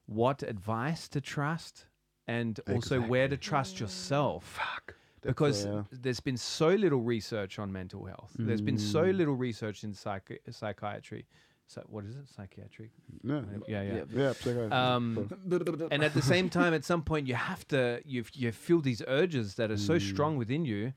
[0.06, 1.86] what advice to trust
[2.28, 4.94] and also where to trust yourself Fuck.
[5.22, 5.84] because yeah.
[5.90, 8.32] there's been so little research on mental health.
[8.38, 9.16] There's been so Mm.
[9.16, 11.24] little research in psychi- psychiatry.
[11.68, 12.28] So what is it?
[12.28, 12.90] Psychiatric?
[13.24, 14.04] Ja, Yeah, yeah.
[14.14, 15.28] ja, Psycho- Um,
[15.90, 19.02] and at the same time, at some point, you have to you you feel these
[19.06, 20.92] urges that are so strong within you,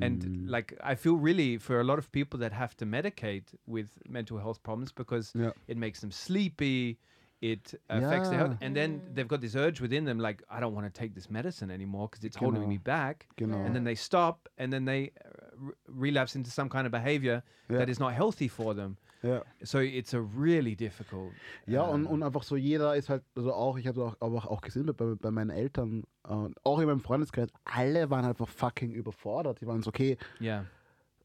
[0.00, 3.88] and like I feel really for a lot of people that have to medicate with
[4.08, 5.50] mental health problems because Ja.
[5.68, 6.96] it makes them sleepy.
[7.42, 10.74] It affects their health, and then they've got this urge within them, like I don't
[10.74, 13.64] want to take this medicine anymore because it's holding me back Genau.
[13.64, 17.78] and then they stop and then they uh, relapse into some kind of behavior Ja.
[17.78, 19.44] that is not healthy for them ja.
[19.62, 21.32] so it's a really difficult
[21.66, 24.50] Ja, und, um, und einfach so jeder ist halt, also auch, ich habe auch, aber
[24.50, 28.92] auch gesehen bei, bei meinen Eltern, äh, auch in meinem Freundeskreis, alle waren einfach fucking
[28.92, 29.60] überfordert.
[29.60, 30.64] Die waren so, okay, yeah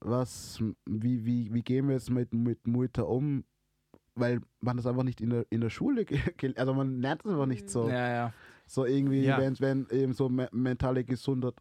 [0.06, 3.44] was, wie, wie, wie gehen wir jetzt mit, mit Mutter um?
[4.16, 6.06] Weil man das einfach nicht in der, in der Schule,
[6.56, 7.90] also man lernt es einfach nicht so.
[7.90, 8.34] Ja, ja.
[8.66, 9.40] So irgendwie, Ja.
[9.40, 11.56] wenn, wenn eben so me mentale Gesundheit,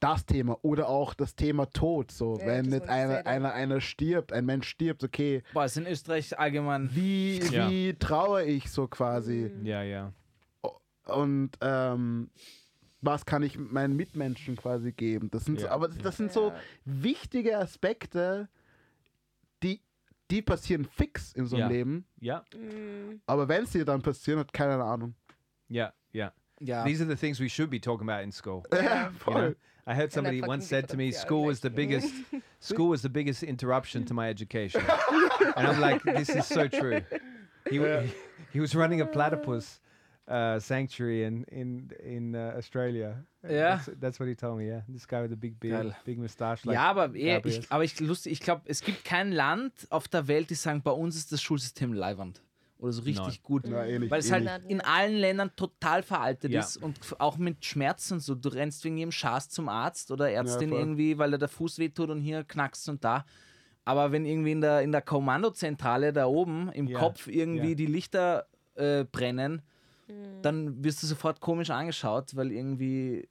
[0.00, 4.32] das Thema oder auch das Thema Tod, so, Ja, wenn jetzt einer, einer, einer stirbt,
[4.32, 6.90] ein Mensch stirbt, okay, Boah, ist in Österreich allgemein.
[6.94, 7.68] wie, Ja.
[7.70, 9.50] wie trauere ich so quasi?
[9.64, 10.12] yeah yeah
[11.06, 12.30] und ähm,
[13.00, 15.30] was kann ich meinen Mitmenschen quasi geben?
[15.30, 16.52] Das sind, so, Ja, aber das, das sind so
[16.84, 18.48] wichtige Aspekte,
[19.62, 19.80] die,
[20.30, 21.68] die passieren fix in so einem Ja.
[21.70, 22.04] Leben.
[22.22, 22.44] yeah
[23.26, 25.14] Aber wenn sie dann passieren, hat keiner eine Ahnung.
[25.70, 25.92] yeah
[26.60, 29.54] yeah these are the things we should be talking about in school Ja, you know?
[29.86, 32.12] i heard somebody fucking once said to me differenzieren, school was the biggest
[32.60, 34.82] school was the biggest interruption to my education
[35.56, 37.00] and i'm like this is so true
[37.70, 38.02] he, wa-
[38.52, 39.80] he was running a platypus
[40.28, 43.24] uh, sanctuary in in in uh, Australia.
[43.42, 43.76] Yeah.
[43.76, 44.66] that's, that's what he told me.
[44.68, 45.96] Yeah, this guy with the big beard, Geil.
[46.04, 46.66] big mustache.
[46.66, 47.58] Like ja, aber, eh, Gabriel's.
[47.64, 50.82] ich, aber ich, lustig, ich glaube, es gibt kein Land auf der Welt, die sagen,
[50.82, 52.42] bei uns ist das Schulsystem leiwand.
[52.78, 53.38] Oder so richtig Nein.
[53.42, 53.66] gut.
[53.66, 54.50] Ja, ähnlich, Weil es ähnlich.
[54.50, 56.60] halt in allen Ländern total veraltet Ja.
[56.60, 58.34] ist und auch mit Schmerzen und so.
[58.36, 60.78] Du rennst wegen jedem Schaß zum Arzt oder Ärztin voll.
[60.78, 63.24] irgendwie, weil dir der Fuß wehtut und hier knackst und da.
[63.84, 66.98] Aber wenn irgendwie in der, in der Kommandozentrale da oben im Ja.
[67.00, 67.74] Kopf irgendwie Ja.
[67.74, 69.62] die Lichter äh, brennen,
[70.42, 73.28] dann wirst du sofort komisch angeschaut, weil irgendwie,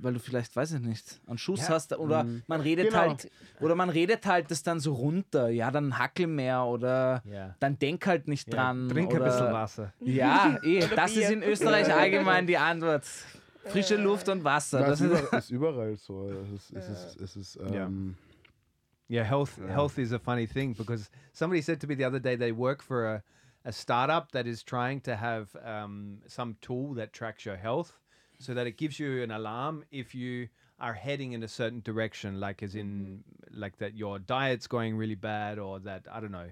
[0.00, 1.70] weil du vielleicht, weiß ich nicht, einen Schuss Ja.
[1.74, 2.98] hast oder man redet Genau.
[2.98, 3.30] halt,
[3.60, 7.56] oder man redet halt das dann so runter, ja, dann hackel mehr oder Yeah.
[7.60, 8.88] dann denk halt nicht Yeah, dran.
[8.88, 9.92] Drink oder, ein bisschen Wasser.
[10.00, 13.06] ja, eh, das ist in Österreich allgemein die Antwort.
[13.64, 14.78] Frische Luft und Wasser.
[14.80, 16.30] Das Das ist, ist, überall, ist überall so.
[16.30, 17.86] Es ist, es ist, es ist Ja.
[17.86, 18.16] ähm,
[19.10, 22.36] Yeah, health health is a funny thing because somebody said to me the other day
[22.36, 23.22] they work for a,
[23.64, 27.98] a startup that is trying to have um, some tool that tracks your health
[28.38, 30.48] so that it gives you an alarm if you
[30.80, 35.16] are heading in a certain direction, like as in like that your diet's going really
[35.16, 36.50] bad or that I don't know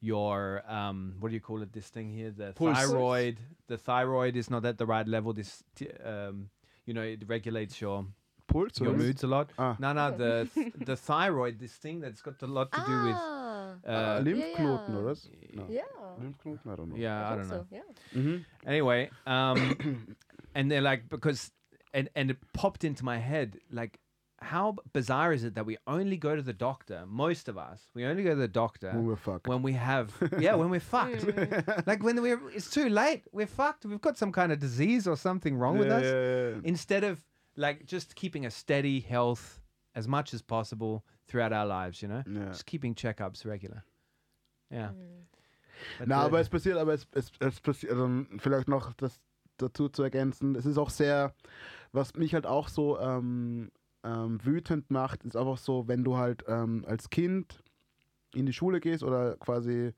[0.00, 2.76] your um, what do you call it this thing here the Pulse.
[2.76, 6.50] thyroid the thyroid is not at the right level this t- um,
[6.86, 8.04] you know it regulates your
[8.46, 9.48] Puls your moods a lot.
[9.58, 9.74] Ah.
[9.78, 10.46] No, no, the
[10.84, 13.16] the thyroid, this thing that's got a lot to do with.
[13.16, 15.00] Ah, Ah, Uh, Lymphknoten, ja.
[15.00, 15.16] oder?
[15.54, 15.66] No.
[15.70, 15.82] ja.
[16.20, 16.96] Lymphknoten, I don't know.
[16.96, 17.66] yeah, I think don't know.
[17.70, 17.82] so, ja.
[18.20, 18.44] Mhm.
[18.66, 19.56] Anyway, um,
[20.54, 21.50] and they're like because,
[21.92, 23.98] and and it popped into my head like,
[24.40, 27.04] how bizarre is it that we only go to the doctor?
[27.06, 29.46] Most of us, we only go to the doctor When we're fucked.
[29.48, 31.24] when we have yeah when we're fucked.
[31.86, 33.84] like when we're it's too late, we're fucked.
[33.84, 36.04] We've got some kind of disease or something wrong with Yeah, us.
[36.04, 36.60] yeah, yeah.
[36.64, 37.24] instead of
[37.56, 39.60] like just keeping a steady health
[39.94, 42.48] as much as possible throughout our lives, you know, Ja.
[42.50, 43.84] just keeping checkups regular.
[44.70, 44.90] Yeah.
[45.98, 49.20] But, Na, uh, aber es passiert, aber es, es, es passiert, also vielleicht noch das
[49.64, 51.34] dazu zu ergänzen, es ist auch sehr,
[51.92, 53.70] was mich halt auch so ähm,
[54.04, 57.62] ähm, wütend macht, ist einfach so, wenn du halt ähm, als Kind
[58.34, 59.92] in die Schule gehst oder quasi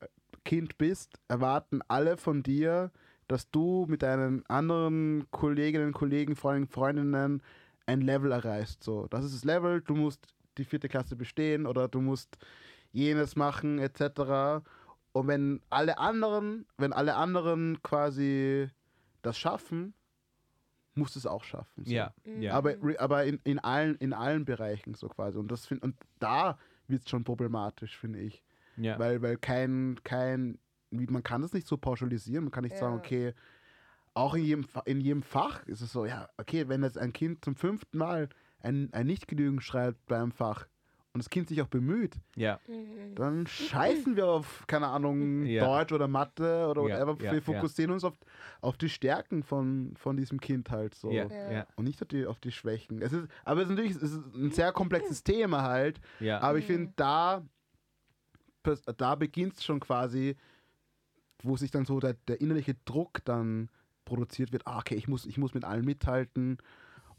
[0.00, 0.06] äh,
[0.44, 2.90] Kind bist, erwarten alle von dir,
[3.28, 7.42] dass du mit deinen anderen Kolleginnen, Kollegen, Freunden, Freundinnen
[7.86, 8.84] ein Level erreichst.
[8.84, 10.26] So, das ist das Level, du musst
[10.58, 12.36] die vierte Klasse bestehen oder du musst
[12.92, 14.62] jenes machen, etc.
[15.12, 18.68] Und wenn alle anderen, wenn alle anderen quasi
[19.22, 19.94] das schaffen,
[20.94, 21.84] musst du es auch schaffen.
[21.84, 21.90] So.
[21.90, 25.38] yeah, yeah, Aber, aber in, in, allen, in allen Bereichen so quasi.
[25.38, 28.42] Und, das find, und da wird es schon problematisch, finde ich.
[28.78, 30.58] yeah, Weil, weil kein, kein,
[30.90, 32.44] wie, man kann das nicht so pauschalisieren.
[32.44, 32.98] Man kann nicht sagen, Ja.
[33.00, 33.34] okay,
[34.14, 37.42] auch in jedem, in jedem Fach ist es so, ja, okay, wenn jetzt ein Kind
[37.44, 38.28] zum fünften Mal
[38.60, 40.66] ein, ein Nicht-Genügen schreibt beim Fach
[41.14, 42.58] und das Kind sich auch bemüht, yeah,
[43.14, 45.64] dann scheißen wir auf, keine Ahnung, Ja.
[45.66, 47.12] Deutsch oder Mathe oder Ja, whatever.
[47.24, 47.40] ja, wir ja.
[47.42, 48.14] fokussieren uns auf,
[48.62, 51.10] auf die Stärken von, von diesem Kind halt so.
[51.10, 51.66] Ja.
[51.76, 53.02] Und nicht auf die, auf die Schwächen.
[53.02, 56.00] Es ist, aber es ist natürlich es ist ein sehr komplexes Thema halt.
[56.40, 57.42] Aber ich finde, da,
[58.64, 60.36] pers- da beginnt es schon quasi,
[61.42, 63.68] wo sich dann so der, der innerliche Druck dann
[64.06, 64.66] produziert wird.
[64.66, 66.56] Ah, okay, ich muss, ich muss mit allen mithalten.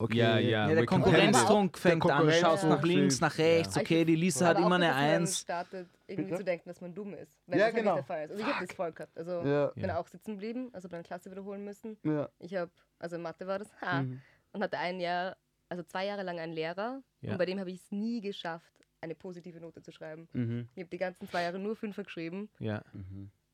[0.04, 0.68] Okay, Ja, ja.
[0.70, 2.26] ja, der Konkurrenzdruck fängt an.
[2.26, 3.76] Du schaust nach links, nach rechts.
[3.76, 3.82] Ja.
[3.82, 5.40] Okay, die Lisa hat immer eine Eins.
[5.40, 6.38] startet, irgendwie Bitte?
[6.40, 7.32] zu denken, dass man dumm ist.
[7.48, 7.96] Wenn Ja, das genau.
[7.96, 8.32] nicht der Fall ist.
[8.32, 9.18] Also ich habe das voll gehabt.
[9.18, 9.98] Also Ja, bin Ja.
[10.00, 11.98] auch sitzen geblieben, also bei einer Klasse wiederholen müssen.
[12.04, 12.28] ja.
[12.40, 14.22] Ich habe, also in Mathe war das, ha, Mhm.
[14.52, 15.38] und hatte ein Jahr,
[15.70, 17.02] also zwei Jahre lang einen Lehrer.
[17.22, 17.32] Ja.
[17.32, 20.28] Und bei dem habe ich es nie geschafft, eine positive Note zu schreiben.
[20.34, 20.68] Mhm.
[20.76, 22.50] Ich habe die ganzen zwei Jahre nur Fünfer geschrieben.
[22.60, 22.84] yeah,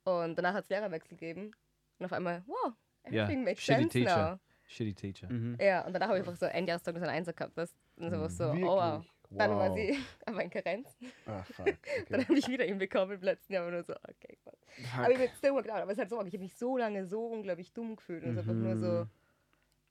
[0.04, 1.52] Und danach hat es Lehrerwechsel gegeben.
[2.00, 2.74] Und auf einmal, wow,
[3.10, 4.32] Ja, everything makes shitty sense teacher.
[4.32, 4.40] now.
[4.70, 5.30] Shitty teacher.
[5.32, 5.58] Mhm.
[5.60, 7.58] Ja, und danach habe ich einfach so ein Jahreszeugnis an Einser gehabt.
[7.58, 8.64] Das, und das war so, Wirklich?
[8.66, 9.06] oh wow.
[9.32, 9.96] Dann war sie
[10.26, 10.98] aber in Karenz.
[11.28, 11.66] Ah, fuck.
[12.10, 12.24] Dann Okay.
[12.30, 13.66] habe ich wieder ihn bekommen im letzten Jahr.
[13.66, 14.58] Und nur so, okay, Gott.
[14.98, 15.82] Aber ich bin still worked out.
[15.82, 18.24] Aber es ist halt so, ich habe mich so lange so unglaublich dumm gefühlt.
[18.24, 19.08] Und es ist einfach nur so,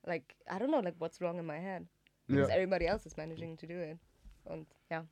[0.04, 1.86] like, I don't know, like, what's wrong in my head?
[2.26, 2.56] Because Ja.
[2.56, 3.98] everybody else is managing to do it.
[4.44, 5.06] Und ja.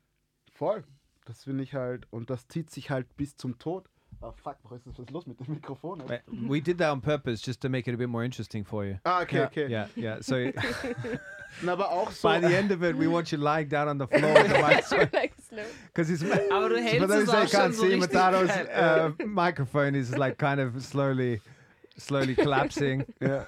[0.51, 0.83] Voll.
[1.25, 3.89] Das finde ich halt, und das zieht sich halt bis zum Tod.
[4.21, 6.01] Ah, fuck, was ist, was los mit dem Mikrofon?
[6.47, 8.97] We did that on purpose just to make it a bit more interesting for you.
[9.05, 9.67] Ah, okay, okay.
[9.67, 10.21] Yeah, yeah.
[10.21, 10.51] So
[11.61, 12.27] Na, aber auch so.
[12.27, 14.57] by the end of it, we want you lying down on the floor with the
[14.67, 15.33] mic like,
[15.93, 16.23] because it's.
[16.51, 19.11] Aber du For hältst those es that auch schon can't so see, richtig Mataro's uh,
[19.25, 21.39] microphone is like kind of slowly,
[21.97, 23.05] slowly collapsing.
[23.21, 23.45] ja.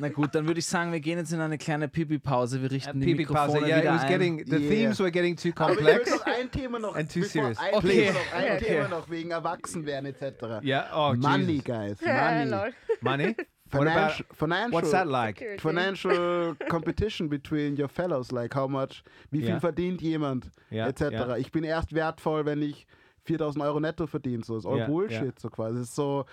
[0.00, 2.62] Na gut, dann würde ich sagen, wir gehen jetzt in eine kleine Pipi-Pause.
[2.62, 3.66] Wir richten die Pipi Mikrofone pause.
[3.66, 4.08] Yeah, it wieder was ein.
[4.08, 4.68] getting the Yeah.
[4.70, 6.10] themes were getting too Aber ich complex.
[6.10, 6.96] noch ein Thema noch.
[6.96, 7.58] And too serious.
[7.58, 7.88] Ein Okay.
[8.06, 8.64] Thema noch, ein Okay.
[8.64, 10.62] Thema noch wegen Erwachsenwerden etc.
[10.64, 10.88] Yeah.
[10.94, 11.64] Oh, Money, Jesus.
[11.64, 11.98] guys.
[12.00, 12.72] Money.
[13.00, 13.36] Money.
[13.72, 15.38] What about Financial, what's that like?
[15.38, 15.60] Security.
[15.62, 19.60] financial competition between your fellows, like how much, wie viel Ja.
[19.60, 21.36] verdient jemand, etc.
[21.38, 22.84] Ich bin erst wertvoll, wenn ich
[23.22, 25.76] 4000 Euro netto verdiene, so ist all Bullshit, so quasi.
[25.76, 26.24] Es ist so.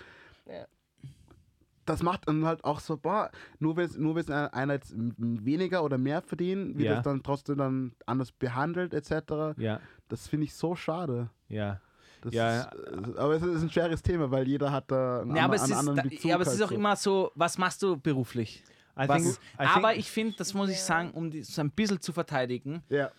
[1.88, 5.98] Das macht dann halt auch so, boah, nur weil nur weil's einer jetzt weniger oder
[5.98, 6.94] mehr verdient, wird Ja.
[6.96, 9.54] das dann trotzdem dann anders behandelt etc.
[9.58, 11.30] Ja, Das finde ich so schade.
[11.48, 11.80] ja.
[12.20, 12.62] Das Ja.
[12.62, 15.54] ist, aber es ist ein schweres Thema, weil jeder hat da einen, Ja, aber anderen-
[15.54, 16.24] es einen ist, anderen da, Bezug.
[16.24, 16.74] ja, aber es ist auch so.
[16.74, 18.64] immer so, was machst du beruflich?
[18.96, 22.00] Was, think, I aber think, ich finde, das muss ich sagen, um so ein bisschen
[22.00, 23.12] zu verteidigen, Ja.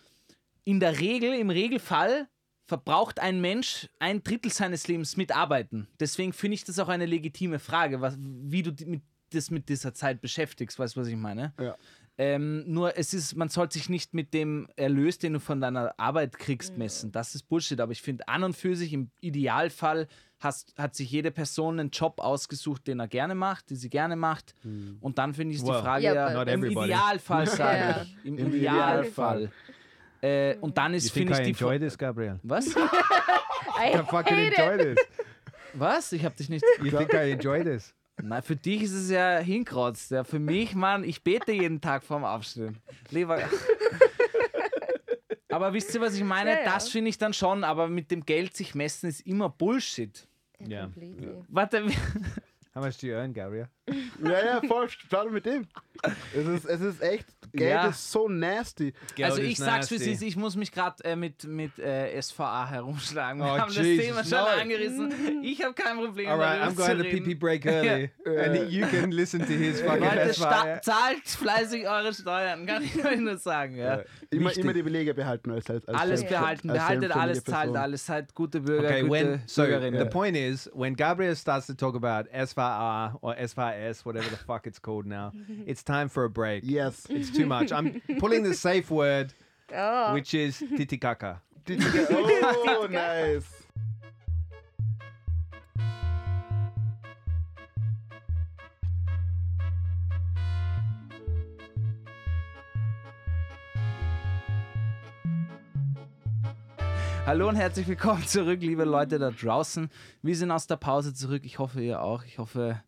[0.64, 2.28] in der Regel, im Regelfall,
[2.70, 5.88] verbraucht ein Mensch ein Drittel seines Lebens mit Arbeiten.
[5.98, 9.92] Deswegen finde ich das auch eine legitime Frage, was, wie du mit, das mit dieser
[9.92, 10.78] Zeit beschäftigst.
[10.78, 11.52] Weißt du, was ich meine?
[11.58, 11.74] Ja.
[12.16, 15.94] Ähm, nur es ist, man sollte sich nicht mit dem Erlös, den du von deiner
[15.98, 17.10] Arbeit kriegst, messen.
[17.10, 17.80] Das ist Bullshit.
[17.80, 20.06] Aber ich finde, an und für sich, im Idealfall
[20.38, 24.14] hast, hat sich jede Person einen Job ausgesucht, den er gerne macht, die sie gerne
[24.14, 24.54] macht.
[25.00, 26.86] Und dann finde ich Well, die Frage Ja, ja, im everybody.
[26.90, 28.26] Idealfall, sage ich.
[28.26, 29.50] Im, Im Idealfall.
[30.22, 32.38] Äh, und dann ist, finde I ich, die enjoy Fra- this, Gabriel?
[32.42, 32.66] Was?
[32.76, 34.58] I I fucking hate it.
[34.58, 35.06] enjoy this.
[35.74, 36.12] Was?
[36.12, 36.64] Ich habe dich nicht.
[36.82, 37.94] You think I enjoy this?
[38.22, 40.10] Na, für dich ist es ja hinkrotzt.
[40.10, 42.76] Ja, für mich, Mann, ich bete jeden Tag vorm Aufstehen.
[43.10, 43.38] Lieber.
[45.48, 46.50] aber wisst ihr, was ich meine?
[46.50, 46.64] Ja, ja.
[46.74, 50.26] Das finde ich dann schon, aber mit dem Geld sich messen ist immer Bullshit.
[50.60, 50.82] Yeah.
[50.84, 51.28] Completely.
[51.48, 51.96] Warte, wie-
[52.74, 53.68] How much do you earn, Gabriel?
[54.24, 55.66] Ja, ja, voll, schade mit dem.
[56.34, 57.88] Es ist, es ist echt, Geld Ja.
[57.88, 58.94] ist so nasty.
[59.22, 63.40] also ich sag's es ist, ich muss mich gerade äh, mit, mit äh, SVA herumschlagen.
[63.42, 64.60] Wir Oh, haben Jesus, das Thema schon no.
[64.62, 65.42] angerissen.
[65.42, 68.86] Ich habe kein Problem All right, darüber I'm going to pee break early, and you
[68.86, 73.36] can listen to his fucking Leute, sta- zahlt fleißig eure Steuern, kann ich euch nur
[73.36, 73.76] sagen.
[73.76, 74.02] Ja.
[74.30, 74.64] Immer, Wichtig.
[74.64, 77.76] immer die Belege behalten als, als Alles behalten, als behaltet alles, zahlt Person.
[77.76, 79.98] alles, seid gute Bürger, Okay, gute when so Bürgerinnen.
[80.00, 83.34] the point is when Gabriel starts to talk about SVR or
[83.80, 85.32] SVS, whatever the fuck it's called now,
[85.66, 86.62] it's time for a break.
[86.66, 87.06] Yes.
[87.08, 87.72] It's too much.
[87.72, 89.32] I'm pulling the safe word,
[89.74, 91.38] Oh, which is titikaka.
[91.70, 93.44] oh, nice.
[107.26, 109.88] Hallo und herzlich willkommen zurück, liebe Leute da draußen.
[110.22, 111.42] Wir sind aus der Pause zurück.
[111.44, 112.24] Ich hoffe, ihr auch.
[112.24, 112.82] Ich hoffe,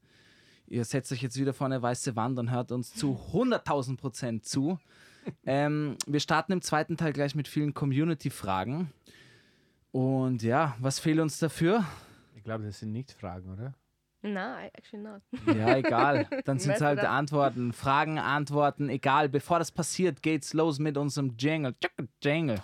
[0.73, 4.44] ihr setzt euch jetzt wieder vor eine weiße Wand und hört uns zu 100.000 Prozent
[4.44, 4.78] zu.
[5.47, 8.90] Ähm, wir starten im zweiten Teil gleich mit vielen Community-Fragen.
[9.93, 11.85] Und ja, was fehlt uns dafür?
[12.35, 13.73] Ich glaube, das sind nicht Fragen, oder?
[14.23, 15.23] no, I- actually not.
[15.47, 16.27] Ja, egal.
[16.44, 16.99] Dann sind es halt?
[17.05, 19.28] Antworten, Fragen, Antworten, egal.
[19.28, 21.77] Bevor das passiert, geht's los mit unserem Jingle.
[22.20, 22.61] Jingle.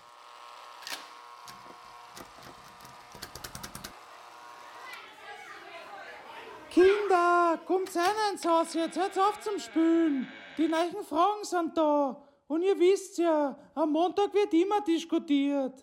[7.96, 10.28] Rein ins Haus jetzt, hört auf zum Spülen.
[10.56, 12.22] Die neuen Fragen sind da.
[12.46, 15.80] Und ihr wisst ja, am Montag wird immer diskutiert.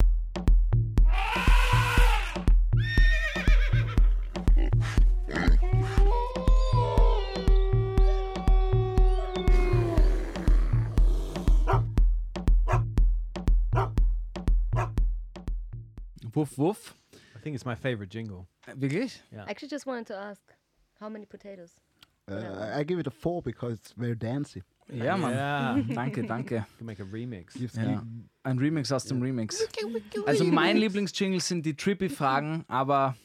[16.34, 16.94] Wuff, wuff.
[17.34, 18.48] I think it's my favorite jingle.
[18.76, 19.22] Wirklich?
[19.32, 20.41] I actually just wanted to ask,
[20.99, 21.80] how many potatoes?
[22.30, 24.64] Uh, I give it a four because it's very dancey.
[24.92, 25.32] Ja, Mann.
[25.32, 26.66] Yeah, you Danke, danke.
[26.78, 27.54] can make a remix.
[27.54, 28.02] Gives Ja.
[28.44, 29.68] Ein Remix aus dem Remix.
[30.28, 33.16] Also mein Lieblingsjingle sind die Trippy-Fragen, aber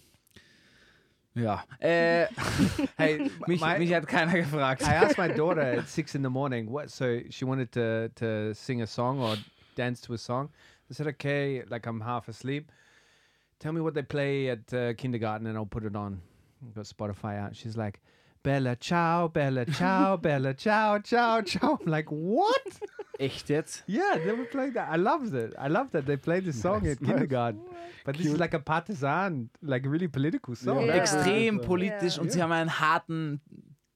[1.34, 1.62] ja.
[1.78, 2.26] Äh,
[2.96, 4.82] Hey, mich, my- mich hat keiner gefragt.
[4.82, 8.54] I asked my daughter at six in the morning what so she wanted to to
[8.54, 9.36] sing a song or
[9.76, 10.48] dance to a song.
[10.90, 12.70] I said, okay, like I'm half asleep.
[13.60, 16.20] Tell me what they play at uh, kindergarten and I'll put it on.
[16.74, 17.54] Got Spotify out.
[17.54, 18.00] She's like,
[18.42, 21.78] Bella ciao, Bella ciao, Bella ciao, ciao, ciao.
[21.80, 22.80] I'm like, what?
[23.18, 23.84] Echt jetzt?
[23.86, 24.88] Yeah, they were playing that.
[24.90, 25.54] I loved it.
[25.58, 27.60] I love that they played this song at kindergarten.
[28.06, 30.86] But this is like a partisan, like really political song.
[30.86, 30.96] Yeah.
[30.96, 31.66] Extrem Ja.
[31.66, 33.42] politisch und sie haben einen harten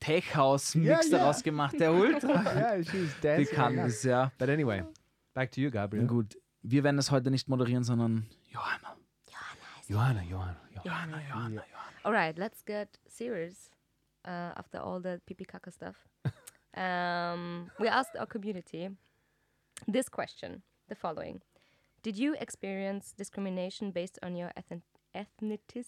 [0.00, 3.46] Tech-House-Mix daraus gemacht, der ultra yeah, she was dancing.
[3.48, 4.30] bekannt ist, ja.
[4.38, 4.82] But anyway,
[5.32, 6.06] back to you, Gabriel.
[6.06, 8.94] Gut, wir werden das heute nicht moderieren, sondern Johanna.
[9.88, 10.82] Johanna, Johanna, Johanna.
[10.84, 11.62] Johanna, Johanna.
[12.02, 13.70] All right, let's get serious
[14.24, 15.96] uh, after all the pipi kaka stuff.
[16.76, 18.90] um, we asked our community
[19.88, 21.40] this question, the following.
[22.02, 24.82] Did you experience discrimination based on your ethn-
[25.14, 25.86] ethnicity?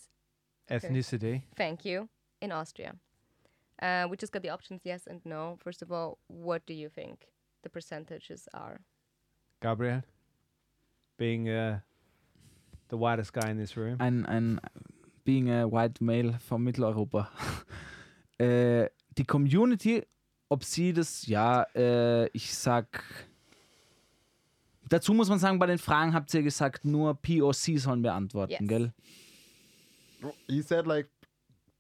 [0.70, 1.42] Ethnicity.
[1.56, 2.08] Thank you.
[2.40, 2.94] In Austria.
[3.80, 5.58] Uh, we just got the options yes and no.
[5.62, 7.28] First of all, what do you think
[7.62, 8.80] the percentages are?
[9.62, 10.02] Gabriel,
[11.18, 11.80] being uh,
[12.88, 13.96] the whitest guy in this room.
[14.00, 14.60] And, ein
[15.24, 17.28] Being a White Male von Mitteleuropa.
[18.38, 20.04] äh, die Community,
[20.48, 23.02] ob sie das, ja, äh, ich sag.
[24.88, 28.68] Dazu muss man sagen, bei den Fragen habt ihr gesagt, nur POC sollen beantworten, Yes.
[28.68, 28.92] gell?
[30.48, 31.08] He said like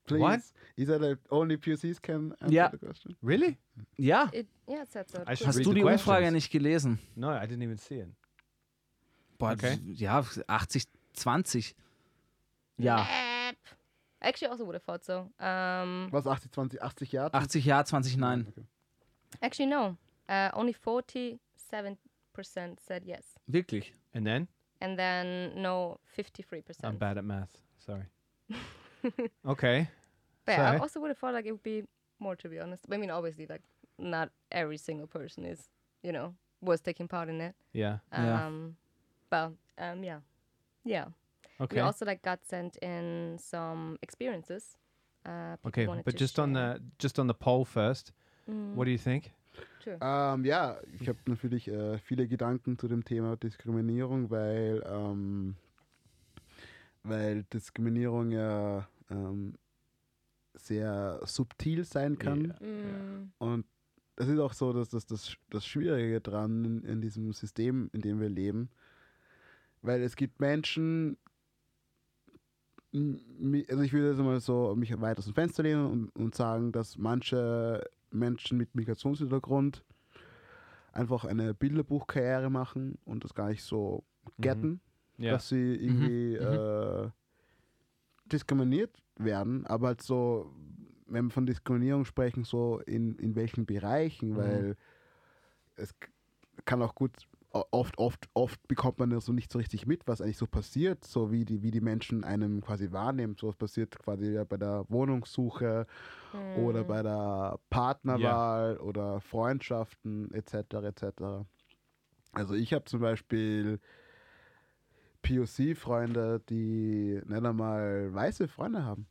[0.06, 0.20] Please.
[0.22, 0.40] What?
[0.76, 2.70] Is that a, only POCs can answer Yeah.
[2.70, 3.16] the question?
[3.22, 3.56] Really?
[3.96, 4.28] Ja.
[4.32, 5.18] It, yeah, it said so.
[5.26, 6.02] Hast du die questions.
[6.02, 6.98] Umfrage nicht gelesen?
[7.16, 8.08] No, I didn't even see it.
[9.38, 9.78] Boah, Okay.
[9.94, 10.84] ja, 80,
[11.14, 11.74] 20.
[12.78, 13.06] Ja, Yep.
[14.26, 15.30] Actually, also would have thought so.
[15.38, 17.30] Um, Was, 80, 20, 80 Jahre?
[17.32, 18.46] 80 ja, 20 nein.
[18.48, 18.66] Okay.
[19.40, 19.96] actually, no.
[20.28, 21.38] Uh, only 47%
[22.80, 23.38] said yes.
[23.48, 23.92] Wirklich.
[24.14, 24.48] And then?
[24.80, 26.62] And then no, 53%.
[26.82, 27.56] I'm bad at math.
[27.78, 28.06] Sorry.
[29.46, 29.88] okay.
[30.44, 31.84] But yeah, I also would have thought like it would be
[32.18, 32.84] more, to be honest.
[32.90, 33.62] I mean, obviously, like
[33.98, 35.68] not every single person is,
[36.02, 37.54] you know, was taking part in it.
[37.72, 37.98] Yeah.
[38.12, 38.46] Yeah.
[38.46, 38.76] Um,
[39.30, 40.18] but um, yeah,
[40.84, 41.06] yeah.
[41.58, 41.76] Okay.
[41.76, 44.76] We also like got sent in some experiences.
[45.24, 45.86] Uh, okay.
[46.04, 46.74] But just on share.
[46.74, 48.12] the just on the poll first.
[48.48, 49.32] Mm, What do you think?
[49.82, 49.98] sure.
[50.00, 55.56] Ähm, ja, ich habe natürlich äh, viele Gedanken zu dem Thema Diskriminierung, weil, ähm,
[57.02, 59.54] weil Diskriminierung ja ähm,
[60.54, 62.54] sehr subtil sein kann.
[62.60, 63.64] Mm, Und
[64.16, 68.00] das ist auch so, dass das, das, das Schwierige dran in, in diesem System, in
[68.00, 68.70] dem wir leben.
[69.82, 71.18] Weil es gibt Menschen,
[72.92, 76.72] also ich würde jetzt mal so mich weit aus dem Fenster lehnen und, und sagen,
[76.72, 79.84] dass manche Menschen mit Migrationshintergrund
[80.92, 84.04] einfach eine Bilderbuchkarriere machen und das gar nicht so
[84.38, 84.80] getten,
[85.18, 85.32] Yeah.
[85.32, 87.10] dass sie irgendwie Äh,
[88.26, 90.52] diskriminiert werden, aber halt so,
[91.06, 94.36] wenn wir von Diskriminierung sprechen, so in, in welchen Bereichen, Mhm.
[94.36, 94.76] weil
[95.76, 95.94] es
[96.64, 97.12] kann auch gut,
[97.70, 101.04] oft, oft, oft bekommt man das so nicht so richtig mit, was eigentlich so passiert,
[101.04, 103.36] so wie die, wie die Menschen einen quasi wahrnehmen.
[103.38, 105.86] So was passiert quasi ja bei der Wohnungssuche
[106.56, 110.54] oder mm, bei der Partnerwahl oder Freundschaften etc.
[110.82, 111.04] etc.
[112.32, 113.80] Also ich habe zum Beispiel
[115.22, 119.06] POC-Freunde, die nicht einmal weiße Freunde haben.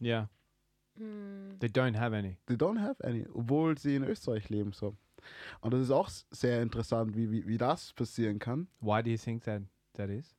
[0.00, 0.28] Yeah.
[0.96, 2.36] mm, They don't have any.
[2.46, 4.72] They don't have any, obwohl sie in Österreich leben.
[4.72, 4.96] So.
[5.60, 8.68] Und das ist auch sehr interessant, wie, wie, wie das passieren kann.
[8.80, 9.62] Why do you think that
[9.94, 10.34] that is?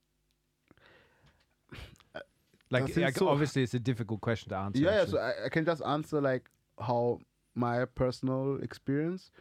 [2.72, 4.82] Like, das sind like, so- obviously, it's a difficult question to answer.
[4.82, 5.12] Yeah, yeah, actually.
[5.12, 7.20] so I, I can just answer like how
[7.56, 9.32] my personal experience,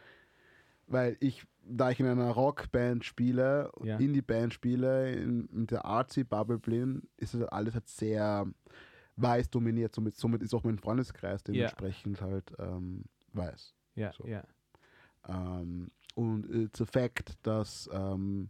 [0.87, 3.97] weil ich, da ich in einer Rockband spiele, Ja.
[3.97, 8.47] Indie-Band spiele, in, in der Artsy-Bubble bin, ist es alles halt sehr
[9.17, 9.93] weiß dominiert.
[9.93, 11.53] Somit, somit ist auch mein Freundeskreis Ja.
[11.53, 13.03] dementsprechend halt ähm,
[13.33, 13.75] weiß.
[13.95, 14.25] yeah, so.
[15.27, 18.49] Ähm, und it's a fact, dass ähm,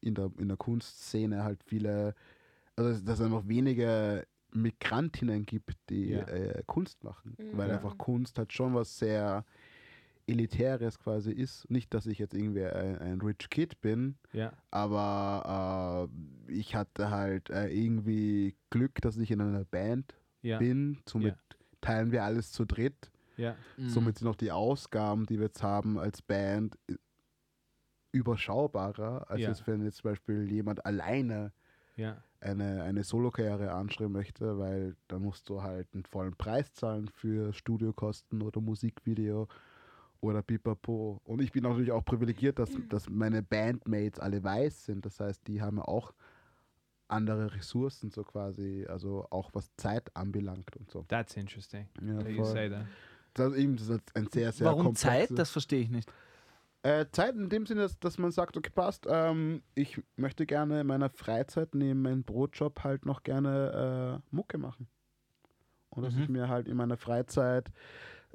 [0.00, 2.14] in, der, in der Kunstszene halt viele,
[2.76, 6.22] also dass- es einfach wenige Migrantinnen gibt, die Ja.
[6.28, 7.36] äh, Kunst machen.
[7.38, 7.58] Mhm.
[7.58, 7.74] Weil Ja.
[7.76, 9.44] einfach Kunst halt schon was sehr
[10.26, 11.70] Elitäres quasi ist.
[11.70, 16.08] Nicht, dass ich jetzt irgendwie ein, ein Rich Kid bin, yeah, aber
[16.48, 20.98] äh, ich hatte halt äh, irgendwie Glück, dass ich in einer Band yeah, bin.
[21.08, 21.36] Somit
[21.80, 23.12] teilen wir alles zu dritt.
[23.76, 23.88] Mhm.
[23.88, 26.78] Somit sind auch die Ausgaben, die wir jetzt haben als Band,
[28.12, 29.48] überschaubarer, als Ja.
[29.48, 31.52] jetzt, wenn jetzt zum Beispiel jemand alleine
[31.98, 37.08] yeah, eine, eine Solo-Karriere anstreben möchte, weil dann musst du halt einen vollen Preis zahlen
[37.08, 39.48] für Studiokosten oder Musikvideo
[40.20, 41.20] oder pipapo.
[41.24, 45.04] Und ich bin natürlich auch privilegiert, dass, dass meine Bandmates alle weiß sind.
[45.04, 46.14] Das heißt, die haben ja auch
[47.08, 51.04] andere Ressourcen so quasi, also auch was Zeit anbelangt und so.
[51.08, 51.88] That's interesting.
[52.00, 52.86] Ja, you say that.
[53.36, 55.30] Das ist eben das ist ein sehr, sehr Warum Zeit?
[55.34, 56.10] Das verstehe ich nicht.
[56.82, 60.80] Äh, Zeit in dem Sinne, dass, dass man sagt, okay, passt, ähm, ich möchte gerne
[60.82, 64.88] in meiner Freizeit neben meinem Brotjob halt noch gerne äh, Mucke machen.
[65.90, 66.22] Und dass Mhm.
[66.22, 67.70] ich mir halt in meiner Freizeit,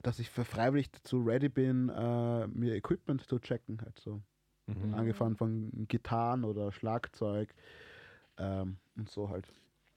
[0.03, 3.82] dass ich für freiwillig dazu ready bin, äh, mir Equipment zu checken.
[3.82, 4.22] Halt so.
[4.68, 4.94] Mhm.
[4.94, 7.53] Angefangen von Gitarren oder Schlagzeug
[8.38, 9.48] ähm, und so halt.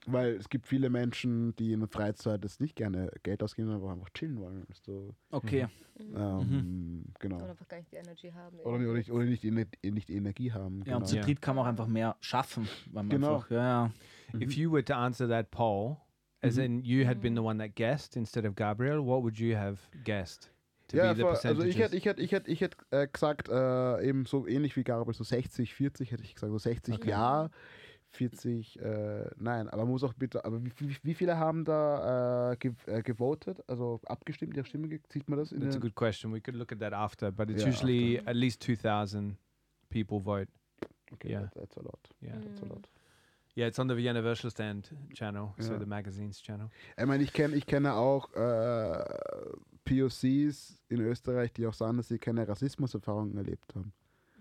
[0.06, 3.92] Weil es gibt viele Menschen, die in der Freizeit jetzt nicht gerne Geld ausgeben, aber
[3.92, 4.66] einfach chillen wollen.
[4.82, 5.66] So, Okay.
[6.14, 7.36] ähm, Genau.
[7.42, 8.58] Und einfach gar nicht die Energy haben.
[8.60, 10.82] Oder, oder, nicht, oder nicht, die Ener- nicht die Energie haben.
[10.86, 12.68] Ja, und zu dritt kann man auch einfach mehr schaffen.
[12.86, 13.36] Weil man Genau.
[13.36, 13.90] Einfach, ja,
[14.32, 14.40] ja.
[14.40, 15.96] If you were to answer that poll,
[16.42, 16.62] as Mhm.
[16.62, 19.80] in you had been the one that guessed instead of Gabriel, what would you have
[20.04, 20.50] guessed
[20.88, 21.36] to Ja, be the voll.
[21.50, 24.76] also ich hätte ich hätte, ich hätte, ich hätte äh, gesagt, äh, eben so ähnlich
[24.76, 27.10] wie Gabriel, so 60, 40 hätte ich gesagt, so 60 Okay.
[27.10, 27.48] ja,
[28.16, 29.68] 40 äh, nein.
[29.68, 33.02] Aber man muss auch bitte, aber wie, wie, wie viele haben da äh, ge äh,
[33.02, 35.52] gewotet, also abgestimmt, ihre Stimme, sieht man das?
[35.52, 36.32] In That's a good question.
[36.32, 39.36] We could look at that after, but it's Yeah, usually at least 2,000
[39.90, 40.48] people vote.
[41.12, 41.42] okay, yeah.
[41.42, 42.00] that- that's a lot.
[42.20, 42.36] Yeah.
[42.40, 42.88] That's a lot.
[43.56, 45.78] Yeah, it's on the Vienna Virtual Stand channel, so Yeah.
[45.78, 46.70] the magazine's channel.
[46.98, 49.04] Ich meine, ich kenne ich kenne auch äh,
[49.84, 53.92] POCs in Österreich, die auch sagen, dass sie keine Rassismuserfahrungen erlebt haben.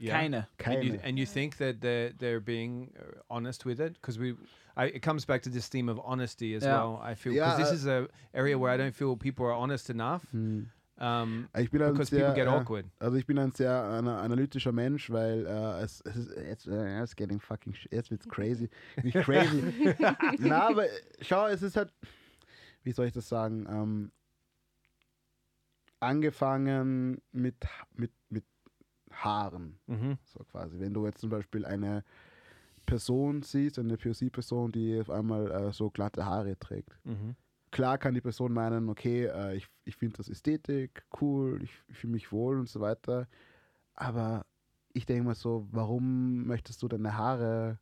[0.04, 0.20] Yeah.
[0.20, 0.36] Keine.
[0.36, 0.84] And Keine.
[0.84, 4.36] you, and you think that they're they're being uh, honest with it because we,
[4.76, 6.74] I, it comes back to this theme of honesty as Yeah.
[6.76, 7.00] well.
[7.02, 9.54] I feel because Yeah, this uh, is a area where I don't feel people are
[9.54, 10.22] honest enough.
[10.32, 10.70] Hm.
[11.00, 12.86] Um, Ich bin ein because sehr, people get äh, awkward.
[13.00, 17.02] Also ich bin ein sehr ana analytischer Mensch, weil äh, es, es ist jetzt äh,
[17.02, 18.70] it's getting fucking sh- jetzt wird's crazy,
[19.02, 19.64] nicht crazy.
[20.40, 20.86] Na, aber
[21.22, 21.92] schau, es ist halt,
[22.84, 23.66] wie soll ich das sagen?
[23.70, 24.12] Ähm,
[26.00, 27.56] angefangen mit
[27.96, 28.44] mit mit
[29.24, 30.80] Haaren, hmm so quasi.
[30.80, 32.04] Wenn du jetzt zum Beispiel eine
[32.86, 37.00] Person siehst, eine POC-Person, die auf einmal äh, so glatte Haare trägt.
[37.04, 37.36] hmm
[37.72, 41.98] Klar kann die Person meinen, okay, äh, ich, ich finde das Ästhetik cool, ich, ich
[41.98, 43.28] fühle mich wohl und so weiter.
[43.95, 44.45] Aber
[44.94, 47.80] ich denke mal so, warum möchtest du deine Haare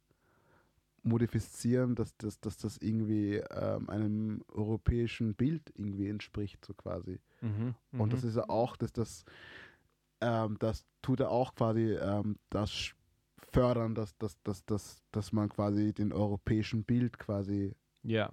[1.04, 7.20] modifizieren, dass, dass, dass das irgendwie ähm, einem europäischen Bild irgendwie entspricht, so quasi.
[7.42, 9.26] hmm Und das ist ja auch, dass das,
[10.22, 12.92] ähm, das tut er auch quasi ähm, das
[13.52, 17.76] fördern, dass, dass, dass, dass, dass man quasi den europäischen Bild quasi
[18.06, 18.32] yeah,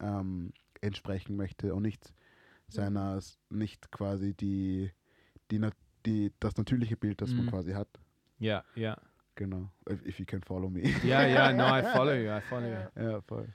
[0.00, 2.12] ähm, entsprechen möchte und nicht
[2.68, 4.90] seiner, nicht quasi die,
[5.50, 5.72] die, na-
[6.06, 7.50] die, das natürliche Bild, das man Mhm.
[7.50, 7.88] quasi hat.
[8.40, 8.96] yeah, yeah,
[9.34, 9.70] Genau.
[9.88, 10.82] If, if you can follow me.
[11.04, 11.52] yeah, yeah.
[11.52, 12.30] No, I follow you.
[12.30, 13.02] I follow you.
[13.02, 13.48] ja, voll.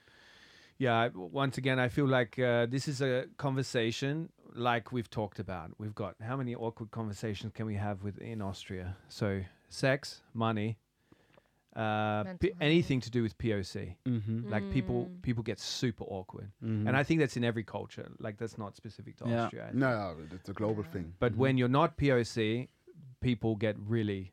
[0.79, 5.39] Yeah, I- once again, I feel like uh, this is a conversation like we've talked
[5.39, 5.71] about.
[5.77, 8.95] We've got how many awkward conversations can we have with in Austria?
[9.09, 10.77] So sex, money,
[11.75, 13.97] uh, p- anything to do with POC.
[14.05, 14.49] Mhm.
[14.49, 15.21] Like people, Mm.
[15.21, 16.87] people get super awkward, Mhm.
[16.87, 18.09] and I think that's in every culture.
[18.19, 19.43] Like that's not specific to Yeah.
[19.45, 19.71] Austria.
[19.73, 20.91] No, it's a global Yeah.
[20.91, 21.13] thing.
[21.19, 21.37] But Mhm.
[21.37, 22.69] when you're not POC,
[23.19, 24.31] people get really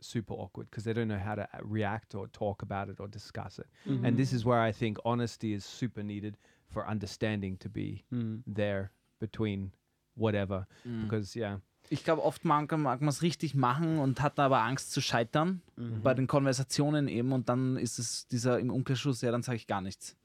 [0.00, 3.06] super awkward because they don't know how to uh, react or talk about it or
[3.06, 3.68] discuss it.
[3.86, 4.04] Mhm.
[4.04, 6.36] And this is where I think honesty is super needed
[6.68, 8.42] for understanding to be Mhm.
[8.44, 8.90] there
[9.26, 9.72] between
[10.16, 10.66] whatever.
[10.84, 11.02] Mhm.
[11.08, 14.92] Because yeah, Ich glaube, oft mag, mag man es richtig machen und hat aber Angst
[14.92, 16.02] zu scheitern Mhm.
[16.02, 19.66] bei den Konversationen eben und dann ist es dieser im Umkehrschluss, ja, dann sage ich
[19.66, 20.16] gar nichts.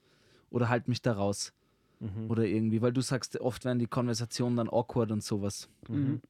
[0.50, 1.52] Oder halt mich da raus.
[2.00, 2.30] Mhm.
[2.30, 5.68] Oder irgendwie, weil du sagst, oft werden die Konversationen dann awkward und sowas.
[5.88, 6.20] Mhm.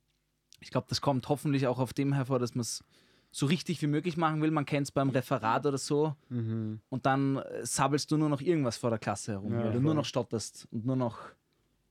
[0.61, 2.83] Ich glaube, das kommt hoffentlich auch auf dem hervor, dass man es
[3.31, 4.51] so richtig wie möglich machen will.
[4.51, 6.81] Man kennt es beim Referat oder so Mhm.
[6.89, 9.73] und dann äh, sabbelst du nur noch irgendwas vor der Klasse herum, Ja, weil du
[9.75, 9.83] voll.
[9.83, 11.19] nur noch stotterst und nur noch.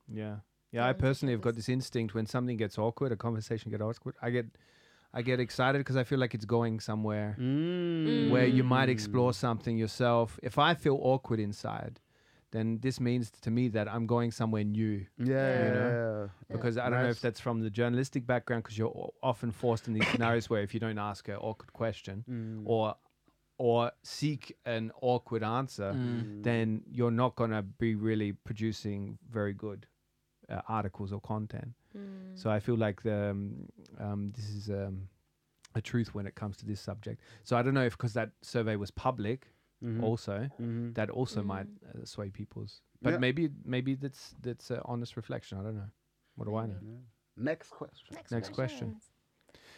[0.10, 0.86] yeah, yeah.
[0.88, 4.16] I personally have got this instinct when something gets awkward, a conversation gets awkward.
[4.22, 4.46] I get,
[5.14, 8.30] I get excited because I feel like it's going somewhere Mhm.
[8.30, 10.40] where you might explore something yourself.
[10.44, 12.00] If I feel awkward inside,
[12.52, 15.06] then this means to me that I'm going somewhere new.
[15.18, 15.90] Yeah, You know?
[15.90, 16.28] yeah.
[16.50, 19.94] because I don't know if that's from the journalistic background because you're often forced in
[19.94, 22.62] these scenarios where if you don't ask an awkward question Mhm.
[22.66, 22.96] or
[23.60, 26.44] or seek an awkward answer, Mm.
[26.44, 29.88] then you're not going to be really producing very good
[30.50, 31.74] uh, articles or content.
[31.96, 32.36] Mm.
[32.36, 33.68] So I feel like the um,
[34.00, 35.10] um, this is um,
[35.76, 37.22] a truth when it comes to this subject.
[37.44, 39.48] So I don't know if because that survey was public
[39.84, 40.04] Mhm.
[40.04, 40.94] also Mhm.
[40.96, 41.46] that also Mm.
[41.46, 42.82] might uh, sway people's.
[43.02, 43.20] But Yeah.
[43.20, 45.60] maybe maybe that's that's an honest reflection.
[45.60, 45.92] I don't know.
[46.36, 46.80] What do I know?
[46.82, 47.00] Yeah.
[47.36, 48.16] Next question.
[48.16, 48.54] Next question.
[48.54, 49.12] questions.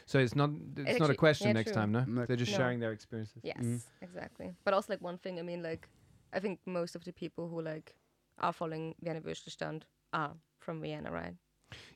[0.05, 1.81] So it's not it's not a question yeah, next true.
[1.81, 2.03] time, no?
[2.05, 2.57] Next- They're just No.
[2.57, 3.43] sharing their experiences.
[3.43, 3.81] Yes, Mm.
[4.01, 4.55] exactly.
[4.63, 5.89] But also like one thing, I mean, like
[6.33, 7.95] I think most of the people who like
[8.37, 9.83] are following the Vienna Würstelstand
[10.13, 11.33] are from Vienna, right?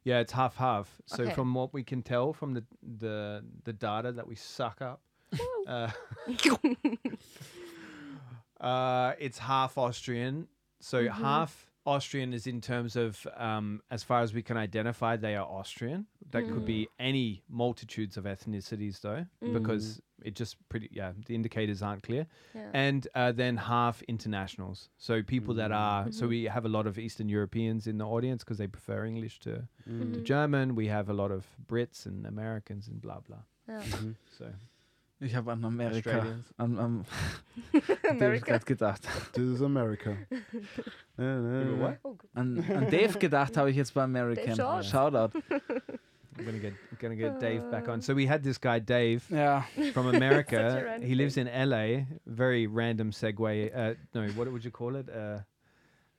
[0.04, 1.02] Yeah, it's half half.
[1.06, 1.34] So Okay.
[1.34, 5.02] from what we can tell from the the the data that we suck up,
[5.68, 5.90] uh,
[8.62, 10.48] uh, it's half Austrian.
[10.80, 11.22] So Mm-hmm.
[11.22, 15.46] half Austrian is in terms of um, as far as we can identify, they are
[15.46, 16.06] Austrian.
[16.32, 16.88] That could be Mm.
[17.00, 22.26] any multitudes of ethnicities, though, because it just pretty yeah the indicators aren't clear.
[22.56, 22.70] yeah.
[22.74, 24.90] and uh, then half internationals.
[24.98, 28.44] So people that are so we have a lot of Eastern Europeans in the audience
[28.44, 29.68] because they prefer English to,
[30.14, 30.76] to German.
[30.76, 33.44] We have a lot of Brits and Americans and blah blah.
[33.68, 33.82] yeah.
[34.38, 34.46] So
[35.24, 36.54] Ich habe an Amerika, Australians.
[36.58, 37.06] an, an
[37.72, 38.46] Dave America.
[38.46, 39.02] gerade gedacht.
[39.34, 40.18] This is America.
[41.18, 42.00] What?
[42.04, 42.18] Oh.
[42.34, 44.56] An, an Dave gedacht habe ich jetzt bei American.
[44.56, 44.90] Shorts.
[44.90, 45.32] Shoutout.
[46.36, 48.02] I'm gonna get gonna get Dave back on.
[48.02, 49.64] So we had this guy Dave Ja.
[49.94, 50.98] from America.
[51.02, 52.06] he lives in LA.
[52.26, 53.70] Very random segue.
[53.74, 55.08] Uh, no, what would you call it?
[55.10, 55.40] Uh,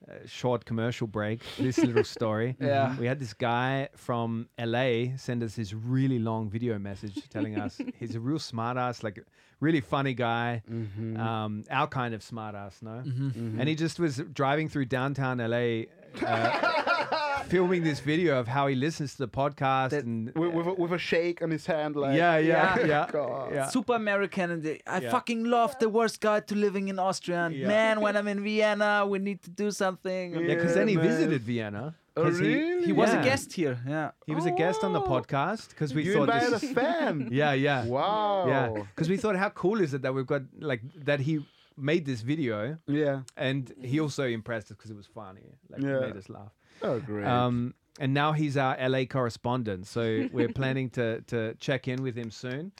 [0.09, 1.41] uh, short commercial break.
[1.57, 2.55] This little story.
[2.59, 2.95] Yeah.
[2.99, 7.79] We had this guy from LA send us this really long video message telling us
[7.99, 9.23] he's a real smartass, like
[9.61, 11.17] really funny guy, Mhm.
[11.17, 13.01] um, our kind of smartass, no?
[13.05, 13.59] Mhm.
[13.59, 15.85] And he just was driving through downtown LA,
[16.21, 17.05] uh,
[17.47, 20.91] filming this video of how he listens to the podcast and With, with, a, with
[20.93, 22.85] a shake on his hand, like yeah, yeah, Yeah.
[22.85, 23.53] yeah, God.
[23.53, 23.67] yeah.
[23.67, 24.51] Super American.
[24.51, 25.11] And they, I Yeah.
[25.11, 27.45] fucking love the worst guide to living in Austria.
[27.45, 27.67] And Yeah.
[27.67, 30.33] man, when I'm in Vienna, we need to do something.
[30.35, 31.05] Yeah, because then he man.
[31.07, 31.95] visited Vienna.
[32.17, 32.85] Oh, 'cause he, really?
[32.85, 33.21] He was Yeah.
[33.21, 33.77] a guest here.
[33.87, 34.11] Yeah.
[34.25, 35.07] he was a guest on the Oh.
[35.13, 36.71] podcast because we You thought invited a this.
[36.71, 37.27] fan.
[37.41, 38.47] Yeah, yeah, Wow.
[38.47, 38.69] yeah.
[38.93, 41.45] Because we thought, how cool is it that we've got like that he
[41.77, 43.23] made this video Yeah.
[43.35, 45.57] and he also impressed us because it was funny.
[45.69, 45.97] Like Yeah.
[45.97, 46.53] it made us laugh.
[46.81, 47.25] Oh, great.
[47.25, 52.15] Um, and now he's our LA correspondent, so we're planning to to check in with
[52.15, 52.71] him soon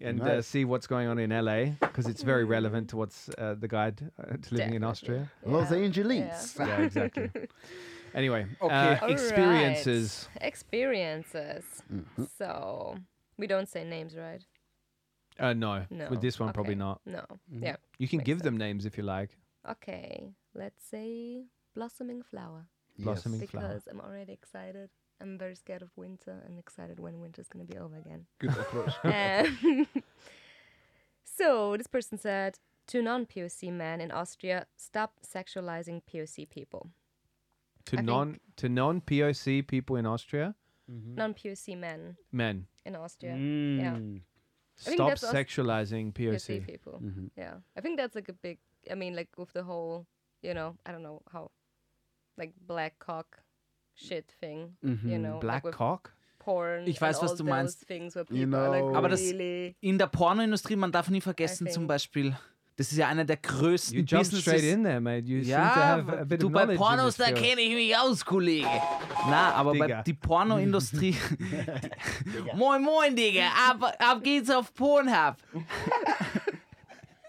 [0.00, 3.54] and uh, see what's going on in LA because it's very relevant to what's uh,
[3.58, 4.86] the guide uh, to living in Definitely.
[4.86, 5.30] Austria.
[5.44, 6.56] Los Angeles.
[6.58, 6.66] Yeah.
[6.66, 7.30] Yeah, exactly.
[8.14, 8.74] anyway, Okay.
[8.74, 10.28] uh, experiences.
[10.36, 10.48] right.
[10.48, 11.64] Experiences.
[11.92, 12.24] Mm-hmm.
[12.38, 12.96] So
[13.36, 14.42] we don't say names, right?
[15.38, 16.08] Uh, no, No.
[16.10, 17.00] with this one probably not.
[17.06, 17.20] No.
[17.52, 17.64] Mm-hmm.
[17.64, 17.76] Yeah.
[17.98, 19.36] You can Makes give them names if you like.
[19.70, 20.34] Okay.
[20.54, 21.44] Let's say
[21.74, 22.66] blossoming flower
[22.98, 23.50] Blossoming Yes.
[23.50, 23.68] flower.
[23.68, 24.90] because I'm already excited.
[25.20, 28.26] I'm very scared of winter and excited when winter's gonna be over again.
[28.38, 28.94] Good approach.
[29.04, 29.86] Um,
[31.24, 32.58] so this person said
[32.88, 36.90] to non-POC men in Austria, stop sexualizing POC people.
[37.86, 40.54] To I non to non POC people in Austria,
[40.88, 43.32] Non-POC men men, in Austria.
[43.32, 43.78] Mm.
[43.80, 44.92] Yeah.
[44.94, 46.66] stop that's Aust- sexualizing POC POC.
[46.66, 47.00] people.
[47.02, 47.26] Mm-hmm.
[47.36, 48.58] Yeah, I think that's like a big.
[48.90, 50.06] I mean, like with the whole,
[50.42, 51.50] you know, I don't know how,
[52.36, 53.42] like black cock,
[53.94, 54.76] shit thing.
[54.82, 56.12] You know, Black like cock.
[56.38, 56.86] porn.
[56.86, 57.88] Ich weiß, was du meinst.
[57.88, 59.20] You are like know- Aber das-.
[59.30, 62.36] In der Pornoindustrie, man darf nie vergessen, zum Beispiel,
[62.76, 64.62] das ist ja einer der größten You straight Businesses.
[64.64, 65.26] in there, mate.
[65.26, 67.96] You seem to Ja, have a bit du of bei Pornos, da kenne ich mich
[67.96, 68.66] aus, Kollege.
[69.28, 70.02] Na, aber bei, Digga.
[70.02, 71.14] die Pornoindustrie.
[72.54, 73.48] moin, moin, Digga.
[73.70, 75.36] Ab, ab geht's auf Pornhub.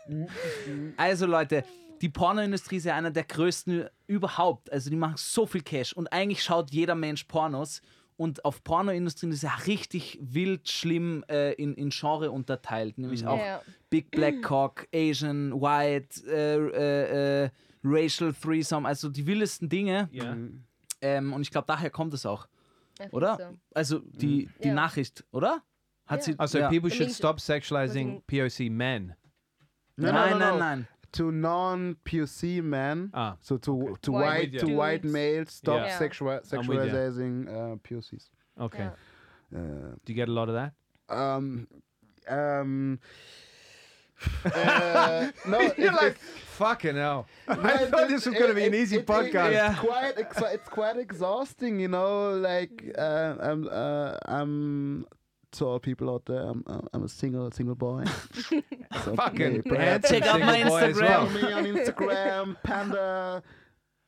[0.97, 1.63] also, Leute,
[2.03, 4.71] die Pornoindustrie ist ja einer der größten überhaupt.
[4.71, 7.81] Also, die machen so viel Cash und eigentlich schaut jeder Mensch Pornos.
[8.15, 12.99] Und auf Pornoindustrien ist ja richtig wild schlimm äh, in, in Genre unterteilt.
[12.99, 13.59] Nämlich auch Ja.
[13.89, 17.49] Big Black Cock, Asian, White, äh, äh, äh,
[17.84, 20.09] Racial Threesome, also die wildesten Dinge.
[20.13, 20.38] Yeah.
[21.01, 22.49] Ähm, und ich glaube, daher kommt es auch, I
[22.99, 23.38] think oder?
[23.38, 23.57] So.
[23.73, 24.73] Also die, die Ja.
[24.75, 25.63] Nachricht, oder?
[26.05, 26.47] Hat Ja.
[26.47, 26.47] sie.
[26.47, 26.69] So ja.
[26.69, 29.15] people should stop sexualizing wasn't- POC men.
[29.95, 30.88] Nein, nein, nein.
[31.14, 35.98] To non-POC men, Ah, so to to White white to white males, stop Yeah.
[35.99, 36.94] sexual I'm with ya.
[36.94, 38.30] sexualizing uh, POCs.
[38.60, 38.90] okay.
[39.52, 39.60] Yeah.
[39.60, 40.73] Uh, Do you get a lot of that?
[41.10, 41.68] um,
[42.27, 42.99] um,
[44.45, 46.18] uh, no, You're it- like, it-
[46.57, 47.27] fucking hell.
[47.48, 49.72] I thought it- this was going to be an easy it- it- podcast.
[49.72, 52.31] It's quite ex- it's quite exhausting, you know.
[52.31, 55.06] Like uh, I'm uh, I'm
[55.53, 56.41] to all people out there.
[56.41, 58.03] I'm I'm- I'm a single single boy.
[59.03, 61.01] So, Fucking hey, perhaps Check out my single boy as Instagram.
[61.01, 61.30] well.
[61.30, 63.41] me on Instagram, panda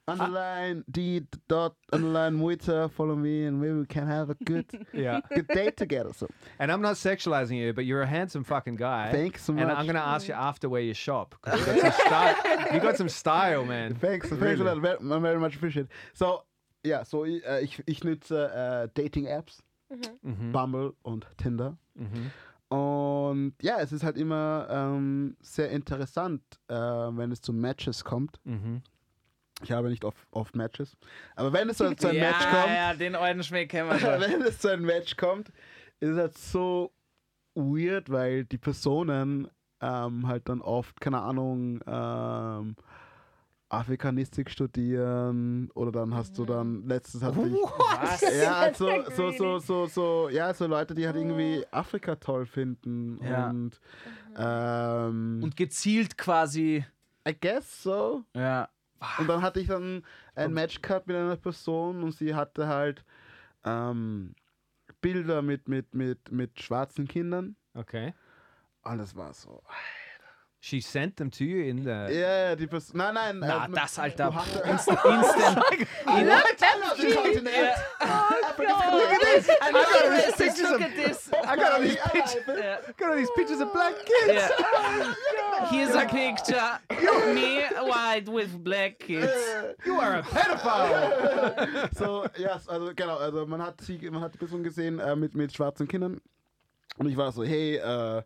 [0.08, 2.90] underline d dot underline muita.
[2.90, 5.22] Follow me, and maybe we can have a good Yeah.
[5.34, 6.14] good date together.
[6.14, 6.28] So
[6.60, 9.12] And I'm not sexualizing you, but you're a handsome fucking guy.
[9.12, 9.64] thanks so much.
[9.64, 11.36] and I'm going to ask you after where you shop.
[11.48, 12.36] You got, some style,
[12.74, 13.96] you got some style, man.
[13.96, 14.62] Thanks, thanks Really?
[14.62, 14.82] a lot.
[14.82, 15.88] Very, very much appreciate.
[16.14, 16.44] So,
[16.84, 20.52] ja, so ich, äh, ich, ich nutze uh, äh, Dating-Apps, Mhm.
[20.52, 21.78] Bumble und Tinder.
[21.94, 22.32] Mhm.
[22.76, 28.40] Und ja, es ist halt immer ähm, sehr interessant, äh, wenn es zu Matches kommt.
[28.44, 28.82] Mhm.
[29.64, 30.98] Ich habe nicht oft, oft Matches.
[31.36, 34.00] Aber wenn es so zu einem ja, Match kommt, ja, den alten Schmäh kennen wir
[34.00, 34.20] schon.
[34.20, 35.50] wenn es zu einem Match kommt,
[36.00, 36.92] ist es halt so
[37.54, 39.48] weird, weil die Personen
[39.82, 42.76] ähm, halt dann oft, keine Ahnung, ähm,
[43.70, 48.22] Afrikanistik studieren oder dann hast du dann, letztens hatte ich, Was?
[48.22, 52.46] ja, halt so, so, so, so, so, ja, so Leute, die halt irgendwie Afrika toll
[52.46, 53.50] finden Ja.
[53.50, 53.80] und
[54.38, 56.86] ähm, Und gezielt quasi.
[57.28, 58.24] I guess so.
[58.36, 58.70] Ja.
[59.18, 60.04] Und dann hatte ich dann
[60.36, 63.04] ein Match gehabt mit einer Person und sie hatte halt
[63.64, 64.36] ähm,
[65.02, 67.56] Bilder mit, mit, mit, mit schwarzen Kindern.
[67.74, 68.14] Okay.
[68.84, 69.64] Und das war so.
[70.66, 72.08] She sent them to you in the.
[72.10, 72.98] Ja, ja, die Person.
[72.98, 73.38] Nein, nein.
[73.38, 74.34] Na, äh, das, Alter.
[74.34, 74.98] Hatte, Instant.
[76.08, 76.56] Another
[77.14, 77.78] continent.
[78.00, 79.46] Africa's continent.
[79.62, 81.30] I got these pictures Look of- at this.
[81.32, 82.44] I got all these pictures.
[82.48, 82.78] Yeah.
[82.98, 84.34] Got all these pictures of black kids.
[84.34, 85.14] Yeah.
[85.70, 86.80] Here's a picture.
[87.36, 89.32] Me, white with black kids.
[89.86, 91.96] You are a pedophile.
[91.96, 95.36] so, ja, also genau, also man hat sie, man hat die Person gesehen äh, mit,
[95.36, 96.20] mit schwarzen Kindern
[96.98, 98.24] und ich war so, hey, äh,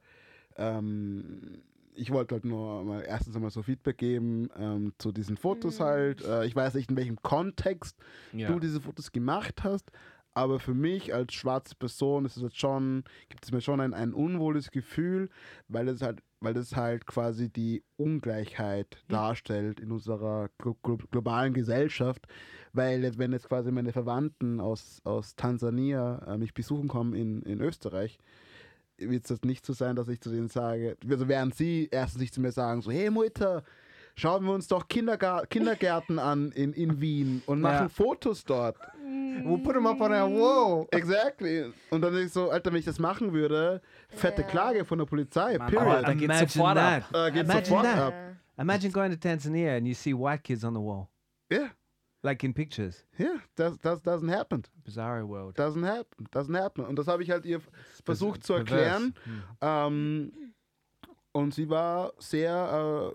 [0.58, 1.64] ähm,
[2.00, 6.24] ich wollte halt nur mal erstens einmal so Feedback geben ähm, zu diesen Fotos halt.
[6.26, 7.98] Äh, ich weiß nicht, in welchem Kontext
[8.34, 8.48] Ja.
[8.52, 9.92] du diese Fotos gemacht hast,
[10.34, 13.94] aber für mich als schwarze Person ist es jetzt schon, gibt es mir schon ein,
[13.94, 15.30] ein unwohles Gefühl,
[15.68, 21.54] weil es halt, weil das halt quasi die Ungleichheit darstellt in unserer glo glo globalen
[21.54, 22.28] Gesellschaft.
[22.72, 27.42] Weil jetzt, wenn jetzt quasi meine Verwandten aus, aus Tansania äh, mich besuchen kommen in,
[27.42, 28.20] in Österreich,
[29.00, 32.22] wird es das nicht so sein, dass ich zu denen sage, also während sie erstens
[32.22, 33.64] nicht zu mir sagen, so, hey Mutter,
[34.16, 37.90] schauen wir uns doch Kindergar Kindergärten an in, in Wien und machen Ja.
[37.90, 38.78] Fotos dort.
[39.44, 40.88] We'll put them up on our wall.
[40.92, 41.64] Exactly.
[41.90, 44.48] Und dann denke ich so, Alter, wenn ich das machen würde, fette Ja.
[44.48, 45.88] Klage von der Polizei, Mann, period.
[45.88, 47.04] aber da geht's Imagine sofort ab.
[47.12, 47.28] that.
[47.28, 47.98] Äh, geht Imagine sofort that.
[48.00, 48.14] ab.
[48.58, 48.62] Ja.
[48.64, 51.08] Imagine going to Tanzania and you see white kids on the wall,
[51.52, 51.70] Yeah,
[52.24, 53.06] like in pictures.
[53.18, 54.66] yeah, that, that doesn't happen.
[54.84, 55.56] Bizarro world.
[55.56, 56.28] Doesn't happen.
[56.32, 56.86] Doesn't happen.
[56.86, 57.62] Und das habe ich halt ihr
[58.04, 59.14] versucht zu erklären.
[59.24, 59.44] Hm.
[59.62, 60.32] Ähm,
[61.32, 63.14] und sie war sehr,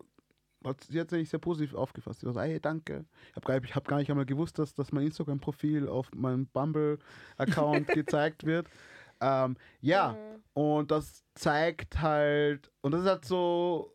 [0.65, 2.21] äh, hat, sie hat sich sehr positiv aufgefasst.
[2.21, 3.05] Sie war so, hey, danke.
[3.31, 6.47] Ich habe gar, ich hab gar nicht einmal gewusst, dass, dass mein Instagram-Profil auf meinem
[6.47, 8.69] Bumble-Account gezeigt wird.
[9.21, 10.17] Ähm, ja,
[10.55, 13.95] und das zeigt halt, und das ist halt so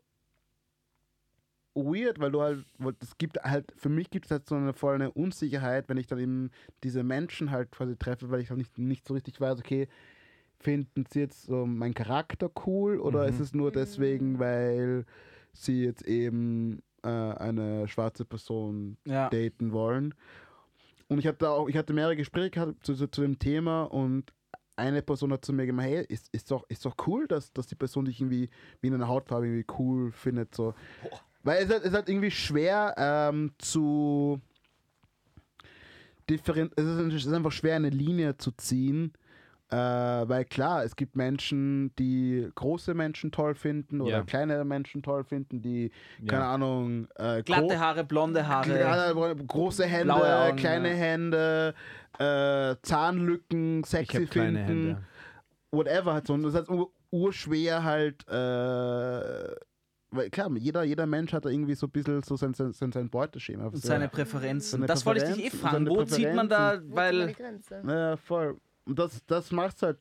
[1.84, 4.72] weird, weil du halt, weil es gibt halt, für mich gibt es halt so eine
[4.72, 6.50] voll eine Unsicherheit, wenn ich dann eben
[6.82, 9.88] diese Menschen halt quasi treffe, weil ich halt nicht, nicht so richtig weiß, okay,
[10.58, 15.06] finden sie jetzt so meinen Charakter cool oder ist es nur deswegen, weil
[15.52, 19.30] sie jetzt eben äh, eine schwarze Person Ja.
[19.30, 20.14] daten wollen.
[21.08, 24.32] Und ich hatte auch, ich hatte mehrere Gespräche gehabt zu, zu, zu dem Thema und
[24.76, 27.66] eine Person hat zu mir gemeint, hey, ist, ist, doch, ist doch cool, dass, dass
[27.66, 28.48] die Person dich irgendwie
[28.80, 30.54] wie in einer Hautfarbe irgendwie cool findet.
[30.54, 30.74] So.
[31.42, 34.40] Weil es ist halt, es ist irgendwie schwer ähm, zu
[36.28, 39.12] differen es, ist, es ist einfach schwer, eine Linie zu ziehen.
[39.72, 44.22] Äh, weil klar, es gibt Menschen, die große Menschen toll finden oder Ja.
[44.24, 45.92] kleine Menschen toll finden, die,
[46.26, 46.54] keine Ja.
[46.54, 49.44] Ahnung, äh, Glatte Haare, blonde Haare.
[49.46, 50.94] große Hände, Augen, kleine ja.
[50.96, 51.74] Hände,
[52.18, 55.02] äh, Zahnlücken, Ich sexy habe kleine finden, Hände.
[55.70, 56.34] whatever halt so.
[56.34, 59.54] Und das ist halt ur urschwer halt, äh,
[60.10, 62.92] weil klar, jeder, jeder Mensch hat da irgendwie so ein bisschen so sein, sein, sein,
[62.92, 63.66] sein Beuteschema.
[63.66, 64.70] Und seine Präferenzen.
[64.80, 65.88] Seine das wollte ich dich eh Präferenzen, fragen.
[65.88, 67.82] Wo zieht man da, weil die Grenze?
[67.86, 68.58] Ja, voll.
[68.84, 69.98] Und das, das macht es halt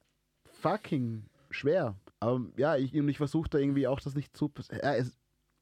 [0.62, 1.96] fucking schwer.
[2.20, 4.52] Aber ja, ich, und ich versuche da irgendwie auch das nicht zu.
[4.72, 5.16] Ja, es,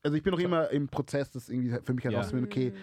[0.03, 2.39] also ich bin noch immer im Prozess, das irgendwie für mich halt Ja.
[2.41, 2.73] okay,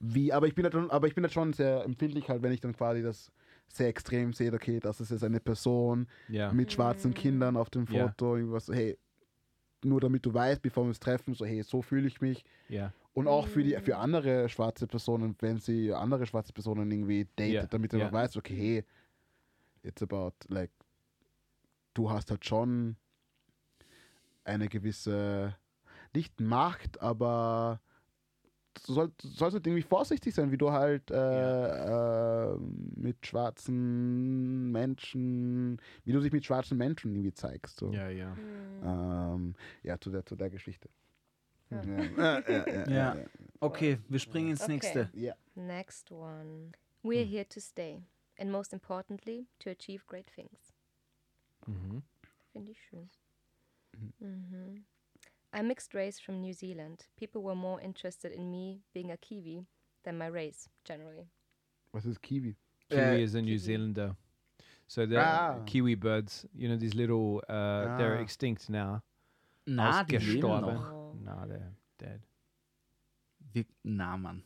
[0.00, 2.52] wie, aber ich bin halt schon, aber ich bin halt schon sehr empfindlich halt, wenn
[2.52, 3.32] ich dann quasi das
[3.66, 6.52] sehr extrem sehe, okay, das ist jetzt eine Person Ja.
[6.52, 8.08] mit schwarzen Kindern auf dem Ja.
[8.08, 8.96] Foto, irgendwas so, hey,
[9.84, 12.44] nur damit du weißt, bevor wir uns treffen, so, hey, so fühle ich mich.
[12.68, 12.92] Ja.
[13.14, 17.52] Und auch für, die, für andere schwarze Personen, wenn sie andere schwarze Personen irgendwie datet,
[17.52, 18.04] Ja, damit du ja.
[18.04, 18.84] noch weißt, okay, hey,
[19.82, 20.70] it's about, like,
[21.94, 22.96] du hast halt schon
[24.44, 25.56] eine gewisse,
[26.14, 27.80] nicht Macht, aber
[28.86, 32.56] du soll, du sollst halt irgendwie vorsichtig sein, wie du halt äh, äh,
[32.96, 37.78] mit schwarzen Menschen, wie du dich mit schwarzen Menschen irgendwie zeigst.
[37.78, 37.92] So.
[37.92, 38.36] Ja, ja.
[38.82, 40.88] Ähm, ja, zu der, zu der Geschichte.
[41.70, 41.82] Ja.
[41.82, 43.26] Ja, ja, ja, ja, Ja.
[43.60, 44.72] Okay, wir springen ins Okay.
[44.72, 45.10] nächste.
[45.14, 45.34] ja.
[45.54, 46.72] Next one.
[47.02, 48.02] We're here to stay.
[48.38, 50.72] And most importantly, to achieve great things.
[51.66, 52.02] Mhm.
[52.52, 53.10] Finde ich schön.
[54.20, 54.84] Mhm.
[55.52, 57.06] I'm mixed race from New Zealand.
[57.16, 59.66] People were more interested in me being a Kiwi
[60.04, 61.28] than my race, generally.
[61.92, 62.56] Was ist Kiwi?
[62.90, 63.58] Kiwi Äh, is a New Kiwi.
[63.58, 64.16] Zealander.
[64.86, 65.62] So the Ah.
[65.66, 68.22] Kiwi birds, you know, these little, uh, they're Ah.
[68.22, 69.02] extinct now.
[69.66, 70.74] Na, die leben Ausgestorben.
[70.74, 71.14] noch.
[71.14, 72.22] No, they're dead.
[73.52, 74.42] Wir, na, Mann.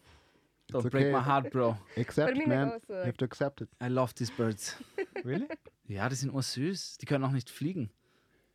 [0.69, 1.13] Don't It's break okay.
[1.13, 1.77] my heart, bro.
[1.97, 2.73] Accept man.
[2.73, 3.69] also, You have to accept it.
[3.81, 4.77] I love these birds.
[5.25, 5.49] Really?
[5.87, 6.97] Ja, die sind ursüß.
[6.99, 7.91] Die können auch nicht fliegen.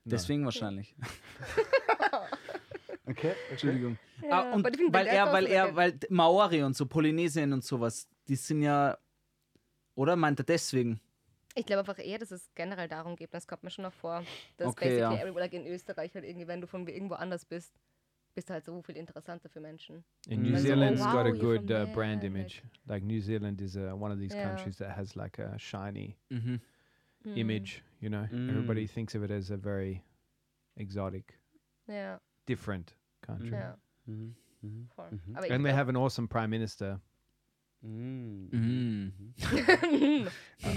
[0.06, 0.96] Deswegen wahrscheinlich.
[3.08, 3.34] Okay.
[3.50, 3.98] Entschuldigung.
[4.22, 4.64] Ja, ah, und
[4.94, 8.62] weil er, also weil er, a- weil Maori und so, Polynesien und sowas, die sind
[8.62, 8.98] ja,
[9.96, 11.00] oder meint er deswegen?
[11.56, 14.24] Ich glaube einfach eher, dass es generell darum geht, das kommt mir schon noch vor,
[14.58, 15.22] dass Okay, basically ja.
[15.22, 17.74] everywhere, like in Österreich halt irgendwie, wenn du von irgendwo anders bist,
[18.36, 20.04] bist du halt so viel interessanter für Menschen.
[20.30, 20.44] And Mm.
[20.44, 22.62] New oh, Zealand's got wow, a you're good uh, brand image.
[22.86, 24.44] Like New Zealand is uh, one of these Yeah.
[24.50, 26.60] countries that has like a shiny Mhm.
[27.24, 27.38] Hm.
[27.38, 27.84] image.
[28.02, 28.50] You know, Mm.
[28.50, 30.04] everybody thinks of it as a very
[30.76, 31.40] exotic,
[31.88, 33.52] Ja, different country.
[33.52, 34.34] ja, voll.
[34.64, 34.88] Mhm.
[35.36, 37.00] Aber ich And they have an awesome prime minister.
[37.84, 39.12] Mm.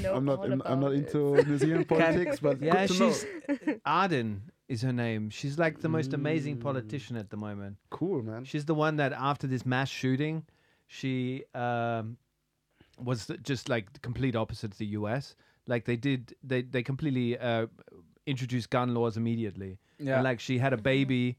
[0.02, 0.98] Know I'm not, all in, I'm not it.
[0.98, 3.12] into New Zealand politics, but Yeah, good to know.
[3.12, 5.30] she's Arden is her name.
[5.30, 7.78] She's like the most amazing politician at the moment.
[7.88, 8.44] Cool, man.
[8.44, 10.44] She's the one that after this mass shooting,
[10.86, 12.18] she um,
[13.02, 15.34] was th- just like the complete opposite to the US.
[15.66, 17.66] Like they did, they they completely uh,
[18.26, 19.78] introduced gun laws immediately.
[19.98, 20.16] Ja.
[20.16, 21.38] And like she had a baby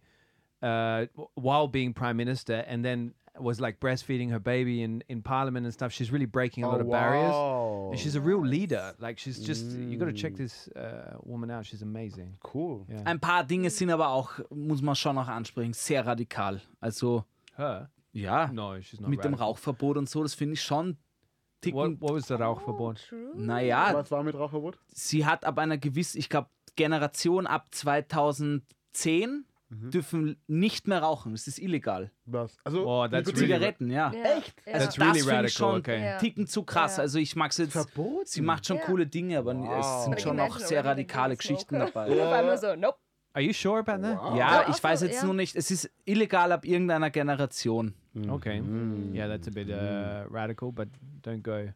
[0.62, 1.06] uh,
[1.36, 5.74] while being prime minister, and then was like breastfeeding her baby in in parliament and
[5.74, 5.92] stuff.
[5.94, 7.32] She's really breaking a lot of barriers.
[7.32, 7.90] wow.
[7.92, 8.94] And she's a real leader.
[9.00, 10.38] Like she's just you got to check Mm.
[10.38, 11.66] this uh, woman out.
[11.66, 12.38] She's amazing.
[12.44, 12.86] cool.
[12.90, 13.04] Yeah.
[13.06, 16.60] Ein paar Dinge sind aber auch, muss man schon noch ansprechen, sehr radikal.
[16.82, 17.24] Also,
[17.56, 17.90] Her?
[18.14, 19.10] ja, No, she's not.
[19.10, 19.48] mit dem radical.
[19.48, 20.98] Rauchverbot und so, das finde ich schon
[21.62, 21.78] ticken.
[21.80, 23.00] What, what was the Rauchverbot?
[23.14, 23.16] Oh.
[23.36, 24.78] Naja, Was war mit Rauchverbot?
[24.94, 31.32] sie hat ab einer gewissen, ich glaube, Generation ab 2010 dürfen nicht mehr rauchen.
[31.32, 32.12] Das ist illegal.
[32.26, 32.58] Was?
[32.64, 34.12] Also, Oh, that's Nikotin- Zigaretten, ja.
[34.14, 34.54] Ja, Echt?
[34.66, 34.74] Ja.
[34.74, 36.04] Also That's das really finde ich radical, schon okay.
[36.06, 36.18] Ja.
[36.18, 36.98] Ticken zu krass.
[36.98, 37.04] Ja.
[37.04, 37.72] Also ich mag es jetzt.
[37.72, 38.26] Verboten?
[38.26, 38.84] Sie macht schon Ja.
[38.84, 40.04] coole Dinge, aber es Wow.
[40.04, 41.86] sind Like schon auch sehr radikale Geschichten smoker.
[41.94, 42.12] dabei.
[42.12, 42.98] Und auf einmal so, nope.
[43.34, 44.18] Are you sure about that?
[44.22, 44.36] Wow.
[44.38, 45.26] Ja, Ja, ich weiß jetzt ja.
[45.26, 45.56] nur nicht.
[45.56, 47.94] Es ist illegal ab irgendeiner Generation.
[48.30, 48.60] Okay.
[48.62, 49.14] Mhm.
[49.16, 50.90] Yeah, that's a bit uh, radical, but
[51.24, 51.70] don't go.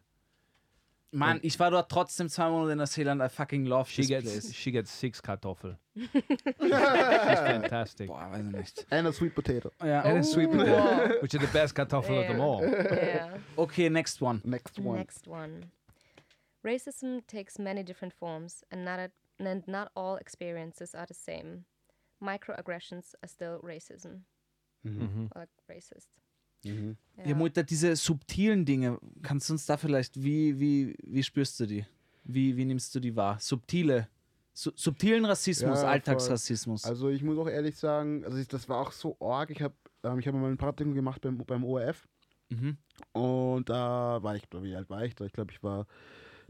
[1.16, 3.22] Mann, ich war dort trotzdem zwei Monate in Neuseeland.
[3.22, 4.54] I fucking love She this gets place.
[4.54, 5.76] she gets six kartoffel.
[5.96, 6.08] She's
[7.50, 8.08] fantastic.
[8.08, 8.86] Boah, weiß ich nicht.
[8.90, 9.70] And a sweet potato.
[9.82, 10.02] Ja.
[10.02, 10.56] And a sweet Oh.
[10.56, 12.62] potato, which are the best kartoffel of them all.
[12.62, 13.38] Yeah.
[13.56, 14.40] Okay, next one.
[14.44, 14.98] Next one.
[14.98, 15.70] Next one.
[16.64, 21.64] Racism takes many different forms, and not, a, and not all experiences are the same.
[22.22, 24.24] Microaggressions are still racism.
[24.84, 25.28] Mm -hmm.
[25.34, 26.08] Or like racist.
[26.72, 26.96] Mhm.
[27.24, 31.66] Ja, Mutter, diese subtilen Dinge, kannst du uns da vielleicht, wie, wie, wie spürst du
[31.66, 31.86] die?
[32.24, 33.38] Wie, wie nimmst du die wahr?
[33.40, 34.08] Subtile,
[34.52, 35.88] su subtilen Rassismus, Ja, voll.
[35.90, 36.84] Alltagsrassismus.
[36.84, 39.50] Also ich muss auch ehrlich sagen, also ich, das war auch so arg.
[39.50, 42.06] Ich habe ähm, ich hab mal ein Praktikum gemacht beim, beim ORF
[42.50, 42.76] mhm.
[43.12, 45.24] und da war ich, wie alt war ich da?
[45.24, 45.86] Ich glaube, ich war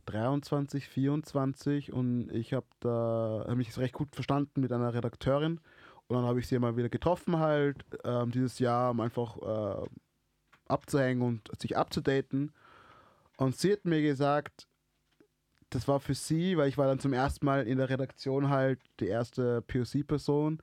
[0.06, 5.60] 23, 24 und ich habe da hab mich recht gut verstanden mit einer Redakteurin
[6.06, 9.86] und dann habe ich sie mal wieder getroffen halt ähm, dieses Jahr, um einfach äh,
[10.68, 12.52] abzuhängen und sich abzudaten.
[13.36, 14.66] Und sie hat mir gesagt,
[15.70, 18.80] das war für sie, weil ich war dann zum ersten Mal in der Redaktion halt
[19.01, 20.62] die erste POC-Person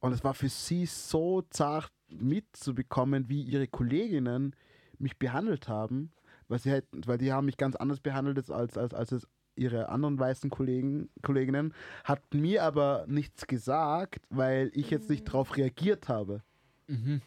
[0.00, 4.56] und es war für sie so zart mitzubekommen, wie ihre Kolleginnen
[4.98, 6.12] mich behandelt haben,
[6.48, 9.88] weil sie halt, weil die haben mich ganz anders behandelt als, als, als, es ihre
[9.88, 11.74] anderen weißen Kollegen, Kolleginnen,
[12.04, 16.42] hat mir aber nichts gesagt, weil ich jetzt nicht darauf reagiert habe,
[16.88, 17.20] Mhm.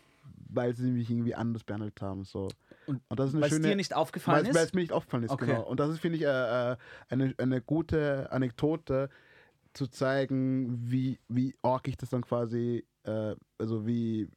[0.50, 2.24] Weil sie mich irgendwie anders behandelt haben.
[2.24, 2.50] So.
[2.88, 4.70] Und das ist eine Weil es schöne, dir nicht aufgefallen weil, weil ist?
[4.70, 5.46] es mir nicht aufgefallen ist, Okay.
[5.48, 5.64] genau.
[5.64, 6.78] Und das ist, finde ich, äh, äh,
[7.10, 9.10] eine, eine gute Anekdote,
[9.74, 14.28] zu zeigen, wie, wie arg ich das dann quasi, äh, also wie,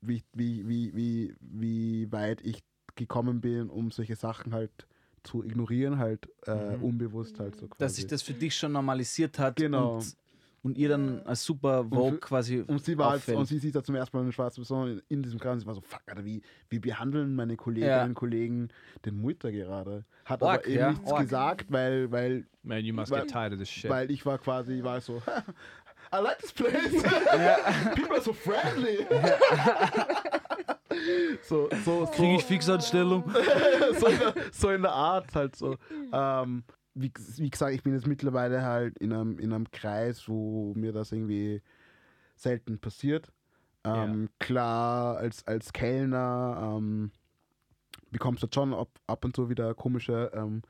[0.00, 2.62] wie, wie, wie, wie, wie weit ich
[2.94, 4.86] gekommen bin, um solche Sachen halt
[5.22, 6.82] zu ignorieren, halt äh, Mhm.
[6.84, 7.78] unbewusst halt so quasi.
[7.78, 9.98] Dass sich das für dich schon normalisiert hat Genau.
[9.98, 10.16] und,
[10.62, 13.38] und ihr dann als super Vogue für- quasi und sie war als, auffällt.
[13.38, 15.60] und sie sieht da zum ersten Mal eine schwarze Person in, in diesem Kreis und
[15.60, 18.04] sie war so, fuck, Alter, wie, wie behandeln meine Kolleginnen Ja.
[18.04, 18.68] und Kollegen
[19.04, 20.04] den Mutter gerade?
[20.24, 21.20] Hat Org, aber eben ja, nichts org.
[21.22, 23.90] gesagt, weil, weil, Man, you must Weil- get tired of this shit.
[23.90, 25.22] weil ich war quasi, war so,
[26.12, 27.02] I like this place.
[27.94, 29.06] People are so friendly.
[31.42, 32.10] so, so, so.
[32.12, 33.24] Kriege ich Fixanstellung?
[33.98, 35.76] so, in der, so in der Art halt so.
[36.12, 36.64] Ähm,
[36.94, 40.92] wie, wie gesagt, ich bin jetzt mittlerweile halt in einem, in einem Kreis, wo mir
[40.92, 41.62] das irgendwie
[42.36, 43.32] selten passiert.
[43.84, 47.10] Ähm, Klar, als, als Kellner ähm,
[48.10, 50.62] bekommst du schon ab, ab und zu wieder komische ähm,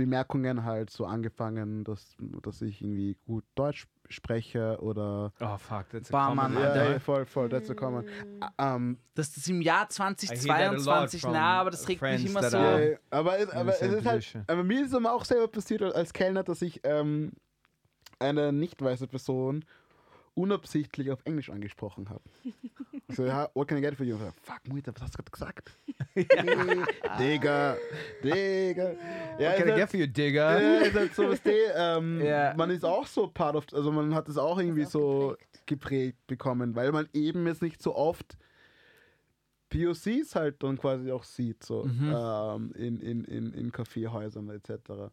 [0.00, 6.08] Bemerkungen halt so angefangen, dass, dass ich irgendwie gut Deutsch spreche oder oh fuck, that's
[6.08, 6.92] a Barmann, common ja, Alter.
[6.92, 8.06] ja, voll, voll, that's a common.
[8.56, 11.86] Ähm, Das ist im Jahr I hear that a lot 2022, from na, aber das
[11.86, 12.56] regt mich immer that so.
[12.56, 16.14] Ja, aber es, aber es ist halt, aber mir ist es auch selber passiert als
[16.14, 17.32] Kellner, dass ich ähm,
[18.18, 19.66] eine nicht weiße Person
[20.40, 22.22] unabsichtlich auf Englisch angesprochen habe.
[23.08, 24.14] Ich so, ja, what can I get for you?
[24.16, 25.70] Und so, Fuck, Mutter, was hast du gerade gesagt?
[27.18, 27.76] Digga,
[28.22, 28.92] Digga.
[29.38, 30.60] Ja, What can I get halt, for you, digger?
[30.60, 32.54] ja, ist halt so, was die, ähm, Ja.
[32.56, 35.66] man ist auch so part of, also man hat es auch irgendwie auch so geprägt.
[35.66, 38.36] geprägt bekommen, weil man eben jetzt nicht so oft
[39.70, 42.12] POCs halt dann quasi auch sieht, so Mhm.
[42.14, 45.12] ähm, in, in, in, in Kaffeehäusern etc.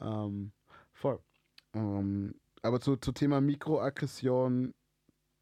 [0.00, 0.52] Ähm,
[0.92, 1.20] voll.
[1.74, 2.34] Ähm,
[2.64, 4.72] aber zu, zu Thema Mikroaggression,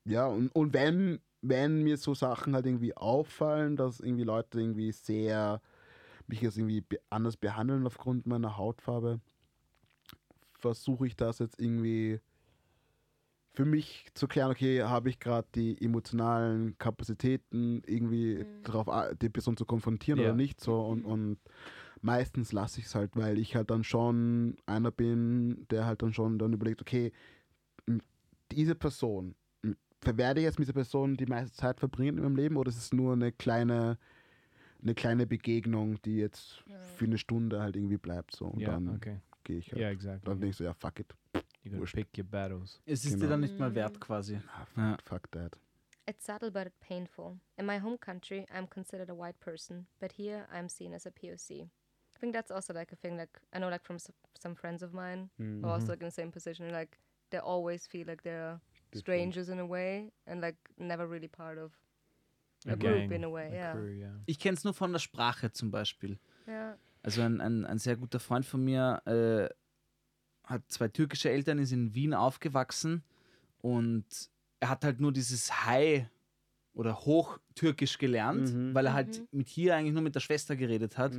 [0.05, 4.93] ja, und, und wenn, wenn mir so Sachen halt irgendwie auffallen, dass irgendwie Leute irgendwie
[4.93, 5.61] sehr
[6.27, 9.21] mich jetzt irgendwie be anders behandeln aufgrund meiner Hautfarbe,
[10.55, 12.21] versuche ich das jetzt irgendwie
[13.55, 18.63] für mich zu klären, okay, habe ich gerade die emotionalen Kapazitäten, irgendwie Mhm.
[18.65, 18.89] darauf
[19.21, 20.27] die Person zu konfrontieren Ja.
[20.27, 21.39] oder nicht so und, und
[22.03, 26.13] meistens lasse ich es halt, weil ich halt dann schon einer bin, der halt dann
[26.13, 27.13] schon dann überlegt, okay,
[28.51, 29.35] diese Person,
[30.05, 32.77] werde ich jetzt mit dieser Person die meiste Zeit verbringen in meinem Leben oder ist
[32.77, 33.99] es nur eine kleine
[34.83, 36.65] eine kleine Begegnung, die jetzt
[36.97, 39.21] für eine Stunde halt irgendwie bleibt so und Yeah, dann okay.
[39.45, 39.81] gehe ich halt.
[39.81, 40.25] Yeah, exactly.
[40.29, 41.15] Dann denke ich so, ja, fuck it.
[41.63, 42.81] You gotta pick your battles.
[42.85, 43.31] Es ist dir Genau.
[43.31, 44.41] dann nicht mal wert quasi.
[44.49, 44.97] Ah, fuck, Ja.
[45.05, 45.57] fuck that.
[46.09, 47.39] It's subtle but painful.
[47.57, 51.13] In my home country, I'm considered a white person, but here I'm seen as a
[51.13, 51.69] POC.
[52.23, 53.17] I think that's also like a thing.
[53.17, 56.07] Like I know, like from s- some friends of mine who are also like in
[56.07, 56.71] the same position.
[56.71, 56.97] Like
[57.31, 58.61] they always feel like they're
[58.95, 61.73] strangers in a way, and like never really part of
[62.67, 63.49] a, group gang, in a way.
[63.51, 63.73] a yeah.
[63.73, 64.21] crew, yeah.
[64.27, 66.17] Ich kenne es nur von der Sprache zum Beispiel.
[66.47, 66.77] Yeah.
[67.03, 69.49] Also ein, ein, ein sehr guter Freund von mir äh,
[70.49, 73.03] hat zwei türkische Eltern, ist in Wien aufgewachsen
[73.63, 74.05] und
[74.61, 76.07] er hat halt nur dieses High
[76.75, 78.75] oder Hochtürkisch gelernt, Mhm.
[78.75, 81.15] weil er halt mit hier eigentlich nur mit der Schwester geredet hat.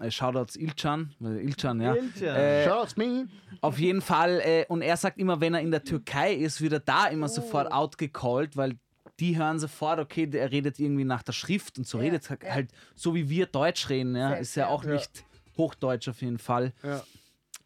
[0.00, 1.94] Äh, Shoutouts Ilcan, weil Ilcan, ja.
[1.94, 3.28] Äh, Shouts me.
[3.60, 4.40] auf jeden Fall.
[4.44, 7.28] Äh, und er sagt immer, wenn er in der Türkei ist, wird er da immer
[7.28, 8.76] sofort outgecallt, weil
[9.18, 12.42] die hören sofort, okay, der redet irgendwie nach der Schrift und so Ja, redet halt,
[12.42, 12.50] ja.
[12.52, 14.14] halt so wie wir Deutsch reden.
[14.14, 14.68] Ja, ist ja ja.
[14.68, 15.24] auch nicht
[15.56, 16.72] Hochdeutsch auf jeden Fall.
[16.82, 17.02] Ja.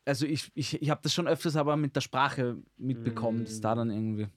[0.05, 3.75] Also ich, ich, ich habe das schon öfters aber mit der Sprache mitbekommen, dass da
[3.75, 4.29] dann irgendwie.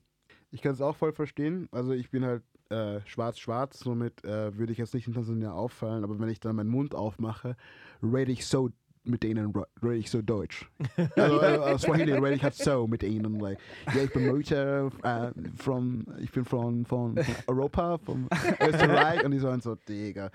[0.52, 1.68] Ich kann es auch voll verstehen.
[1.72, 2.44] Also ich bin halt
[2.74, 6.56] äh, schwarz-schwarz, somit äh, würde ich jetzt nicht in Tansania auffallen, aber wenn ich dann
[6.56, 7.56] meinen Mund aufmache,
[8.02, 8.70] rede ich so
[9.06, 10.70] mit denen, rede ich so deutsch.
[11.16, 13.40] also äh, Swahili rede ich halt so mit ihnen.
[13.40, 13.60] Like,
[13.94, 18.28] ja, ich bin Mutter, äh, from, ich bin von, von, Europa, von
[18.62, 20.32] Österreich und die sagen so, Digga,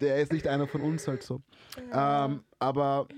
[0.00, 1.42] der ist nicht einer von uns halt so.
[1.92, 3.08] Ähm, aber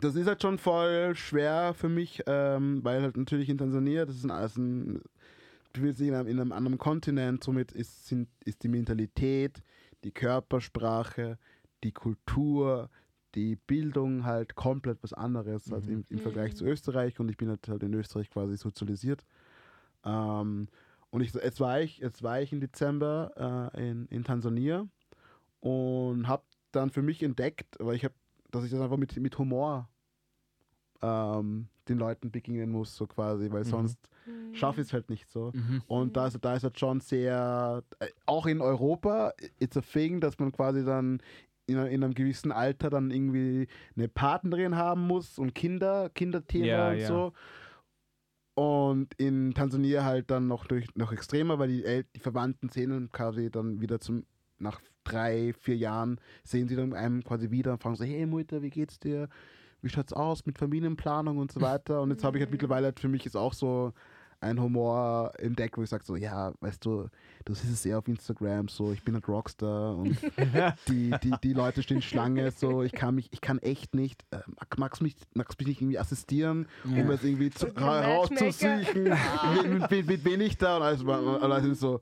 [0.00, 4.16] das ist halt schon voll schwer für mich, ähm, weil halt natürlich in Tansania, das
[4.16, 5.02] ist ein, also ein
[5.74, 9.62] du bist in einem, in einem anderen Kontinent, somit ist, sind, ist die Mentalität,
[10.04, 11.38] die Körpersprache,
[11.82, 12.88] die Kultur,
[13.34, 17.18] die Bildung halt komplett was anderes als im, im Vergleich zu Österreich.
[17.18, 19.24] Und ich bin halt, halt in Österreich quasi sozialisiert.
[20.04, 20.68] Ähm,
[21.10, 24.86] und ich, jetzt, war ich, jetzt war ich im Dezember äh, in, in Tansania
[25.60, 28.14] und habe dann für mich entdeckt, weil ich habe,
[28.50, 29.88] dass ich das einfach mit, mit Humor
[31.02, 33.98] ähm, den Leuten begegnen muss, so quasi, weil sonst
[34.52, 35.52] schaffe ich es halt nicht so.
[35.86, 40.20] Und da ist, da ist halt schon sehr, äh, auch in Europa, it's a thing,
[40.20, 41.20] dass man quasi dann
[41.66, 46.90] in, in einem gewissen Alter dann irgendwie eine Partnerin haben muss und Kinder, Kinderthema Ja,
[46.90, 47.06] und ja.
[47.08, 47.32] so.
[48.54, 52.92] Und in Tansania halt dann noch, durch, noch extremer, weil die, El die Verwandten sehen
[52.92, 54.26] ihn quasi dann wieder zum,
[54.58, 58.62] nach drei, vier Jahren, sehen sie dann einem quasi wieder und fragen so, hey Mutter,
[58.62, 59.28] wie geht's dir?
[59.84, 62.00] Wie schaut's aus mit Familienplanung und so weiter?
[62.00, 63.92] Und jetzt habe ich halt mittlerweile halt für mich ist auch so
[64.40, 67.08] ein Humor entdeckt, wo ich sage so, ja, weißt du,
[67.46, 70.18] du siehst es eher auf Instagram, so, ich bin halt Rockstar und
[70.88, 74.38] die, die, die Leute stehen Schlange, so, ich kann mich, ich kann echt nicht, äh,
[74.48, 79.04] mag- magst mich, magst mich nicht irgendwie assistieren, um es irgendwie zu, rauszusuchen,
[79.78, 81.12] mit, mit, mit wen ich da und alles, und
[81.42, 82.00] alles sind so,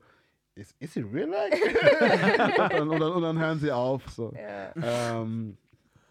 [0.55, 1.53] is, is it real like?
[2.81, 4.33] und, dann, und, und dann hören sie auf, so.
[4.35, 5.21] Ja.
[5.21, 5.57] Ähm,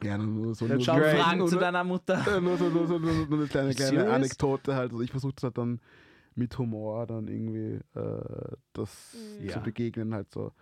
[0.03, 2.17] ja, nur so, nur, nur, Fragen nur, zu deiner Mutter.
[2.41, 4.09] nur, so, nur, so, nur, nur eine kleine, kleine?
[4.11, 4.93] Anekdote halt.
[4.93, 5.81] Also ich versuche das halt dann
[6.35, 9.55] mit Humor dann irgendwie äh, das Ja.
[9.55, 10.53] zu begegnen halt so.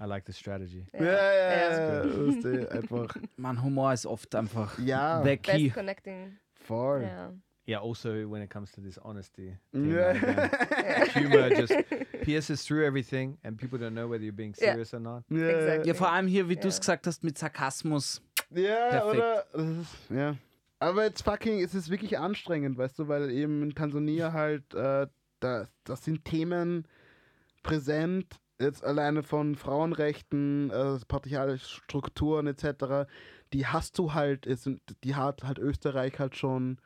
[0.00, 0.86] I like the strategy.
[0.92, 2.06] Ja, ja, ja, ja,
[2.42, 3.16] du, einfach.
[3.36, 5.64] Mann, Humor ist oft einfach Ja, the key.
[5.68, 6.36] Best connecting.
[6.54, 7.02] voll.
[7.02, 7.32] Ja.
[7.66, 10.12] Yeah, also when it comes to this honesty, Yeah.
[10.12, 10.52] thing, like,
[11.16, 11.72] um, humor just
[12.22, 14.72] pierces through everything, and people don't know whether you're being Yeah.
[14.72, 15.24] serious or not.
[15.30, 15.88] Ja, Exactly.
[15.88, 18.20] Ja, vor allem hier, wie du es gesagt hast, mit Sarkasmus.
[18.50, 19.14] Ja Perfekt.
[19.54, 19.80] oder?
[19.80, 20.36] Ist, ja.
[20.78, 25.06] Aber jetzt fucking, es ist wirklich anstrengend, weißt du, weil eben in Tansania halt, äh,
[25.40, 26.86] da, das sind Themen
[27.62, 33.08] präsent, jetzt alleine von Frauenrechten, äh, patriarchale Strukturen etc.,
[33.52, 36.78] die hast du halt, sind, die hat halt Österreich halt schon,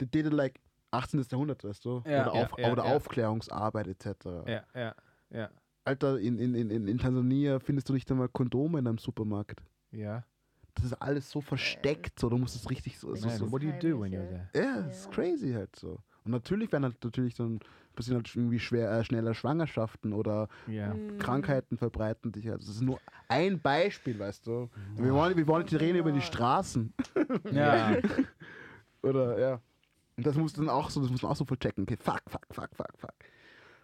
[0.00, 1.24] die did it like 18.
[1.30, 2.02] Jahrhundert, weißt du?
[2.06, 2.22] Ja.
[2.22, 2.96] oder Ja, auf, ja, oder ja.
[2.96, 4.26] Aufklärungsarbeit etc.
[4.46, 4.94] Yeah, yeah,
[5.32, 5.50] yeah,
[5.84, 9.62] Alter, in, in, in, in Tansania findest du nicht einmal Kondome in einem Supermarkt.
[9.92, 10.24] yeah.
[10.76, 13.66] Das ist alles so versteckt, so, du musst es richtig so, so, so what do
[13.66, 14.48] you do when you're there?
[14.54, 15.10] ja, es ist Ja.
[15.12, 15.98] crazy halt so.
[16.24, 17.60] Und natürlich werden halt natürlich dann
[17.94, 20.92] passieren halt irgendwie schwer, äh, schneller Schwangerschaften oder Yeah.
[20.94, 21.18] Mhm.
[21.18, 22.60] Krankheiten verbreiten sich halt.
[22.60, 24.68] Das ist nur ein Beispiel, weißt du.
[24.96, 26.92] Wir wollen, wir wollen nicht reden über die Straßen.
[27.52, 27.96] Ja.
[29.02, 29.60] Oder ja.
[30.16, 31.84] Und das muss dann auch so, das muss man auch so voll checken.
[31.84, 33.14] Okay, fuck, fuck, fuck, fuck, fuck.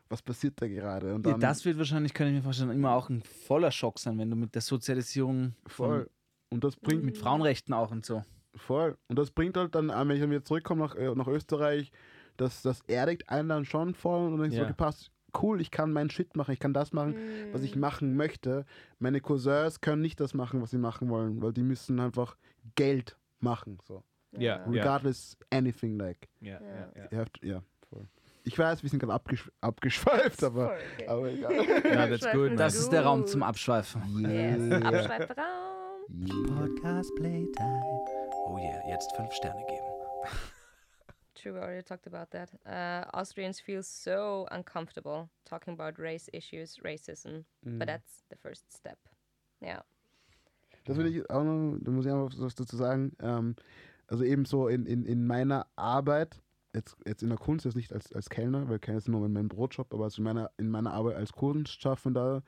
[0.09, 1.15] Was passiert da gerade?
[1.15, 3.99] Und Ja, dann das wird wahrscheinlich, kann ich mir vorstellen, immer auch ein voller Schock
[3.99, 6.11] sein, wenn du mit der Sozialisierung voll.
[6.53, 8.23] Und das bringt mit Frauenrechten auch und so.
[8.55, 8.97] Voll.
[9.09, 11.91] Und das bringt halt dann, äh, wenn ich dann wieder zurückkomme nach, äh, nach Österreich,
[12.37, 14.65] das, das erdigt einen dann schon voll und dann denkst Ja.
[14.65, 15.11] okay, passt,
[15.41, 17.17] cool, ich kann meinen Shit machen, ich kann das machen,
[17.53, 18.67] was ich machen möchte.
[18.99, 22.37] Meine Cousins können nicht das machen, was sie machen wollen, weil die müssen einfach
[22.75, 24.03] Geld machen, so.
[24.35, 26.29] Yeah, yeah, Regardless anything like.
[26.41, 27.09] yeah, yeah, yeah.
[27.11, 28.07] Ihr habt, ja, voll.
[28.45, 31.07] Ich weiß, wir sind gerade abgesch abgeschweift, aber, okay.
[31.07, 31.53] aber egal.
[31.85, 32.59] No, that's good.
[32.59, 34.03] Das ist der Raum zum Abschweifen.
[34.25, 34.59] Yes.
[34.59, 34.89] Yeah.
[34.89, 35.82] Abschweifraum.
[36.09, 36.35] Yeah.
[36.49, 38.05] Podcast Playtime.
[38.47, 39.87] Oh yeah, jetzt fünf Sterne geben.
[41.35, 42.51] True, we already talked about that.
[42.67, 48.99] Uh, Austrians feel so uncomfortable talking about race issues, racism, but that's the first step.
[49.61, 49.83] Yeah.
[50.85, 53.13] Das will ich auch noch, da muss ich auch was dazu sagen.
[53.21, 53.57] Ähm,
[54.09, 56.41] also eben so in, in, in meiner Arbeit,
[56.75, 59.49] jetzt, jetzt in der Kunst, jetzt nicht als, als Kellner, weil Kellner ist nur mein
[59.49, 62.43] Brotjob, aber also in, meiner, in meiner Arbeit als Kunstschaffender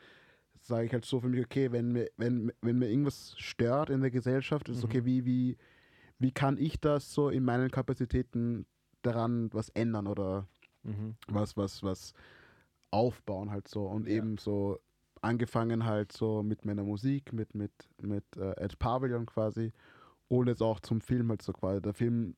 [0.67, 4.01] sage ich halt so für mich, okay, wenn mir, wenn, wenn mir irgendwas stört in
[4.01, 5.57] der Gesellschaft, ist es okay, wie, wie,
[6.19, 8.67] wie kann ich das so in meinen Kapazitäten
[9.03, 10.47] daran was ändern oder
[10.87, 11.15] Mhm.
[11.29, 12.13] was, was, was
[12.91, 14.79] aufbauen halt so und eben so
[15.23, 17.73] angefangen halt so mit meiner Musik, mit, mit,
[18.03, 19.73] mit äh, Ed Pavilion quasi
[20.29, 21.81] und jetzt auch zum Film halt so quasi.
[21.81, 22.37] Der Film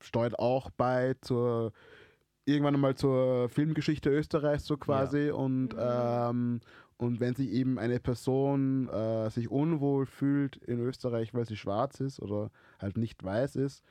[0.00, 1.72] steuert auch bei zur
[2.46, 6.60] irgendwann einmal zur Filmgeschichte Österreichs so quasi und ähm,
[6.96, 12.00] und wenn sich eben eine Person äh, sich unwohl fühlt in Österreich, weil sie schwarz
[12.00, 13.82] ist oder halt nicht weiß ist,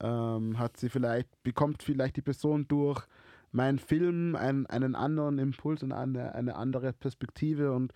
[0.00, 3.06] ähm, hat sie vielleicht, bekommt vielleicht die Person durch
[3.52, 7.92] meinen Film einen, einen anderen Impuls und eine, eine andere Perspektive und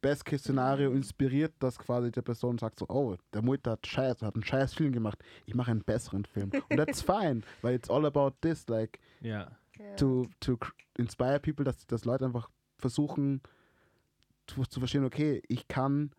[0.00, 4.44] Best-Case-Szenario inspiriert, dass quasi der Person sagt so, oh, der Mutter hat scheiß, hat einen
[4.44, 6.50] scheiß Film gemacht, ich mache einen besseren Film.
[6.68, 8.98] Und that's fine, weil it's all about this, like.
[9.20, 9.48] Ja.
[9.96, 10.58] to, to
[10.98, 12.48] inspire people, dass, dass Leute einfach
[12.78, 13.40] versuchen
[14.52, 16.10] zu, zu verstehen, okay, ich kann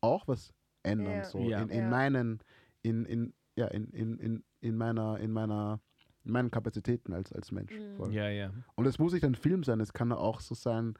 [0.00, 0.52] auch was
[0.82, 1.24] ändern, Ja.
[1.24, 1.62] so Ja.
[1.62, 1.88] in, in Ja.
[1.90, 2.40] meinen,
[2.82, 5.80] in, in, ja, in, in, in, in meiner, in meiner,
[6.24, 7.72] in meinen Kapazitäten als, als Mensch.
[7.72, 7.96] Mhm.
[7.96, 8.12] Voll.
[8.12, 8.52] Ja, ja.
[8.74, 10.94] Und es muss nicht ein Film sein, es kann auch so sein,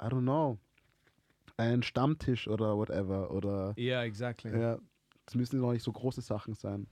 [0.00, 0.58] I don't know,
[1.56, 4.56] ein Stammtisch oder whatever oder Yeah, exactly.
[4.56, 4.78] ja,
[5.26, 6.86] es müssen noch nicht so große Sachen sein.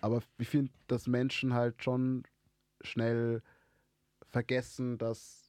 [0.00, 2.24] Aber ich finde, dass Menschen halt schon
[2.82, 3.42] schnell
[4.30, 5.45] vergessen, dass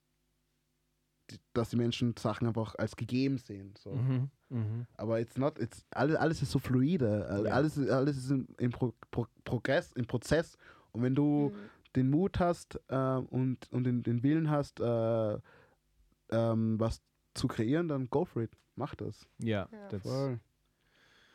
[1.54, 3.74] dass die Menschen Sachen einfach als gegeben sehen.
[3.78, 3.91] So.
[3.94, 4.30] Mhm.
[4.49, 4.88] Mhm.
[4.95, 7.52] Aber it's not, it's, alles, alles ist so fluide, all- Ja.
[7.54, 10.58] alles, ist- alles ist im, im Pro, Pro, Progress, im Prozess.
[10.91, 11.70] Und wenn du Mhm.
[11.95, 15.38] den Mut hast äh, und, und den, den Willen hast, äh,
[16.32, 17.02] ähm, was
[17.34, 18.52] zu kreieren, dann go for it.
[18.76, 19.28] Mach das.
[19.41, 19.88] Yeah, Ja.
[19.90, 20.40] that's Voll.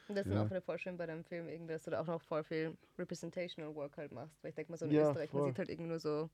[0.08, 0.44] Und das ist Ja.
[0.44, 3.74] auch voll schön bei deinem Film, irgendwie, dass du da auch noch voll viel Representational
[3.74, 4.42] Work halt machst.
[4.42, 5.50] Weil ich denke mal, so in Ja, Österreich, man voll.
[5.50, 6.28] sieht halt irgendwie nur so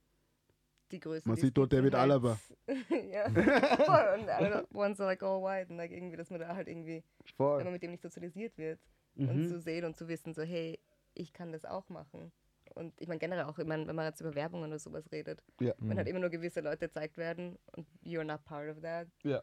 [0.92, 1.28] die Größe.
[1.28, 2.38] Man sieht dort David Skizzen Alaba.
[3.10, 3.28] ja,
[3.84, 4.20] voll.
[4.20, 5.70] Und alle ones are like all white.
[5.70, 7.64] Und like irgendwie, dass man da halt irgendwie, wenn Voll.
[7.64, 8.80] man mit dem nicht sozialisiert wird,
[9.16, 9.48] und Mhm.
[9.48, 10.78] zu sehen und zu wissen, so, hey,
[11.14, 12.30] ich kann das auch machen.
[12.74, 15.42] Und ich meine generell auch, ich mein, wenn man jetzt über Werbung oder sowas redet,
[15.60, 15.72] Ja.
[15.78, 19.42] wenn halt immer nur gewisse Leute gezeigt werden und you're not part of that, Ja.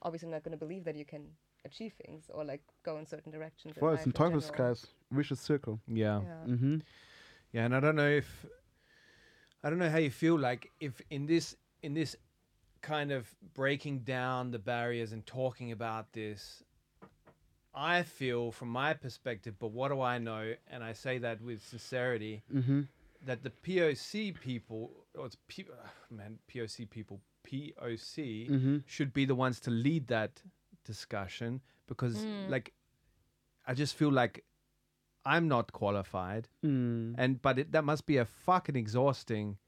[0.00, 3.30] obviously not going to believe that you can achieve things or like go in certain
[3.30, 3.76] directions.
[3.78, 4.14] Voll, es ist ein.
[4.14, 4.92] Teufelskreis.
[5.10, 5.78] Vicious Circle.
[5.88, 6.22] yeah.
[6.22, 6.46] Ja.
[6.46, 6.82] Mhm.
[7.54, 8.46] Yeah, and I don't know if
[9.62, 12.16] I don't know how you feel like if in this in this
[12.80, 16.62] kind of breaking down the barriers and talking about this
[17.74, 20.54] I feel from my perspective, but what do I know?
[20.68, 22.88] And I say that with sincerity Mhm.
[23.24, 28.82] that the POC people, or it's P, ugh, man, POC people, POC Mhm.
[28.86, 30.42] should be the ones to lead that
[30.84, 32.72] discussion because, like,
[33.66, 34.44] I just feel like
[35.34, 37.14] I'm not qualified, Mhm.
[37.18, 39.58] and but it, that must be a fucking exhausting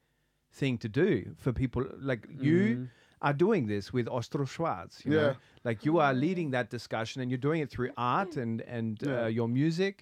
[0.59, 2.87] thing to do for people like you
[3.21, 4.93] are doing this with Ostro Schwarz.
[5.05, 5.21] You Yeah.
[5.21, 5.35] know?
[5.63, 9.23] like you are leading that discussion, and you're doing it through art and and Yeah.
[9.25, 9.95] uh, your music.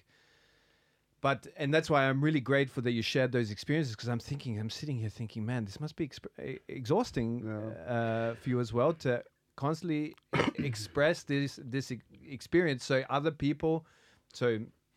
[1.20, 4.58] But and that's why I'm really grateful that you shared those experiences because I'm thinking
[4.58, 8.92] I'm sitting here thinking, man, this must be exp- exhausting uh, for you as well
[9.04, 9.22] to
[9.56, 10.14] constantly
[10.70, 12.00] express this this e-
[12.36, 13.84] experience so other people,
[14.32, 14.46] so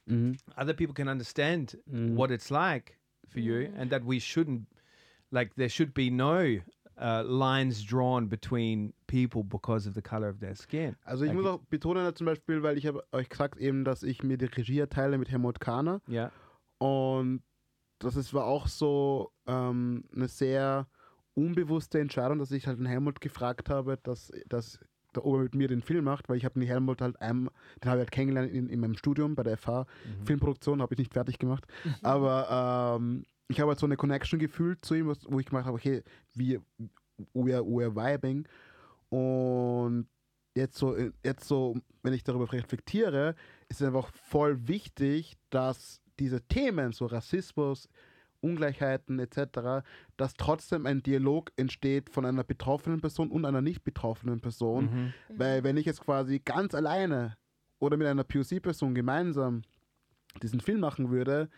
[0.06, 0.38] Mhm.
[0.58, 2.98] other people can understand what it's like
[3.28, 4.68] for you and that we shouldn't
[5.32, 6.60] like there should be no
[7.02, 10.96] uh, lines drawn between people because of the color of their skin.
[11.06, 14.04] Also ich Like muss auch betonen zum Beispiel, weil ich habe euch gesagt eben, dass
[14.04, 16.32] ich mir die Regie erteile mit Helmut Kahner yeah
[16.84, 17.42] und
[18.00, 20.88] das ist, war auch so ähm, eine sehr
[21.34, 24.80] unbewusste Entscheidung, dass ich halt den Helmut gefragt habe, dass, dass
[25.16, 27.50] der Ober mit mir den Film macht, weil ich habe den Helmut halt einem,
[27.84, 29.86] den habe ich halt kennengelernt in, in meinem Studium bei der FH.
[30.26, 31.66] Filmproduktion habe ich nicht fertig gemacht.
[32.02, 35.66] Aber ähm, ich habe halt so eine Connection gefühlt zu ihm, was- wo ich gemacht
[35.66, 36.04] habe, okay,
[36.34, 36.62] wir,
[37.34, 38.48] we are, we are vibing.
[39.10, 40.08] Und
[40.56, 43.36] jetzt so, jetzt so, wenn ich darüber reflektiere,
[43.70, 47.90] ist es einfach voll wichtig, dass diese Themen, so Rassismus,
[48.44, 49.86] Ungleichheiten etc.,
[50.18, 54.86] dass trotzdem ein Dialog entsteht von einer betroffenen Person und einer nicht betroffenen Person.
[54.86, 55.14] Mhm.
[55.38, 57.38] Weil wenn ich jetzt quasi ganz alleine
[57.80, 59.64] oder mit einer POC-Person gemeinsam
[60.42, 61.50] diesen Film machen würde,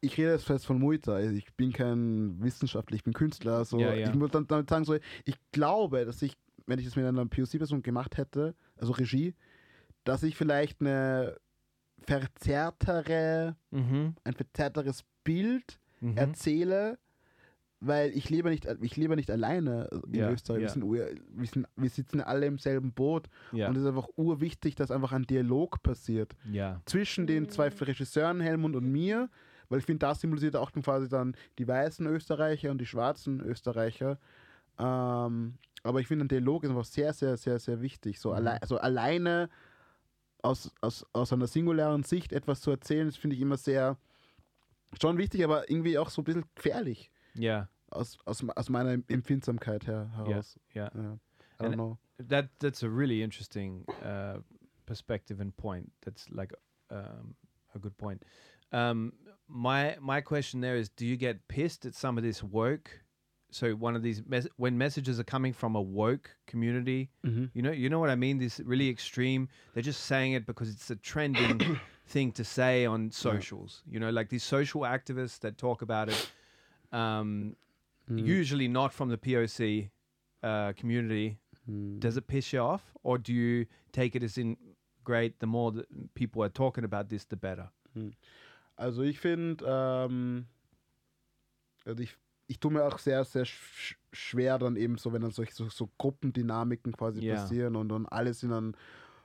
[0.00, 3.78] ich rede jetzt fest von Muita, ich bin kein Wissenschaftler, ich bin Künstler, so.
[3.78, 4.08] Ja, ja.
[4.08, 4.94] ich muss dann damit sagen, so,
[5.24, 6.36] ich glaube, dass ich,
[6.66, 9.34] wenn ich das mit einer POC-Person gemacht hätte, also Regie,
[10.04, 11.36] dass ich vielleicht eine
[12.06, 14.14] verzerrtere, Mhm.
[14.24, 16.16] ein verzerrteres Bild Mhm.
[16.18, 16.98] erzähle,
[17.80, 20.62] weil ich lebe nicht, ich lebe nicht alleine in Ja, Österreich.
[20.62, 20.68] ja.
[20.68, 23.68] Wir, sind, wir, sind, wir sitzen alle im selben Boot Ja.
[23.68, 28.40] und es ist einfach urwichtig, dass einfach ein Dialog passiert ja zwischen den zwei Regisseuren,
[28.40, 29.28] Helmut und mir,
[29.68, 33.40] weil ich finde, das symbolisiert auch dann quasi dann die weißen Österreicher und die schwarzen
[33.40, 34.18] Österreicher.
[34.78, 38.18] Ähm, aber ich finde, ein Dialog ist einfach sehr, sehr, sehr, sehr wichtig.
[38.18, 39.48] So, alle, also alleine
[40.42, 43.96] aus, aus, aus einer singulären Sicht etwas zu erzählen, das finde ich immer sehr
[45.00, 47.10] schon wichtig, aber irgendwie auch so ein bisschen gefährlich.
[47.36, 50.58] yeah aus, aus, aus meiner Empfindsamkeit her heraus.
[50.74, 50.90] Yeah.
[50.94, 51.18] Ja.
[51.60, 51.98] I don't And- know.
[52.28, 54.38] That that's a really interesting uh,
[54.86, 55.90] perspective and point.
[56.04, 56.52] That's like
[56.90, 57.34] um,
[57.74, 58.22] a good point.
[58.72, 59.12] Um,
[59.48, 62.88] my my question there is: Do you get pissed at some of this woke?
[63.50, 67.50] So one of these mes- when messages are coming from a woke community, Mhm.
[67.54, 68.38] you know, you know what I mean.
[68.38, 69.48] This really extreme.
[69.74, 71.60] They're just saying it because it's a trending
[72.06, 73.82] thing to say on socials.
[73.86, 76.30] You know, like these social activists that talk about it.
[76.92, 77.56] Um,
[78.06, 79.90] Usually not from the POC
[80.42, 81.38] uh, community.
[81.98, 84.58] Does it piss you off, or do you take it as in
[85.02, 85.40] great?
[85.40, 87.70] The more that people are talking about this, the better.
[88.76, 90.44] Also ich finde, ähm,
[91.86, 92.14] also ich,
[92.46, 95.68] ich tue mir auch sehr, sehr sch schwer dann eben so, wenn dann solche so,
[95.70, 97.36] so Gruppendynamiken quasi Ja.
[97.36, 98.76] passieren und, und alle sind dann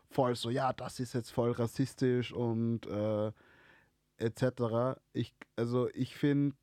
[0.09, 3.31] voll so, ja, das ist jetzt voll rassistisch und äh,
[4.17, 4.99] etc.
[5.13, 6.55] Ich, also ich finde,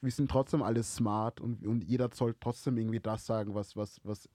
[0.00, 4.00] wir sind trotzdem alle smart und, und jeder soll trotzdem irgendwie das sagen, was, was,
[4.04, 4.28] was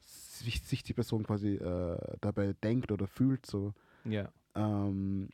[0.00, 3.72] sich, sich die Person quasi äh, dabei denkt oder fühlt so.
[4.04, 4.32] Yeah.
[4.54, 5.28] Ähm,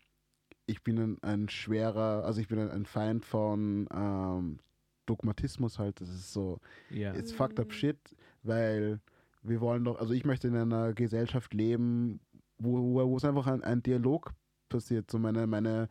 [0.66, 4.58] ich bin ein, ein schwerer, also ich bin ein, ein Feind von ähm,
[5.06, 6.00] Dogmatismus halt.
[6.00, 6.60] Das ist so,
[6.90, 7.14] Yeah.
[7.14, 7.98] it's fucked up shit,
[8.42, 9.00] weil
[9.42, 12.20] wir wollen doch, also ich möchte in einer Gesellschaft leben,
[12.58, 14.32] wo, wo, es einfach ein, ein Dialog
[14.68, 15.10] passiert.
[15.10, 15.88] So meine, meine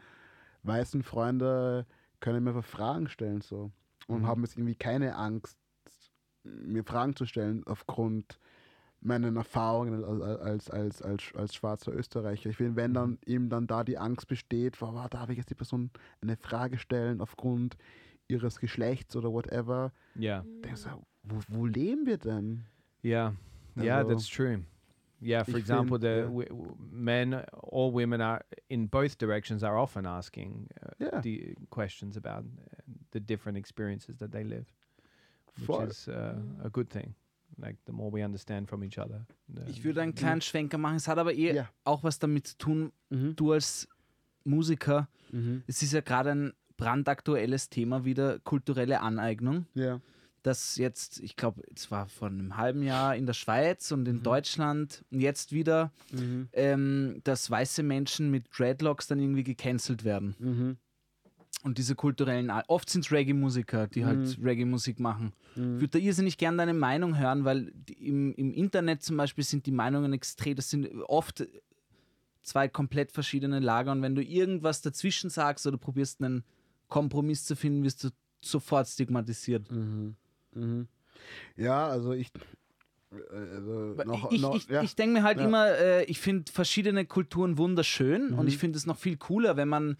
[0.63, 1.85] weißen Freunde
[2.19, 3.71] können mir einfach Fragen stellen so
[4.07, 4.27] und Mhm.
[4.27, 5.57] haben jetzt irgendwie keine Angst,
[6.43, 8.39] mir Fragen zu stellen aufgrund
[8.99, 12.49] meinen Erfahrungen als, als, als, als, als schwarzer Österreicher.
[12.49, 15.55] Ich finde, wenn dann eben dann da die Angst besteht, wow, darf ich jetzt die
[15.55, 15.91] Person
[16.21, 17.77] eine Frage stellen aufgrund
[18.27, 20.41] ihres Geschlechts oder whatever, Yeah.
[20.63, 20.89] denke ich so,
[21.23, 22.65] wo, wo leben wir denn?
[23.03, 23.33] Yeah.
[23.77, 24.63] Yeah, Also, that's true.
[25.19, 26.55] Yeah, for ich example, find, the yeah.
[26.91, 31.21] men or women are in both directions are often asking uh, Yeah.
[31.21, 32.81] the questions about uh,
[33.11, 34.65] the different experiences that they live,
[35.57, 35.87] which Voll.
[35.87, 37.15] is uh, a good thing.
[37.59, 39.25] Like the more we understand from each other.
[39.47, 40.97] the- Ich würde einen kleinen Schwenker machen.
[40.97, 41.69] Es hat aber eh Ja.
[41.83, 43.35] auch was damit zu tun, Mhm.
[43.35, 43.87] du als
[44.43, 45.63] Musiker, Mhm.
[45.67, 49.65] es ist ja gerade ein brandaktuelles Thema wieder, kulturelle Aneignung.
[49.73, 49.99] Ja.
[50.47, 54.23] Das jetzt, ich glaube, es war vor einem halben Jahr in der Schweiz und in
[54.23, 56.47] Deutschland und jetzt wieder, Mhm.
[56.53, 60.35] ähm, dass weiße Menschen mit Dreadlocks dann irgendwie gecancelt werden.
[60.39, 60.77] Mhm.
[61.63, 65.33] Und diese kulturellen, oft sind es Reggae-Musiker, die halt Reggae-Musik machen.
[65.55, 69.65] Ich würde da irrsinnig gerne deine Meinung hören, weil im, im Internet zum Beispiel sind
[69.65, 71.45] die Meinungen extrem, das sind oft
[72.41, 76.43] zwei komplett verschiedene Lager und wenn du irgendwas dazwischen sagst oder probierst einen
[76.87, 78.09] Kompromiss zu finden, wirst du
[78.39, 79.69] sofort stigmatisiert.
[79.69, 80.15] Mhm.
[80.53, 80.87] Mhm.
[81.55, 82.29] Ja, also ich.
[83.11, 84.81] äh, Also noch, ich noch, ich, ja.
[84.83, 85.45] ich denke mir halt Ja.
[85.45, 88.47] immer, äh, ich finde verschiedene Kulturen wunderschön und Mhm.
[88.47, 89.97] ich finde es noch viel cooler, wenn man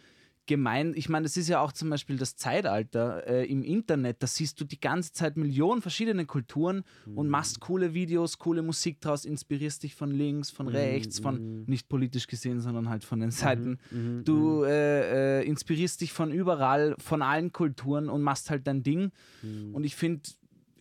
[0.48, 4.28] gemein, ich meine, das ist ja auch zum Beispiel das Zeitalter äh, im Internet, da
[4.28, 7.18] siehst du die ganze Zeit Millionen verschiedene Kulturen Mhm.
[7.18, 10.56] und machst coole Videos, coole Musik draus, inspirierst dich von links, Mhm.
[10.56, 13.78] von rechts, von nicht politisch gesehen, sondern halt von den Seiten.
[13.92, 14.24] Mhm.
[14.26, 19.12] Du äh, äh, inspirierst dich von überall, von allen Kulturen und machst halt dein Ding.
[19.44, 19.76] Mhm.
[19.76, 20.22] Und ich finde,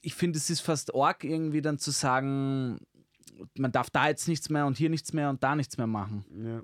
[0.01, 2.79] ich finde, es ist fast arg, irgendwie dann zu sagen,
[3.59, 6.25] man darf da jetzt nichts mehr und hier nichts mehr und da nichts mehr machen.
[6.43, 6.63] ja.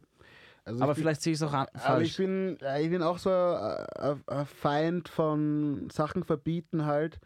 [0.64, 2.16] Also Aber ich bin- vielleicht sehe ich es auch an, Aber ich falsch.
[2.18, 7.18] bin, ja, ich bin auch so ein ein Feind von Sachen verbieten halt,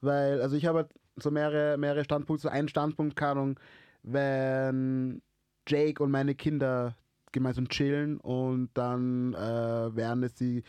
[0.00, 3.54] weil, also ich habe so mehrere, mehrere Standpunkte, so ein Standpunkt, keine
[4.02, 5.22] wenn
[5.68, 6.96] Jake und meine Kinder
[7.32, 10.64] gemeinsam chillen und dann äh, werden es die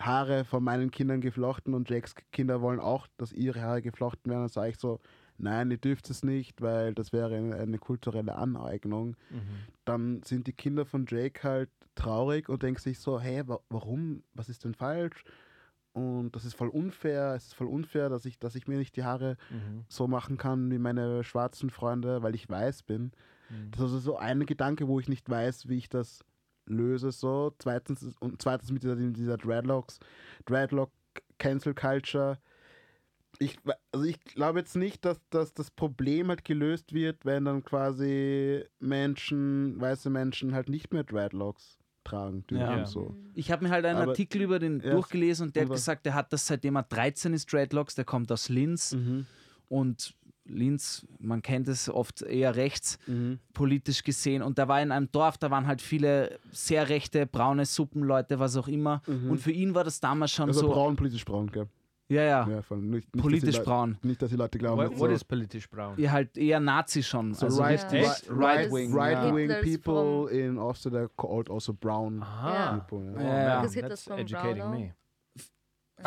[0.00, 4.42] Haare von meinen Kindern geflochten und Jakes Kinder wollen auch, dass ihre Haare geflochten werden,
[4.42, 4.98] dann sage ich so,
[5.38, 9.16] nein, ihr dürft es nicht, weil das wäre eine, eine kulturelle Aneignung
[9.88, 14.22] dann sind die Kinder von Jake halt traurig und denken sich so, hey, wa warum?
[14.34, 15.24] Was ist denn falsch?
[15.92, 17.34] Und das ist voll unfair.
[17.34, 19.36] Es ist voll unfair, dass ich, dass ich mir nicht die Haare
[19.88, 23.12] so machen kann wie meine schwarzen Freunde, weil ich weiß bin.
[23.70, 26.22] Das ist also so ein Gedanke, wo ich nicht weiß, wie ich das
[26.66, 27.10] löse.
[27.10, 27.54] So.
[27.58, 29.98] Zweitens, und zweitens mit dieser, dieser Dreadlocks,
[30.44, 30.92] Dreadlock
[31.38, 32.38] Cancel Culture.
[33.40, 33.56] Ich,
[33.92, 38.64] also ich glaube jetzt nicht, dass, dass das Problem halt gelöst wird, wenn dann quasi
[38.80, 42.78] Menschen, weiße Menschen halt nicht mehr Dreadlocks tragen dürfen.
[42.78, 42.86] Ja.
[42.86, 43.14] So.
[43.34, 46.06] Ich habe mir halt einen Aber- Artikel über den Ja, durchgelesen und der hat gesagt,
[46.06, 49.26] der hat das seitdem er 13 ist, Dreadlocks, der kommt aus Linz Mhm.
[49.68, 50.14] und
[50.50, 53.38] Linz, man kennt es oft eher rechts, Mhm.
[53.52, 54.40] politisch gesehen.
[54.42, 58.56] Und da war in einem Dorf, da waren halt viele sehr rechte, braune Suppenleute, was
[58.56, 59.02] auch immer.
[59.06, 60.68] Und für ihn war das damals schon Also so.
[60.70, 61.68] braun, politisch braun, gell?
[62.10, 62.62] Ja, ja, Ja.
[62.76, 63.98] Nicht, nicht, politisch Leute- braun.
[64.02, 65.94] Nicht, dass die Leute glauben, What, dass what so, is politisch brown?
[65.98, 67.34] Ja, halt eher Nazi schon.
[67.34, 68.94] so also right, richtig right, right, right-wing.
[68.94, 69.34] right ja.
[69.34, 72.78] wing people in Austria called also brown Aha.
[72.78, 73.12] people.
[73.14, 73.22] Ja.
[73.22, 73.38] Ja.
[73.42, 73.60] Ja.
[73.60, 74.80] Because Hitler's That's from educating Brownell.
[74.80, 74.94] me.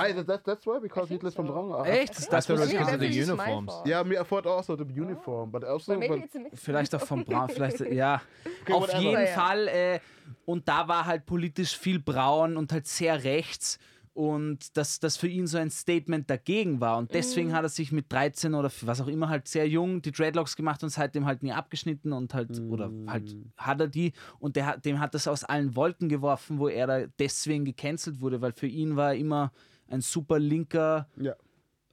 [0.10, 0.80] Is it- that's, that's why?
[0.80, 1.84] Because Hitler's from so.
[1.84, 2.18] Echt?
[2.32, 3.74] Das thought it was Yeah, because of the uniforms.
[3.86, 5.92] Yeah, me, I thought also the uniform, but also.
[5.92, 6.64] But maybe but, it's a mix.
[6.64, 8.22] Vielleicht auch vom Braun, vielleicht, ja.
[8.64, 9.02] Okay, Auf whatever.
[9.02, 9.28] jeden.
[9.28, 9.68] Fall.
[9.68, 10.00] Äh,
[10.46, 13.78] und da war halt politisch viel braun und halt sehr rechts.
[14.14, 16.98] Und dass das für ihn so ein Statement dagegen war.
[16.98, 17.54] Und deswegen Mhm.
[17.54, 20.84] hat er sich mit 13 oder was auch immer halt sehr jung die Dreadlocks gemacht
[20.84, 24.12] und seitdem halt nie abgeschnitten und halt, oder halt hat er die.
[24.40, 28.42] Und der, dem hat das aus allen Wolken geworfen, wo er da deswegen gecancelt wurde,
[28.42, 29.54] weil für ihn war er immer
[29.88, 31.36] ein super linker ja.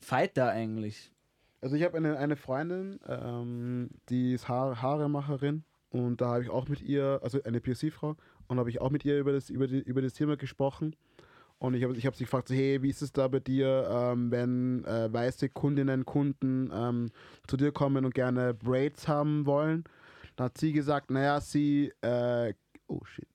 [0.00, 1.12] Fighter eigentlich.
[1.60, 6.50] Also ich habe eine, eine Freundin, ähm, die ist Haar, Haaremacherin und da habe ich
[6.50, 8.16] auch mit ihr, also eine POC-Frau,
[8.48, 10.94] und habe ich auch mit ihr über das, über die, über das Thema gesprochen.
[11.58, 13.88] Und ich habe ich hab sie gefragt, so, hey, wie ist es da bei dir,
[13.90, 17.10] ähm, wenn äh, weiße Kundinnen, Kunden ähm,
[17.48, 19.84] zu dir kommen und gerne Braids haben wollen?
[20.36, 22.54] Da hat sie gesagt, naja, sie, äh,
[22.86, 23.26] oh shit.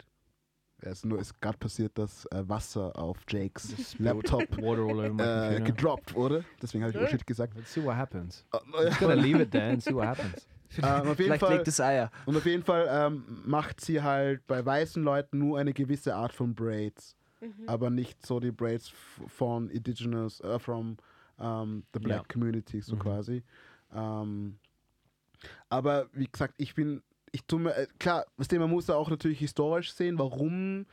[0.85, 5.13] Es ist nur ist gerade passiert, dass äh, Wasser auf Jakes Laptop Water all over
[5.13, 6.43] my äh, gedroppt wurde.
[6.61, 7.55] Deswegen habe ich oh shit gesagt.
[7.55, 8.45] Let's see what happens.
[8.51, 10.47] Äh, Just gonna leave it there and see what happens.
[10.81, 12.09] Ähm, auf jeden Fall, legt Eier.
[12.25, 16.33] und auf jeden Fall ähm, macht sie halt bei weißen Leuten nur eine gewisse Art
[16.33, 17.15] von Braids,
[17.67, 18.89] aber nicht so die Braids
[19.27, 20.97] von Indigenous, äh, from
[21.39, 22.33] ähm, the Black Ja.
[22.33, 22.99] Community, so Mhm.
[22.99, 23.43] quasi.
[23.93, 24.57] Ähm,
[25.69, 27.01] aber wie gesagt, ich bin,
[27.31, 30.85] ich tue mir, äh, klar, das Thema muss da auch natürlich historisch sehen, warum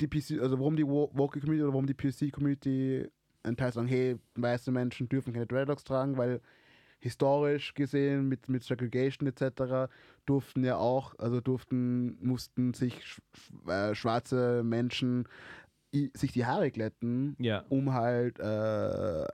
[0.00, 3.08] die PC, also warum die Wo- Woke Community oder warum die PC Community
[3.42, 6.40] ein Teil sagen, hey, weiße Menschen dürfen keine Dreadlocks tragen, weil
[6.98, 9.88] historisch gesehen mit, mit Segregation etc.
[10.24, 13.00] durften ja auch, also durften, mussten sich
[13.68, 15.28] äh, schwarze Menschen
[16.16, 17.64] sich die Haare glätten, Yeah.
[17.68, 19.26] um halt äh,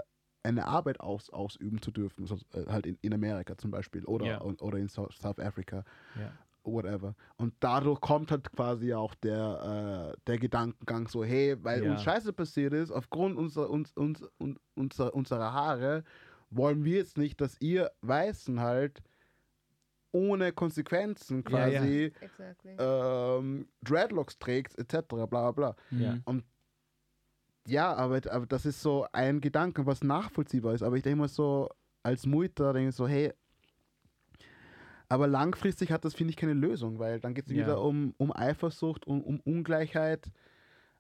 [0.44, 4.26] eine Arbeit aus, ausüben zu dürfen, so, äh, halt in, in Amerika zum Beispiel oder,
[4.26, 4.40] Ja.
[4.42, 5.84] oder in South, South Africa,
[6.16, 6.32] Yeah.
[6.64, 7.14] whatever.
[7.36, 11.90] Und dadurch kommt halt quasi auch der, äh, der Gedankengang so, hey, weil Ja.
[11.92, 16.02] uns Scheiße passiert ist, aufgrund unserer, uns, uns, un, unser, unserer Haare,
[16.50, 19.02] wollen wir jetzt nicht, dass ihr Weißen halt
[20.12, 21.80] ohne Konsequenzen Ja, ja.
[21.80, 22.76] quasi Exactly.
[22.78, 25.06] Ähm, Dreadlocks trägt, etc.
[25.08, 25.76] bla bla bla.
[25.90, 26.20] Yeah.
[27.66, 30.82] Ja, aber, aber das ist so ein Gedanke, was nachvollziehbar ist.
[30.82, 31.68] Aber ich denke mal so,
[32.02, 33.32] als Mutter denke ich so, hey,
[35.08, 37.58] aber langfristig hat das, finde ich, keine Lösung, weil dann geht es Ja.
[37.58, 40.30] wieder um, um Eifersucht, um, um Ungleichheit.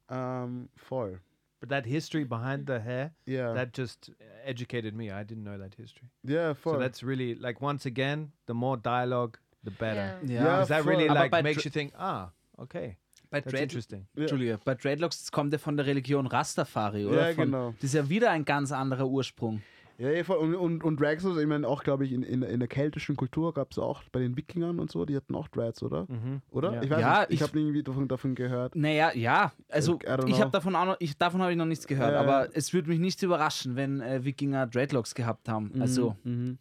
[0.08, 1.20] Ähm, voll.
[1.60, 4.12] But that history behind the hair, Ja, that just
[4.44, 5.04] educated me.
[5.06, 6.08] I didn't know that history.
[6.26, 6.78] So voll.
[6.78, 10.18] that's really like once again, the more dialogue, the better.
[10.26, 10.42] Yeah.
[10.42, 10.92] Ja, Because that voll.
[10.96, 12.96] really like makes you think, ah, okay,
[13.32, 14.06] Bei, Dread interesting.
[14.14, 14.58] Ja.
[14.64, 17.28] Bei Dreadlocks das kommt ja von der Religion Rastafari, oder?
[17.30, 17.70] Ja, von, genau.
[17.80, 19.62] Das ist ja wieder ein ganz anderer Ursprung.
[19.98, 20.08] Ja.
[20.34, 23.54] Und, und, und Drags, ich meine, auch, glaube ich, in, in, in der keltischen Kultur
[23.54, 26.06] gab es auch bei den Wikingern und so, die hatten auch Dreads, oder?
[26.08, 26.40] Mhm.
[26.50, 26.74] Oder?
[26.74, 26.82] Ja.
[26.82, 28.74] Ich weiß Ja, nicht, ich, ich- habe irgendwie davon, davon gehört.
[28.74, 32.12] Naja, ja, also ich habe davon auch noch, ich, davon habe ich noch nichts gehört,
[32.12, 32.50] Ja, aber ja.
[32.54, 35.70] es würde mich nicht überraschen, wenn äh, Wikinger Dreadlocks gehabt haben.
[35.80, 36.58] Also Mhm.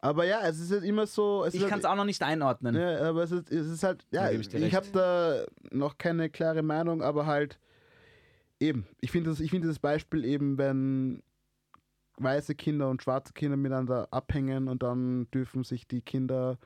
[0.00, 1.44] Aber ja, es ist halt immer so.
[1.44, 2.74] Es ich kann es halt, auch noch nicht einordnen.
[2.74, 6.62] Ja, aber es ist, es ist halt, ja, ich, ich habe da noch keine klare
[6.62, 7.58] Meinung, aber halt
[8.60, 11.22] eben, ich finde das, ich finde das Beispiel eben, wenn
[12.18, 16.58] weiße Kinder und schwarze Kinder miteinander abhängen und dann dürfen sich die Kinder,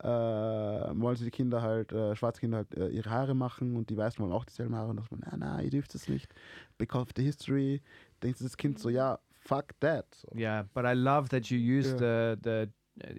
[0.00, 3.90] äh, wollen sich die Kinder halt, äh, schwarze Kinder halt äh, ihre Haare machen und
[3.90, 6.08] die Weißen wollen auch dieselben Haare und dann sagt man, na, na, ihr dürft es
[6.08, 6.34] nicht,
[6.76, 7.80] because of the history,
[8.22, 10.14] denkt das Kind so, ja, fuck that.
[10.14, 10.28] So.
[10.36, 12.36] Yeah, but I love that you used Yeah.
[12.36, 12.68] the the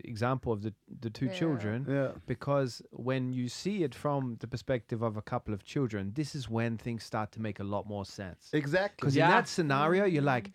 [0.04, 1.34] example of the the two Yeah.
[1.40, 6.12] children Ja, because when you see it from the perspective of a couple of children,
[6.14, 8.50] this is when things start to make a lot more sense.
[8.54, 8.96] exactly.
[8.98, 9.26] Because Yeah.
[9.26, 10.26] in that scenario, you're mm-hmm.
[10.36, 10.52] like,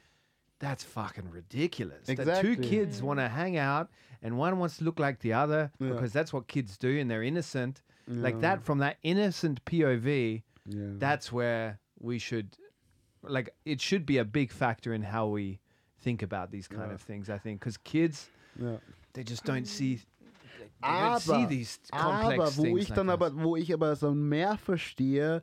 [0.59, 2.07] that's fucking ridiculous.
[2.07, 2.51] That two Exactly.
[2.57, 2.71] Mm-hmm.
[2.71, 3.91] kids want to hang out
[4.23, 5.91] and one wants to look like the other Yeah.
[5.93, 7.83] because that's what kids do and they're innocent.
[8.07, 10.99] Like that, from that innocent POV, Yeah.
[10.99, 12.49] that's where we should,
[13.23, 15.59] like, it should be a big factor in how we
[16.01, 16.95] think about these kind Yeah.
[16.95, 17.61] of things, I think.
[17.61, 18.29] Because kids,
[18.61, 18.77] ja.
[19.15, 19.97] They just don't see.
[19.97, 23.15] They don't see Aber- these complex Aber wo things ich like dann this.
[23.15, 25.41] aber, wo ich aber so mehr verstehe,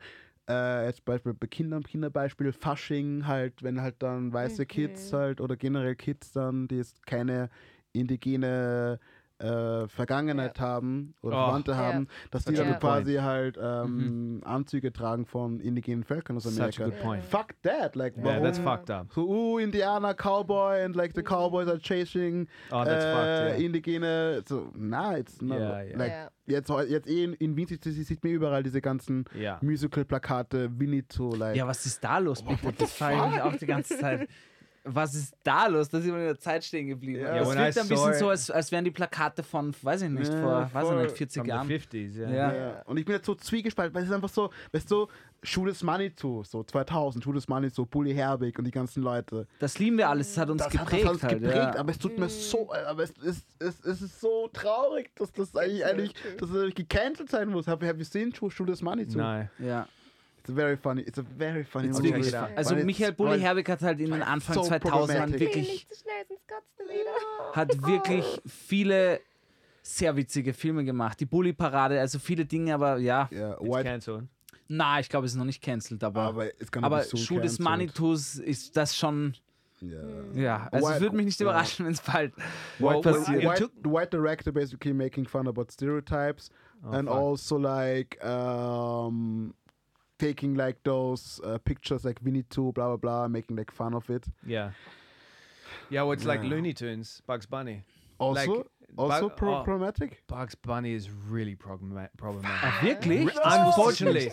[0.49, 5.55] äh, jetzt Beispiel bei Kindern, Kinderbeispiel, Fasching halt, wenn halt dann weiße Kids halt oder
[5.55, 7.49] generell Kids dann, die jetzt keine
[7.93, 8.99] indigene
[9.41, 11.45] äh, Vergangenheit haben oder Oh.
[11.45, 11.77] Verwandte Ja.
[11.77, 16.43] haben, dass die Such a dann quasi halt ähm, Anzüge tragen von indigenen Völkern aus
[16.43, 16.83] Such Amerika.
[16.83, 17.23] a good point.
[17.23, 18.43] Fuck that, like Yeah, warum?
[18.43, 19.07] that's fucked up.
[19.13, 23.59] so, uh, Indianer, Cowboy and like the Cowboys are chasing Oh, that's äh, fucked.
[23.59, 23.65] Yeah.
[23.65, 25.97] indigene, so, na, it's not, Ja, ja.
[25.97, 26.29] like, Ja.
[26.47, 29.57] jetzt, jetzt eh in, in Wien sieht, sieht man überall diese ganzen Yeah.
[29.61, 32.71] Musical-Plakate, Winnetou, like, Ja, was ist da los, bitte?
[32.77, 34.27] Das frage ich auch die ganze Zeit.
[34.83, 35.89] Was ist da los?
[35.89, 37.21] Da sind wir in der Zeit stehen geblieben.
[37.21, 40.09] Ja, es when wirkt ein bisschen so, als, als wären die Plakate von, weiß ich
[40.09, 41.67] nicht, Ja, vor, weiß ich nicht, 40 From the Jahren.
[41.69, 42.29] 50s, yeah.
[42.31, 42.53] Ja.
[42.55, 42.81] Ja.
[42.85, 45.07] Und ich bin jetzt so zwiegespalten, weil es ist einfach so, weißt du,
[45.43, 49.47] Schules Manitou, so 2000, Schules Manitou, Bully Herbig und die ganzen Leute.
[49.59, 51.05] Das lieben wir alles, das hat uns Das geprägt.
[51.05, 51.79] hat, das hat halt, uns geprägt, ja.
[51.79, 55.55] aber es tut mir so, aber es, es, es, es ist so traurig, dass das
[55.55, 57.65] eigentlich, eigentlich dass das eigentlich gecancelt sein muss.
[57.67, 59.17] You seen Schu- Schules Manitou?
[59.19, 59.47] No.
[59.59, 59.87] ja.
[60.41, 62.13] It's a very funny, it's a very funny It's movie.
[62.13, 64.79] wirklich, also Michael es- Bulli Herbig hat halt in den Anfang so 2000ern
[65.31, 65.39] problematic.
[65.39, 69.19] Nee, wirklich, so hat wirklich viele
[69.83, 71.19] sehr witzige Filme gemacht.
[71.19, 73.27] Die Bully-Parade, also viele Dinge, aber ja.
[73.31, 74.27] It's White.
[74.67, 76.45] Na, ich glaube, es ist noch nicht cancelled, aber, aber
[76.81, 77.59] aber be soon Schuh des.
[77.59, 79.33] Manitus ist das schon,
[79.81, 79.99] Ja.
[80.33, 80.67] ja.
[80.71, 82.33] Also es White- würde mich nicht überraschen, wenn es bald
[82.79, 83.43] White, passiert.
[83.43, 86.49] white, white director basically making fun about stereotypes
[86.83, 87.17] and fuck.
[87.17, 89.53] also like um,
[90.21, 94.09] taking like those uh, pictures like Winnie Two, blah blah blah, making like fun of
[94.09, 94.23] it.
[94.45, 94.71] Yeah.
[95.89, 96.49] Yeah, well, it's like Yeah.
[96.51, 97.83] Looney Tunes, Bugs Bunny.
[98.17, 98.65] Also, Like,
[98.97, 99.63] also Bug- pro- oh.
[99.63, 100.21] problematic.
[100.27, 102.63] Bugs Bunny is really problema- problematic.
[102.63, 103.29] Ah, wirklich?
[103.43, 104.31] Unfortunately.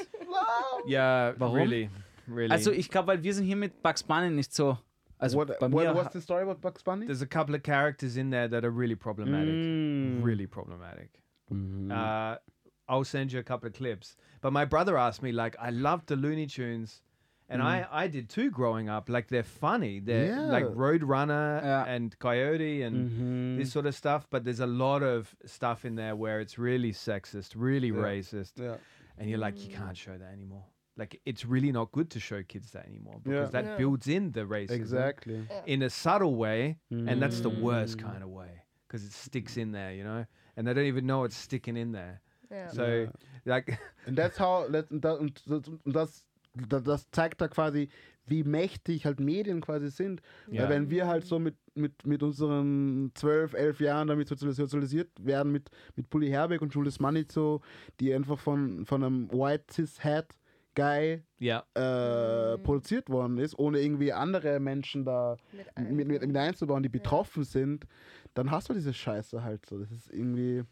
[0.86, 1.54] yeah, Warum?
[1.56, 1.90] really,
[2.26, 2.52] really.
[2.52, 4.78] Also ich glaube, weil wir sind hier mit Bugs Bunny nicht so.
[5.20, 5.94] Also what, bei what, mir.
[5.94, 7.06] what's the story about Bugs Bunny?
[7.06, 9.48] There's a couple of characters in there that are really problematic.
[9.54, 10.22] Mm.
[10.24, 11.10] Really problematic.
[11.50, 11.90] Mhm.
[11.90, 12.36] Uh,
[12.88, 14.16] I'll send you a couple of clips.
[14.40, 17.02] But my brother asked me, like, I love the Looney Tunes.
[17.50, 19.08] And I, I did too growing up.
[19.08, 20.00] Like, they're funny.
[20.00, 20.70] They're like Yeah.
[20.70, 21.84] Roadrunner Yeah.
[21.86, 23.56] and Coyote and Mhm.
[23.58, 24.26] this sort of stuff.
[24.28, 27.94] But there's a lot of stuff in there where it's really sexist, really Yeah.
[27.94, 28.52] racist.
[28.60, 28.76] yeah.
[29.16, 30.64] And you're like, you can't show that anymore.
[30.98, 33.62] Like, it's really not good to show kids that anymore because Yeah.
[33.62, 33.76] that Yeah.
[33.78, 35.48] builds in the racism Exactly.
[35.64, 36.78] in a subtle way.
[36.90, 38.02] And that's the worst Mm.
[38.02, 40.26] kind of way because it sticks in there, you know?
[40.54, 42.20] And they don't even know it's sticking in there.
[42.50, 42.70] Ja.
[42.70, 43.12] So, Yeah.
[43.44, 45.42] like, And that's how, und das, und
[45.84, 46.24] das,
[46.68, 47.88] das, zeigt da quasi,
[48.26, 50.20] wie mächtig halt Medien quasi sind.
[50.50, 50.62] Ja.
[50.62, 55.10] Weil wenn wir halt so mit, mit, mit unseren 12, 11 Jahren damit sozialis- sozialisiert
[55.20, 57.62] werden, mit, mit Bully Herbeck und Julius Manito,
[58.00, 60.34] die einfach von, von einem White Cis-Hat
[60.74, 65.36] Guy yeah, äh, produziert worden ist, ohne irgendwie andere Menschen da
[65.76, 67.84] Mit mit, mit, mit einzubauen, die betroffen sind,
[68.34, 69.78] dann hast du diese Scheiße halt so.
[69.78, 70.62] Das ist irgendwie.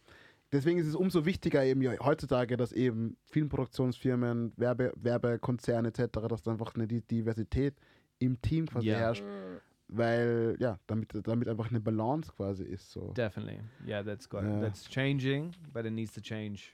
[0.52, 6.52] Deswegen ist es umso wichtiger eben heutzutage, dass eben Filmproduktionsfirmen, Werbe, Werbekonzerne etc., dass da
[6.52, 7.74] einfach eine Di- Diversität
[8.18, 8.96] im Team quasi Ja.
[8.98, 9.24] herrscht.
[9.88, 12.90] Weil, ja, damit, damit einfach eine Balance quasi ist.
[12.90, 13.12] So.
[13.12, 13.60] definitely.
[13.86, 14.60] Yeah, that's got Yeah.
[14.60, 16.72] that's changing, but it needs to change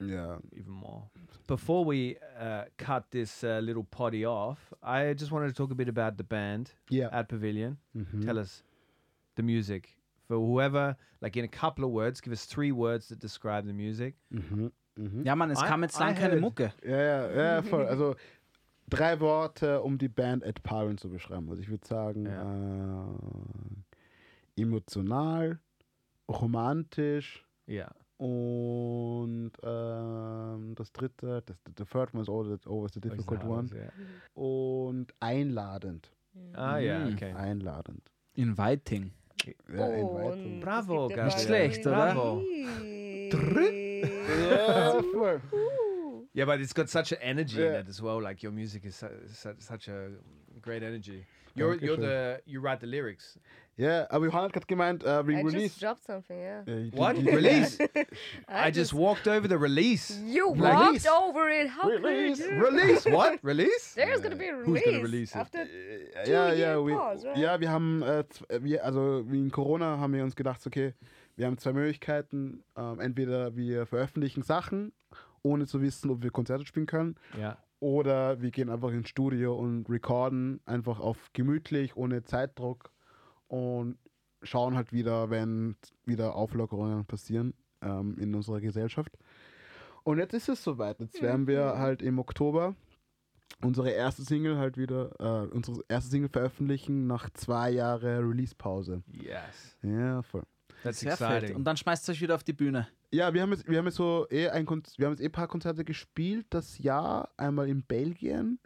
[0.00, 0.38] Ja.
[0.52, 1.10] even more.
[1.46, 5.74] Before we uh, cut this uh, little potty off, I just wanted to talk a
[5.74, 7.08] bit about the band Ja.
[7.10, 7.76] at Pavilion.
[7.94, 8.22] Mhm.
[8.24, 8.64] Tell us
[9.36, 9.97] the music
[10.28, 12.20] for whoever, like in a couple of words.
[12.22, 14.14] Give us three words that describe the music.
[14.30, 14.70] Mhm.
[14.96, 15.24] Mhm.
[15.24, 16.72] Ja, Mann, es I- kam jetzt lang keine Mucke.
[16.84, 17.86] Ja, ja, ja, voll.
[17.86, 18.14] Also
[18.88, 21.48] drei Worte, um die Band Ed Paren zu beschreiben.
[21.48, 22.26] Also ich würde sagen,
[24.56, 25.58] äh, emotional,
[26.28, 27.94] romantisch Yeah.
[28.18, 33.68] und ähm, das dritte, das, the third one is always, always the difficult one.
[33.72, 33.90] Yeah.
[34.34, 36.10] Und einladend.
[36.54, 37.04] Ah, yeah.
[37.08, 37.12] Mm.
[37.14, 37.32] Okay.
[37.34, 38.10] Einladend.
[38.34, 39.12] Inviting.
[39.44, 41.96] Ja, Oh, und Bravo, das liegt Nicht schlecht, oder?
[42.14, 42.42] Bravo.
[44.50, 45.40] Ja, voll.
[46.34, 48.20] Yeah, but it's got such an energy in it as well.
[48.22, 50.10] Like your music is su- su- such a
[50.60, 51.24] great energy.
[51.54, 53.38] You're you're the you write the lyrics.
[53.78, 55.78] Ja, aber Johanna hat gerade gemeint, äh, we I just release.
[55.80, 56.62] dropped something, yeah.
[56.64, 57.78] Die- What release?
[58.48, 60.20] I, I just walked over the release.
[60.26, 61.06] You Release.
[61.06, 61.70] walked over it.
[61.70, 62.42] How Release.
[62.42, 62.64] could you?
[62.66, 63.38] Release what?
[63.44, 63.94] Release?
[63.94, 64.84] There's gonna be a Who's release.
[64.84, 65.36] gonna release it?
[65.40, 67.38] After Äh, ja, ja, Two-year we, pause, right?
[67.38, 70.66] ja, wir haben, äh, z- äh, wir, also wie in Corona haben wir uns gedacht,
[70.66, 70.94] okay,
[71.36, 72.64] wir haben zwei Möglichkeiten.
[72.76, 74.92] Ähm, entweder wir veröffentlichen Sachen,
[75.42, 77.56] ohne zu wissen, ob wir Konzerte spielen können, Yeah.
[77.78, 82.90] oder wir gehen einfach ins Studio und recorden einfach auf gemütlich, ohne Zeitdruck
[83.48, 83.98] und
[84.42, 89.18] schauen halt wieder, wenn wieder Auflockerungen passieren ähm, in unserer Gesellschaft.
[90.04, 91.00] Und jetzt ist es soweit.
[91.00, 92.74] Jetzt werden wir halt im Oktober
[93.62, 99.02] unsere erste Single halt wieder, äh, unsere erste Single veröffentlichen nach zwei Jahren Release-Pause.
[99.06, 99.76] Yes.
[99.82, 100.44] Ja, voll.
[100.82, 101.28] That's Sehr fett.
[101.28, 101.56] exciting.
[101.56, 102.88] Und dann schmeißt ihr euch wieder auf die Bühne.
[103.10, 105.26] Ja, wir haben jetzt, wir haben jetzt so eh ein Konz wir haben jetzt eh
[105.26, 108.60] ein paar Konzerte gespielt das Jahr, einmal in Belgien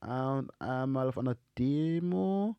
[0.00, 2.56] äh, und einmal auf einer Demo.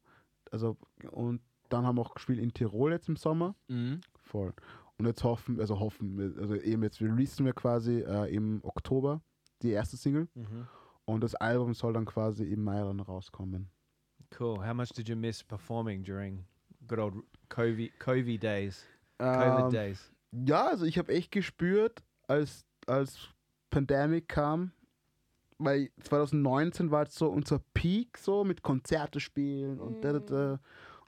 [0.51, 0.77] Also
[1.11, 3.55] und dann haben wir auch gespielt in Tirol jetzt im Sommer.
[3.67, 4.01] Mhm.
[4.23, 4.53] Voll.
[4.97, 9.21] Und jetzt hoffen, also hoffen, wir- also eben jetzt releasen wir quasi äh, im Oktober
[9.61, 10.67] die erste Single Mhm.
[11.05, 13.69] und das Album soll dann quasi im Mai dann rauskommen.
[14.39, 14.57] Cool.
[14.67, 16.45] How much did you miss performing during
[16.87, 17.15] good old
[17.49, 18.85] COVID COVID days?
[19.19, 20.11] COVID Ähm, days.
[20.31, 23.29] Ja, also ich habe echt gespürt, als, als
[23.69, 24.71] Pandemic kam,
[25.57, 30.59] weil 2019 war jetzt so unser Peak so mit Konzerte spielen und da, da, da.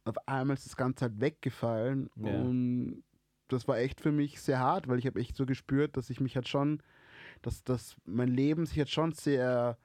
[0.05, 2.41] Auf einmal ist das Ganze halt weggefallen Ja.
[2.41, 3.03] und
[3.47, 6.19] das war echt für mich sehr hart, weil ich habe echt so gespürt, dass ich
[6.19, 6.81] mich halt schon,
[7.41, 9.77] dass, dass mein Leben sich jetzt schon sehr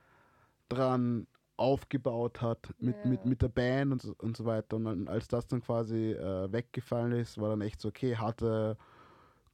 [0.68, 1.26] dran
[1.56, 3.26] aufgebaut hat mit, mit, Ja.
[3.28, 4.76] mit der Band und so, und so weiter.
[4.76, 8.76] Und dann, als das dann quasi äh, weggefallen ist, war dann echt so, okay, harte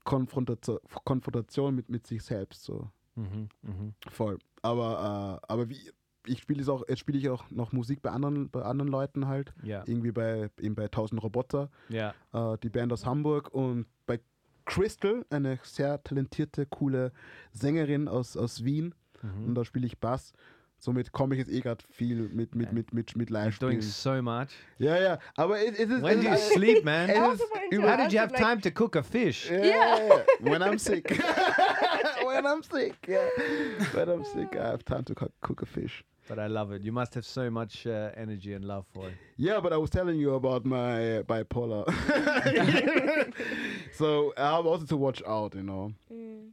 [0.04, 2.90] Konfrontation, Konfrontation mit, mit sich selbst so.
[3.16, 3.94] Mhm, mhm.
[4.08, 4.38] Voll.
[4.62, 5.90] Aber, äh, aber wie,
[6.26, 9.26] ich spiele es auch, jetzt spiele ich auch noch Musik bei anderen, bei anderen Leuten
[9.26, 9.52] halt.
[9.62, 12.14] Ja, Irgendwie bei, eben bei 1000 Roboter, ja.
[12.32, 14.20] äh, die Band aus Hamburg und bei
[14.66, 17.12] Crystal, eine sehr talentierte, coole
[17.52, 18.94] Sängerin aus, aus Wien.
[19.22, 19.48] Mhm.
[19.48, 20.32] Und da spiele ich Bass.
[20.78, 23.72] Somit komme ich jetzt eh gerade viel mit, mit, mit, mit, mit You're Live-Spielen.
[23.72, 24.48] doing so much.
[24.78, 26.02] Ja, ja, aber es, es ist.
[26.02, 27.10] When do you sleep, man?
[27.14, 27.36] How
[27.98, 29.50] did you have time to cook a fish?
[29.50, 30.50] Yeah, yeah, yeah.
[30.50, 31.20] When I'm sick.
[32.34, 33.28] when I'm sick, yeah.
[33.94, 36.04] When I'm sick, I have time to cook, cook a fish.
[36.28, 36.82] But I love it.
[36.84, 39.14] You must have so much uh, energy and love for it.
[39.36, 41.84] Yeah, but I was telling you about my uh, bipolar.
[43.92, 46.52] so I have also to watch out, you know, Mm.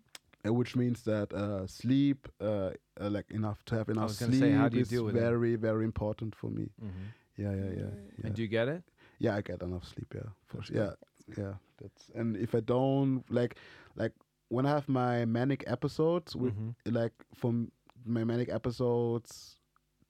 [0.59, 2.71] which means that uh, sleep, uh,
[3.01, 5.19] uh, like enough to have enough sleep, say, how do you is deal with it?
[5.19, 6.69] very, very important for me.
[6.81, 7.05] Mhm.
[7.37, 8.25] Yeah, yeah, yeah, yeah.
[8.25, 8.83] And do you get it?
[9.19, 10.13] yeah, I get enough sleep.
[10.15, 10.77] Yeah, for sure.
[10.77, 10.93] Yeah,
[11.37, 11.53] yeah.
[11.81, 13.55] That's and if I don't like,
[13.95, 14.13] like
[14.49, 16.75] when I have my manic episodes with Mhm.
[16.85, 17.71] like from
[18.05, 19.57] my manic episodes,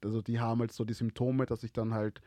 [0.03, 2.21] also die haben halt so die Symptome, dass ich dann halt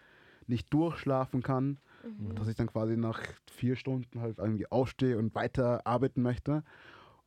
[0.47, 2.35] nicht durchschlafen kann, Mhm.
[2.35, 3.20] dass ich dann quasi nach
[3.51, 6.65] vier Stunden halt irgendwie aufstehe und weiter arbeiten möchte.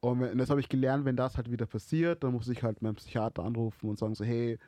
[0.02, 2.62] Und, wenn, und das habe ich gelernt, wenn das halt wieder passiert, dann muss ich
[2.64, 4.60] halt meinen Psychiater anrufen und sagen so, hey,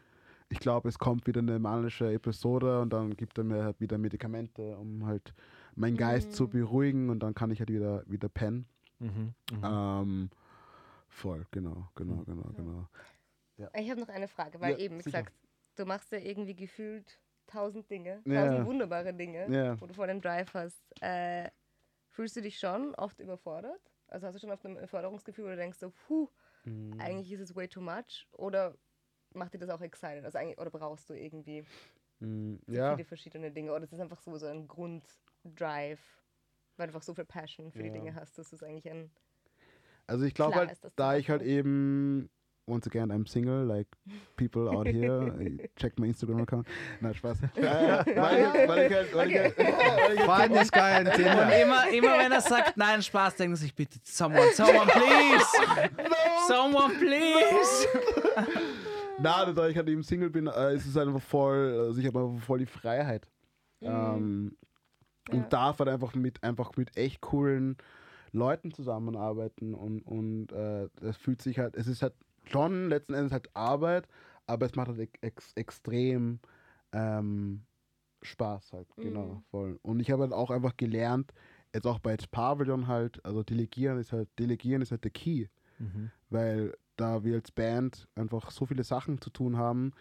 [0.48, 3.98] ich glaube, es kommt wieder eine manische Episode und dann gibt er mir halt wieder
[3.98, 5.34] Medikamente, um halt
[5.76, 6.50] meinen Geist zu Mhm.
[6.52, 8.68] beruhigen und dann kann ich halt wieder, wieder pennen.
[9.06, 9.34] Mhm.
[9.52, 9.64] Mhm.
[9.64, 10.30] Ähm,
[11.10, 12.90] voll, genau, genau, genau, genau.
[13.76, 15.34] Ich habe noch eine Frage, weil Ja, eben, wie gesagt,
[15.76, 18.32] du machst ja irgendwie gefühlt tausend Dinge, Ja.
[18.32, 19.78] tausend wunderbare Dinge, Ja.
[19.80, 20.84] wo du vor dem Drive hast.
[21.02, 21.50] Äh,
[22.10, 23.82] fühlst du dich schon oft überfordert?
[24.08, 26.30] Also hast du schon oft ein Überforderungsgefühl, wo du denkst so, puh,
[26.66, 27.00] Mhm.
[27.00, 28.28] eigentlich ist es way too much?
[28.34, 28.78] Oder
[29.34, 30.26] macht dir das auch excited?
[30.26, 31.66] Also eigentlich, oder brauchst du irgendwie
[32.22, 33.74] Mm, so Ja, viele verschiedene Dinge?
[33.74, 36.24] Oder ist es einfach so, so ein Grunddrive,
[36.78, 37.94] weil du einfach so viel Passion für die Ja.
[37.94, 39.12] Dinge hast, dass es eigentlich ein
[40.08, 42.30] also ich glaube halt, ist da ich halt eben,
[42.68, 43.88] once again, I'm single, like
[44.36, 45.34] people out here,
[45.76, 46.68] check my Instagram-Account.
[47.02, 47.40] Nein, Spaß.
[47.56, 47.62] Äh,
[48.16, 51.08] weil, ich, weil ich halt, weil ich halt, weil ich halt Find this guy on
[51.08, 51.62] Und Tinder.
[51.62, 55.46] immer, immer wenn er sagt, nein, Spaß, denken sich bitte, someone, someone, please!
[56.48, 57.88] Someone, please!
[59.18, 62.20] Na, da ich halt eben Single bin, äh, ist es einfach voll, also ich habe
[62.20, 63.28] einfach voll die Freiheit.
[63.82, 64.56] Ähm,
[65.30, 65.36] Ja.
[65.36, 67.78] Und darf halt einfach mit, einfach mit echt coolen
[68.32, 72.14] Leuten zusammenarbeiten und, und äh, das fühlt sich halt, es ist halt
[72.46, 74.08] schon letzten Endes halt Arbeit,
[74.46, 76.40] aber es macht halt ex extrem
[76.92, 77.66] ähm,
[78.22, 79.44] Spaß halt, genau, Mhm.
[79.52, 79.80] voll.
[79.82, 81.34] Und ich habe halt auch einfach gelernt,
[81.74, 85.48] jetzt auch bei Pavilion halt, also delegieren ist halt, delegieren ist halt der Key
[85.80, 86.12] Mhm.
[86.30, 89.92] weil da wir als Band einfach so viele Sachen zu tun haben,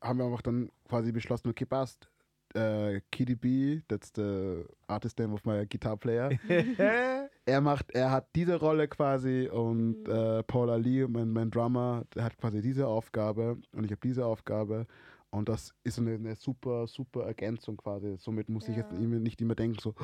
[0.00, 2.08] haben wir einfach dann quasi beschlossen, okay, passt.
[2.54, 6.30] Äh, KDB, that's the artist name of my guitar player.
[7.46, 12.24] er macht, er hat diese Rolle quasi und äh, Paul Ali, mein, mein Drummer, der
[12.24, 14.86] hat quasi diese Aufgabe und ich habe diese Aufgabe
[15.30, 18.16] und das ist eine, eine super, super Ergänzung quasi.
[18.18, 18.98] Somit muss ich jetzt Ja.
[18.98, 19.94] nicht immer denken so,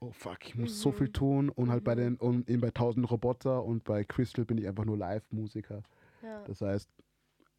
[0.00, 0.94] oh fuck, ich muss so Mhm.
[0.94, 1.98] viel tun und halt bei Mhm.
[2.00, 5.82] den, und eben bei 1000 Roboter und bei Crystal bin ich einfach nur Live-Musiker.
[6.22, 6.44] ja.
[6.44, 6.88] Das heißt,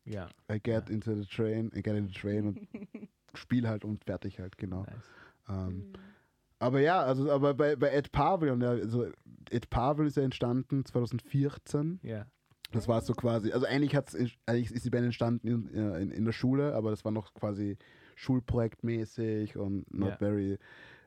[0.10, 0.30] Yeah.
[0.50, 2.58] I get into the train, I get in the train und
[3.34, 4.84] spiel halt und fertig halt, genau.
[4.84, 5.10] Nice.
[5.50, 5.94] Ähm, Mhm.
[6.60, 9.08] aber ja, also aber bei, bei Ed Pavilion, ja, also
[9.50, 12.00] Ed Pavilion ist ja entstanden 2014.
[12.04, 12.28] Yeah.
[12.72, 14.14] Das war so quasi, also eigentlich, hat's,
[14.46, 17.78] eigentlich ist die Band entstanden in, in, in der Schule, aber das war noch quasi
[18.16, 20.18] schulprojektmäßig und not Ja.
[20.18, 20.58] very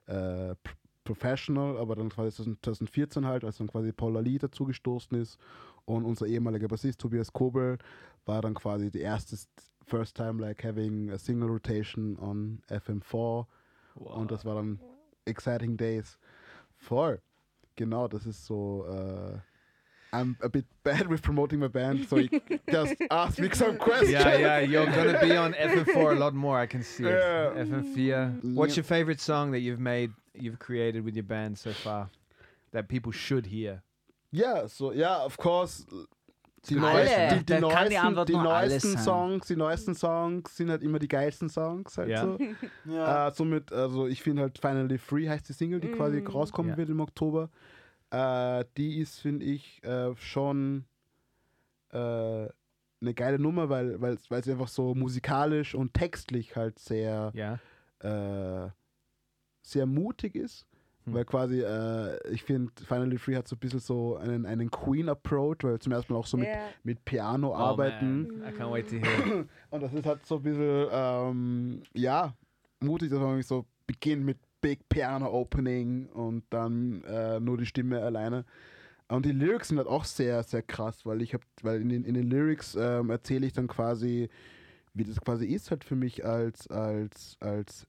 [0.07, 0.13] äh,
[0.53, 0.57] pr-
[1.05, 5.39] professional, aber dann quasi 2014 halt, als dann quasi Paul Ali dazu gestoßen ist
[5.85, 7.79] und unser ehemaliger Bassist Tobias Kobel
[8.27, 9.37] war dann quasi die erste
[9.91, 13.47] first time like having a single rotation on FM4
[13.97, 14.79] und das war dann
[15.27, 16.19] exciting days.
[16.77, 17.21] Voll.
[17.77, 19.39] Genau, das ist so äh,
[20.13, 22.21] I'm a bit bad with promoting my band, so
[22.71, 24.13] just ask me some questions.
[24.13, 26.59] Yeah, yeah, you're gonna be on FM4 a lot more.
[26.59, 27.11] I can see it.
[27.11, 27.63] Yeah.
[27.65, 28.55] FM4.
[28.55, 32.11] What's your favorite song that you've made, you've created with your band so far,
[32.73, 33.83] that people should hear?
[34.33, 35.85] Yeah, so, yeah, of course.
[36.69, 38.99] Die, neuesten, die, die, neuesten, die neuesten.
[38.99, 42.23] Songs, die neuesten Songs sind halt immer die geilsten Songs halt Ja.
[42.23, 42.39] so.
[42.87, 46.27] Äh, somit, also ich finde halt Finally Free heißt die Single, die quasi Mm.
[46.27, 46.77] rauskommen Ja.
[46.77, 47.49] wird im Oktober.
[48.11, 50.85] Äh, die ist, finde ich, äh, schon
[51.93, 57.33] äh, eine geile Nummer, weil weil weil sie einfach so musikalisch und textlich halt sehr
[57.35, 57.59] Yeah.
[58.67, 58.71] äh,
[59.63, 60.67] sehr mutig ist.
[61.11, 61.15] Hm.
[61.15, 65.59] Weil quasi, äh, ich finde, Finally Free hat so ein bisschen so einen, einen Queen-Approach,
[65.63, 66.59] weil wir zum ersten Mal auch so mit, Ja.
[66.83, 68.27] mit Piano Oh, arbeiten.
[68.39, 68.49] man.
[68.49, 69.41] I can't wait to hear.
[69.43, 69.49] it.
[69.71, 72.35] Und das ist halt so ein bisschen, ähm, ja,
[72.81, 77.65] mutig, dass man irgendwie so beginnt mit Big Piano Opening und dann äh, nur die
[77.65, 78.45] Stimme alleine.
[79.09, 82.05] Und die Lyrics sind halt auch sehr, sehr krass, weil ich habe, weil in den,
[82.05, 84.29] in den Lyrics ähm, erzähle ich dann quasi,
[84.93, 87.87] wie das quasi ist halt für mich als, als, als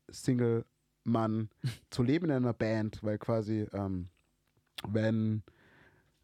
[1.05, 1.49] Single-Mann
[1.89, 4.07] zu leben in einer Band, weil quasi, ähm,
[4.87, 5.43] wenn,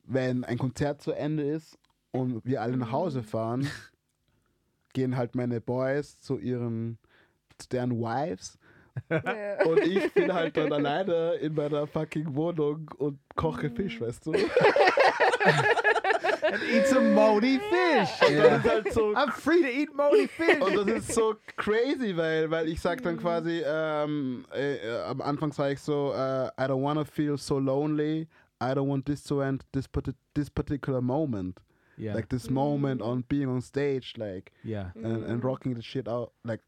[0.03, 1.77] wenn ein Konzert zu Ende ist
[2.11, 3.67] und wir alle nach Hause fahren,
[4.93, 6.97] gehen halt meine Boys zu ihren,
[7.57, 8.57] zu deren Wives
[9.09, 9.63] Ja.
[9.65, 14.33] und ich bin halt dann alleine in meiner fucking Wohnung und koche Fisch, weißt du?
[16.71, 18.29] Eat some moldy fish.
[18.29, 20.61] Ist halt so I'm free to eat moldy fish.
[20.61, 25.21] Und das ist so crazy, weil, weil ich sag dann quasi, ähm, äh, äh, am
[25.21, 28.27] Anfang sage ich so, äh, I don't wanna feel so lonely,
[28.61, 31.59] I don't want this to end this, parti this particular moment.
[31.97, 32.13] Yeah.
[32.13, 34.91] Like this moment on being on stage, like, yeah.
[34.95, 36.61] and, and rocking the shit out, like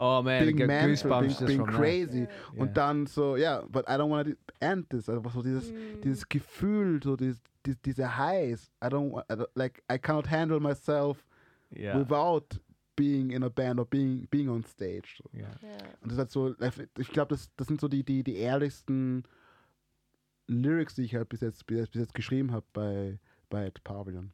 [0.00, 2.20] Oh man, being get man, goosebumps being, being crazy.
[2.20, 2.62] Yeah.
[2.62, 5.08] Und dann so, ja, but I don't want to end this.
[5.08, 5.72] Einfach so dieses,
[6.02, 8.70] dieses Gefühl, so dieses, die, diese Highs.
[8.82, 11.24] I don't, I don't, like, I cannot handle myself.
[11.72, 11.96] Yeah.
[11.96, 12.58] without
[12.96, 15.18] being in a band or being, being on stage.
[15.22, 15.30] So.
[15.32, 15.46] yeah.
[16.00, 16.54] Und das ist halt so,
[16.98, 19.22] ich glaube, das, das sind so die, die, die ehrlichsten
[20.48, 23.18] Lyrics, die ich halt bis jetzt, bis jetzt, bis jetzt geschrieben habe bei,
[23.50, 24.32] bei Ed Pavilion.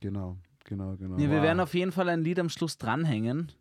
[0.00, 1.16] Genau, genau, genau.
[1.16, 1.42] Ja, wir Wow.
[1.44, 3.52] werden auf jeden Fall ein Lied am Schluss dranhängen.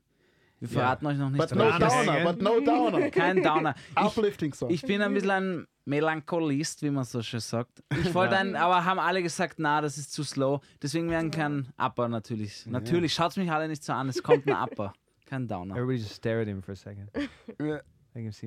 [0.62, 1.40] Wir verraten euch noch nicht.
[1.40, 3.10] But no downer, but no downer.
[3.12, 3.74] Kein Downer.
[3.98, 4.70] Ich, Uplifting Song.
[4.70, 7.84] ich bin ein bisschen ein Melancholist, wie man so schön sagt.
[8.00, 10.62] Ich wollte einen, aber haben alle gesagt, na, das ist zu slow.
[10.80, 12.68] Deswegen werden kein Upper natürlich.
[12.68, 14.94] Natürlich, schaut mich alle nicht so an, es kommt ein Upper.
[15.26, 15.74] Kein Downer.
[15.76, 17.10] Everybody just stare at him for a second.
[17.60, 17.82] Yeah.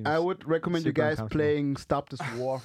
[0.05, 2.61] I would recommend you guys playing Stop This War.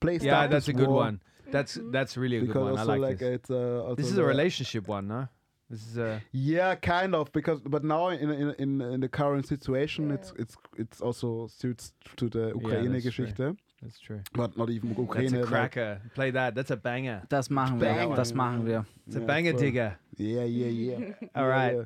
[0.00, 1.20] Play Stop yeah, This that's a good War, one.
[1.52, 2.76] That's that's really a good Because one.
[2.76, 3.34] I also like, like, this.
[3.34, 5.28] it's uh, also This is a relationship one, no?
[5.70, 9.46] This is a Yeah, kind of because but now in in in, in the current
[9.46, 10.14] situation, Yeah.
[10.14, 14.20] it's it's it's also suits to the that's Ukraine-Geschichte, that's true.
[14.32, 15.34] but not even That's Ukraine.
[15.34, 16.00] a like- cracker.
[16.14, 16.54] Play that.
[16.54, 17.22] That's a banger.
[17.28, 18.16] Das machen wir, Banger.
[18.16, 18.86] das machen wir.
[19.06, 19.60] It's a Yeah, banger voll.
[19.60, 19.90] digger.
[20.16, 20.98] Yeah, yeah, yeah.
[21.34, 21.74] All Yeah, right.
[21.76, 21.84] yeah.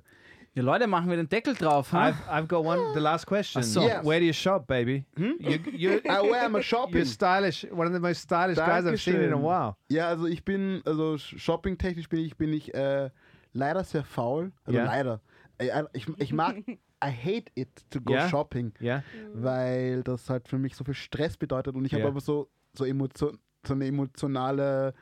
[0.54, 1.92] Ja, Leute, machen wir den Deckel drauf.
[1.92, 2.09] Ha?
[2.09, 2.78] I've I've got one.
[2.94, 3.62] The last question.
[3.62, 3.80] So.
[3.82, 4.04] Yes.
[4.04, 5.04] Where do you shop, baby?
[5.16, 5.36] Hm?
[5.40, 6.96] You you I wear my shopping.
[6.96, 7.64] you're stylish.
[7.72, 9.42] One of the most stylish guys I've seen in a Dankeschön.
[9.42, 9.76] while.
[9.88, 13.09] Ja, also ich bin, also shoppingtechnisch bin ich, bin ich äh,
[13.52, 14.52] leider sehr faul.
[14.64, 14.84] Also Ja.
[14.86, 15.20] leider.
[15.58, 16.78] Ich, ich, ich mag, I
[17.10, 18.28] hate it to go Ja?
[18.28, 19.02] shopping, Yeah.
[19.34, 22.08] weil das halt für mich so viel Stress bedeutet und ich habe Ja.
[22.10, 24.94] aber so, so, Emotion, so eine emotionale,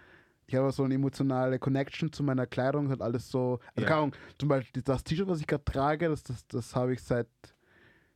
[0.46, 3.86] ich habe so eine emotionale Connection zu meiner Kleidung, halt alles so, also Ja.
[3.86, 7.02] keine Ahnung, zum Beispiel das T-Shirt, was ich gerade trage, das, das, das habe ich
[7.02, 7.28] seit,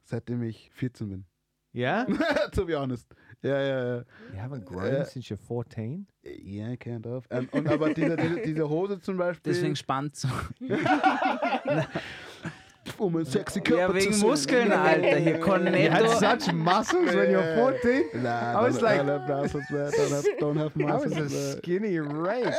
[0.03, 1.25] seitdem ich 14 bin.
[1.75, 2.07] Yeah.
[2.53, 3.15] to be honest.
[3.45, 3.97] Ja, ja, ja.
[4.33, 6.07] You haven't grown Äh, since you're 14.
[6.45, 7.25] Ja, kind of.
[7.31, 9.53] Ähm, und aber diese, diese, diese Hose zum Beispiel.
[9.53, 10.29] Deswegen spannt so.
[12.99, 14.19] um ein sexy Körper Ja, zu wegen.
[14.21, 15.17] Muskeln, Alter.
[15.19, 16.09] Hier You had Cornetto.
[16.19, 18.23] such muscles when you were 14.
[18.23, 19.91] Nah, I was like- don't have muscles, man.
[19.93, 21.35] Don't have, don't have I was muscles.
[21.35, 22.53] a skinny rape.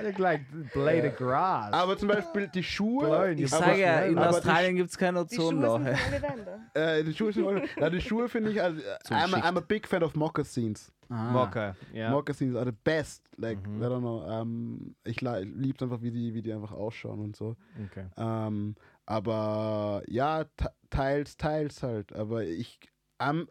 [0.00, 0.42] I look like
[0.72, 1.72] blade of grass.
[1.72, 3.32] Aber zum Beispiel die Schuhe.
[3.34, 5.80] Ich sage ja, in aber Australien gibt es kein Die Schuhe sind Ozonloch.
[5.80, 6.58] von Ollivander.
[6.74, 8.80] Äh, die Schuhe sind ja, die Schuhe finde ich, also,
[9.10, 10.92] I'm, a, I'm a big fan of moccasins.
[11.10, 11.30] Ah.
[11.32, 11.74] Mocha.
[11.94, 12.10] Yeah.
[12.10, 13.22] Moccasins are the best.
[13.38, 13.82] Like, Mhm.
[13.82, 14.26] I don't know.
[14.28, 17.56] Ähm, ich liebe einfach, wie die, wie die einfach ausschauen und so.
[17.90, 18.06] Okay.
[18.18, 18.74] Ähm,
[19.06, 22.12] aber ja, te- teils, teils halt.
[22.14, 22.78] Aber ich,
[23.16, 23.48] am,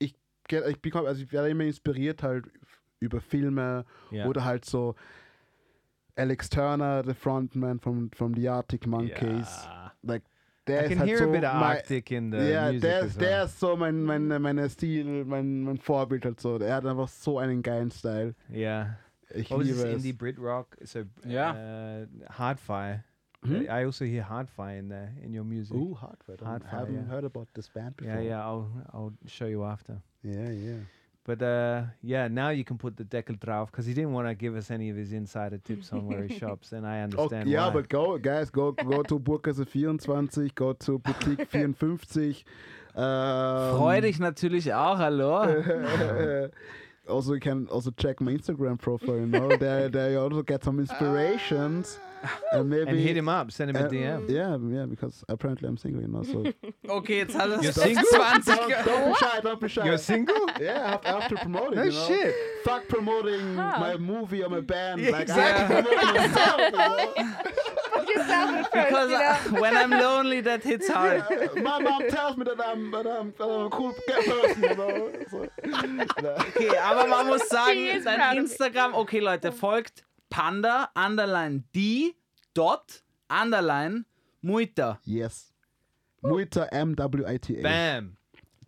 [0.00, 0.14] ich,
[0.48, 2.46] ge- ich bekomme, also ich werde immer inspiriert halt
[3.00, 4.26] über Filme Yeah.
[4.26, 4.96] oder halt so
[6.18, 9.48] Alex Turner, the frontman from, from the Arctic Monkeys.
[9.48, 9.90] Yeah.
[10.02, 10.22] Like,
[10.66, 12.80] der I ist can halt hear so a bit of Arctic in the ja, music
[12.82, 13.28] der, ist- well.
[13.28, 16.58] der ist so mein, mein, mein Stil, mein, mein Vorbild halt so.
[16.58, 18.34] Er hat einfach so einen geilen Style.
[18.52, 18.96] yeah.
[19.34, 19.94] Ich was liebe this es.
[19.96, 20.76] indie Brit rock?
[20.84, 22.02] So Yeah.
[22.02, 23.04] uh, Hardfire.
[23.44, 23.62] Hmm?
[23.68, 25.76] I also hear Hardfire in there in your music.
[25.76, 26.42] Ooh, Hardfire.
[26.42, 27.02] I haven't yeah.
[27.08, 28.14] heard about this band before.
[28.14, 28.42] yeah, yeah.
[28.44, 30.02] I'll I'll show you after.
[30.24, 30.78] Yeah, yeah.
[31.28, 34.34] But uh, yeah, now you can put the Deckel drauf because he didn't want to
[34.34, 37.66] give us any of his insider tips on where he shops, and I understand ja,
[37.66, 37.74] why.
[37.74, 42.44] but go, guys, go, go to Burggasse 24, go to Boutique 54.
[42.96, 45.44] Ähm, Freu dich natürlich auch, hallo.
[47.08, 49.16] also you can also check my Instagram profile.
[49.16, 51.98] You know, there there you also get some inspirations,
[52.52, 54.28] and maybe And hit him up, send him a uh, DM.
[54.28, 56.22] Yeah, yeah, because apparently I'm single, you know.
[56.22, 56.44] So
[56.88, 58.04] Okay, jetzt hat er You're es single?
[58.04, 59.84] 20 don't, don't be shy, don't be shy.
[59.84, 60.46] You're single?
[60.60, 61.76] Yeah, I have, I have to promote it.
[61.76, 62.06] No you know?
[62.06, 62.34] shit.
[62.64, 65.00] Fuck promoting my movie or my band.
[65.00, 66.60] Yeah, like I promote myself.
[66.60, 67.34] You know?
[68.18, 69.58] Yourself first, Because you know?
[69.58, 71.24] uh, when I'm lonely, that hits hard.
[71.62, 74.62] My mom tells me that I'm, that I'm, that I'm a cool person.
[74.62, 75.10] You know?
[75.30, 75.46] So,
[76.56, 78.04] Okay, aber man muss sagen, of
[78.36, 82.14] Instagram, okay Leute, folgt Panda, underline die,
[82.54, 84.04] dot, underline,
[84.42, 84.98] Muita.
[85.04, 85.52] yes.
[86.22, 87.62] Muita M W I T A.
[87.62, 88.16] Bam.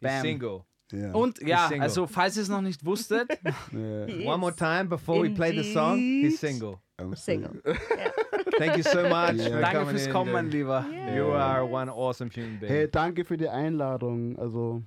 [0.01, 0.23] Bam.
[0.23, 0.65] single.
[0.93, 1.13] Yeah.
[1.15, 1.83] Und ja, single.
[1.85, 3.29] also falls ihr es noch nicht wusstet,
[3.73, 4.27] yeah.
[4.27, 5.99] One more time before we play the song.
[5.99, 6.81] He's single.
[6.99, 7.61] I'm Single.
[8.61, 9.49] Thank you so much Yeah.
[9.49, 10.51] for danke coming fürs Kommen, mein.
[10.51, 10.85] Lieber.
[11.17, 12.71] You are one awesome human being.
[12.73, 14.39] Hey, danke für die Einladung.
[14.39, 14.83] Also,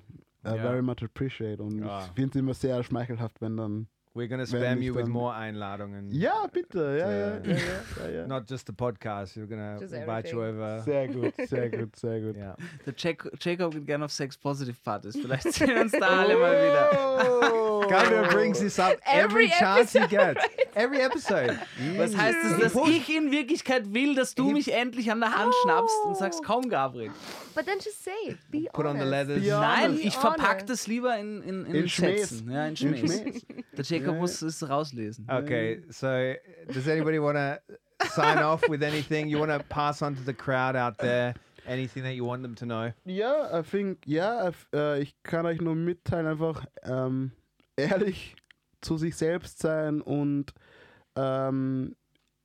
[0.46, 0.56] I Ja.
[0.62, 1.60] very much appreciate.
[1.62, 2.06] Und Ja.
[2.06, 3.88] ich finde es immer sehr schmeichelhaft, wenn dann.
[4.16, 6.12] We're gonna spam you with more Einladungen.
[6.12, 6.98] Ja, bitte.
[7.00, 8.28] Ja, ja, äh, ja, ja, ja, ja.
[8.28, 9.36] Not just the podcast.
[9.36, 10.60] We're gonna Just invite you everything.
[10.62, 10.82] over.
[10.84, 12.36] Sehr gut, sehr gut, sehr gut.
[12.36, 12.56] Yeah.
[12.86, 15.18] Der Jacob, Jacob geht gerne auf Sex-Positive-Partys.
[15.20, 17.52] Vielleicht sehen wir uns da alle mal wieder.
[17.52, 17.88] Oh.
[17.90, 20.40] Gabriel brings this up every, Every chance he gets.
[20.76, 21.58] Every episode.
[21.98, 25.54] Was heißt das, dass ich in Wirklichkeit will, dass du mich endlich an der Hand
[25.64, 27.10] schnappst und sagst, komm Gabriel.
[27.56, 28.38] But then just say it.
[28.50, 29.12] Be Put on the honest.
[29.30, 29.44] leathers.
[29.46, 29.60] Ja.
[29.60, 30.70] Nein, Be ich verpack honest.
[30.70, 32.30] das lieber in, in, in, In Schmähs.
[32.30, 32.52] Sätzen.
[32.52, 33.22] Ja, in Schmähs.
[33.78, 35.28] Der Jacob Ja, muss es rauslesen.
[35.30, 36.08] Okay, so
[36.74, 40.34] does anybody want to sign off with anything you want to pass on to the
[40.34, 41.34] crowd out there?
[41.66, 42.92] Anything that you want them to know?
[43.06, 47.32] Ja, I think, ja, I- äh, ich kann euch nur mitteilen, einfach ähm,
[47.78, 48.36] ehrlich
[48.82, 50.54] zu sich selbst sein und
[51.16, 51.96] ähm,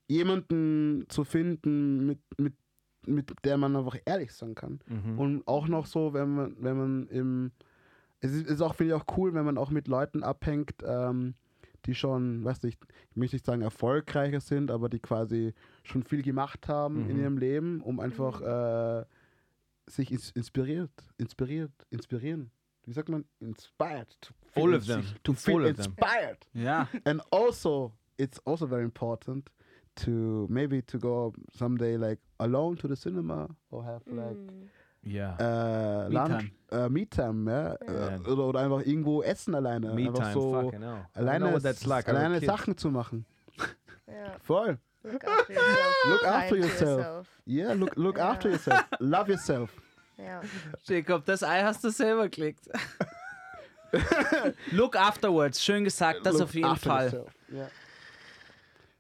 [0.06, 2.54] jemanden zu finden, mit, mit,
[3.06, 4.80] mit der man einfach ehrlich sein kann.
[4.86, 5.18] Mhm.
[5.18, 7.52] Und auch noch so, wenn man, wenn man im.
[8.20, 11.34] Es ist, ist auch, finde ich, auch cool, wenn man auch mit Leuten abhängt, ähm,
[11.86, 12.80] die schon, weiß nicht,
[13.10, 15.54] ich möchte nicht sagen erfolgreicher sind, aber die quasi
[15.84, 17.22] schon viel gemacht haben in Mhm.
[17.22, 19.04] ihrem Leben, um einfach äh,
[19.86, 22.50] sich ins, inspiriert, inspiriert, inspirieren.
[22.84, 23.24] Wie sagt man?
[23.38, 24.08] Inspired.
[24.20, 25.04] To feel All of them.
[25.22, 25.86] To feel All of them.
[25.86, 26.48] inspired.
[26.54, 26.88] Ja.
[27.04, 29.48] And also, it's also very important
[30.04, 34.68] to maybe to go someday like alone to the cinema or have like Mm.
[35.04, 35.36] Yeah.
[35.38, 37.76] äh, Me Lunch, äh, Me-Time, ja.
[37.86, 38.16] Ja.
[38.16, 39.94] Äh, oder, oder einfach irgendwo essen alleine.
[39.94, 40.32] Me einfach time.
[40.34, 41.06] so fucking hell.
[41.14, 42.08] Alleine, know what that's like.
[42.08, 42.40] Alleine.
[42.40, 43.24] Sachen zu machen.
[44.08, 44.32] Yeah.
[44.42, 44.78] Voll.
[45.04, 46.06] Look after yourself.
[46.10, 47.40] Look after yourself.
[47.46, 48.30] Yeah, look, look Ja.
[48.32, 48.84] after yourself.
[48.98, 49.70] Love yourself.
[50.18, 50.42] Yeah.
[50.84, 52.68] Jacob, das Ei hast du selber gelegt.
[54.72, 57.24] Look afterwards, schön gesagt, das Look auf jeden Fall.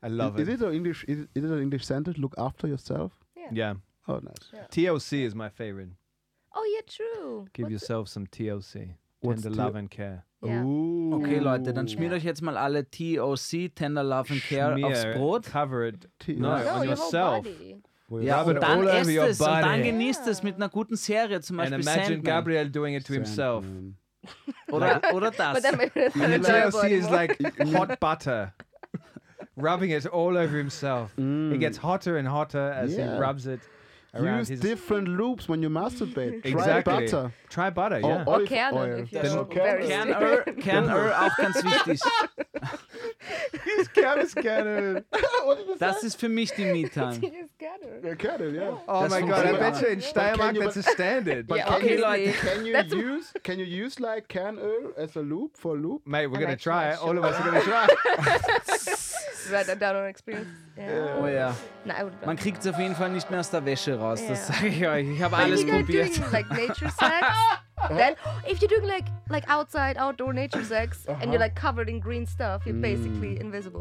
[0.02, 0.08] Yeah.
[0.08, 0.52] I love is, it.
[0.54, 1.04] is it an English?
[1.08, 2.18] Is, is it an English sentence?
[2.18, 3.12] Look after yourself.
[3.52, 3.74] Yeah.
[4.06, 4.62] Oh, nice.
[4.70, 5.90] TLC is my favorite.
[6.54, 7.46] Oh, yeah, true.
[7.52, 8.94] Give What's yourself some TLC.
[9.20, 10.24] What's Tender love and care.
[10.42, 10.62] Yeah.
[10.64, 11.14] Ooh.
[11.20, 12.16] Okay, Leute, dann schmiert Ja.
[12.18, 15.44] euch jetzt mal alle TOC, Tender Love and Care, aufs Schmier, Brot.
[15.46, 16.08] Cover it.
[16.28, 17.44] No, No, on your yourself.
[17.44, 17.82] body.
[18.24, 21.70] Ja, und dann esst es und dann genießt es mit einer guten Serie, zum And
[21.70, 22.22] Beispiel imagine Sandman.
[22.24, 23.64] Gabriel doing it to himself.
[24.70, 25.62] Oder, oder das.
[25.62, 27.36] TLC is like
[27.76, 28.54] hot butter,
[29.58, 31.12] rubbing it all over himself.
[31.16, 31.60] It mm.
[31.60, 33.14] gets hotter and hotter as Yeah.
[33.14, 33.60] he rubs it
[34.16, 34.60] Use his.
[34.60, 36.42] different loops when you masturbate.
[36.50, 37.32] Try butter.
[37.50, 38.24] Try butter, yeah.
[38.24, 38.92] Or olive Kernel, oil.
[39.00, 41.36] if you're Then- very Kernöl, Kernöl auch
[43.94, 45.04] ganz wichtig.
[45.78, 47.18] Das ist für mich die Me-Time.
[48.02, 48.76] Yeah, Kernel, yeah.
[48.86, 51.46] Oh Das my god, I bet you in Steiermark that's a standard.
[51.50, 52.32] Yeah, Can you, obviously.
[52.48, 56.06] can you That's- use can you use like Kernöl as a loop for loop?
[56.06, 56.94] Mate, we're I'm gonna actually try.
[56.94, 57.86] All of us are gonna try.
[59.50, 60.48] Write that down on experience.
[60.76, 61.16] Yeah.
[61.20, 61.54] Oh ja.
[61.86, 64.48] I would Man kriegt es auf jeden Fall nicht mehr aus der Wäsche raus, das
[64.48, 64.54] Ja.
[64.54, 65.08] sage ich euch.
[65.08, 66.16] Ich habe But alles if you're probiert.
[66.18, 67.26] doing like nature sex,
[67.88, 68.14] then
[68.46, 72.26] if you're doing like like outside outdoor nature sex and you're like covered in green
[72.26, 73.67] stuff, you're basically invisible.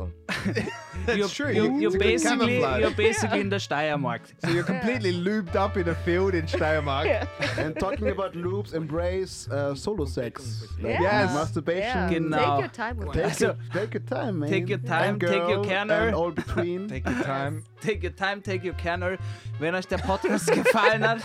[1.07, 1.51] You're, That's true.
[1.51, 4.21] you're, You- you're it's a good basically, you're basically in the Steiermark.
[4.43, 7.27] So you're completely looped up in a field in Steiermark.
[7.57, 10.65] and talking about loops, embrace uh, solo sex.
[10.81, 11.33] Like Yes.
[11.33, 11.81] masturbation.
[11.97, 12.09] Yeah.
[12.09, 12.37] Genau.
[12.37, 13.39] Take your time with Take, that.
[13.41, 14.49] your, take your time, man.
[14.49, 16.07] Take your time, And take your girl, Kernöl.
[16.07, 16.87] And all between.
[16.87, 17.63] Take your time.
[17.81, 19.17] Take your time, take your Kernel.
[19.59, 21.21] Wenn euch der Podcast gefallen hat,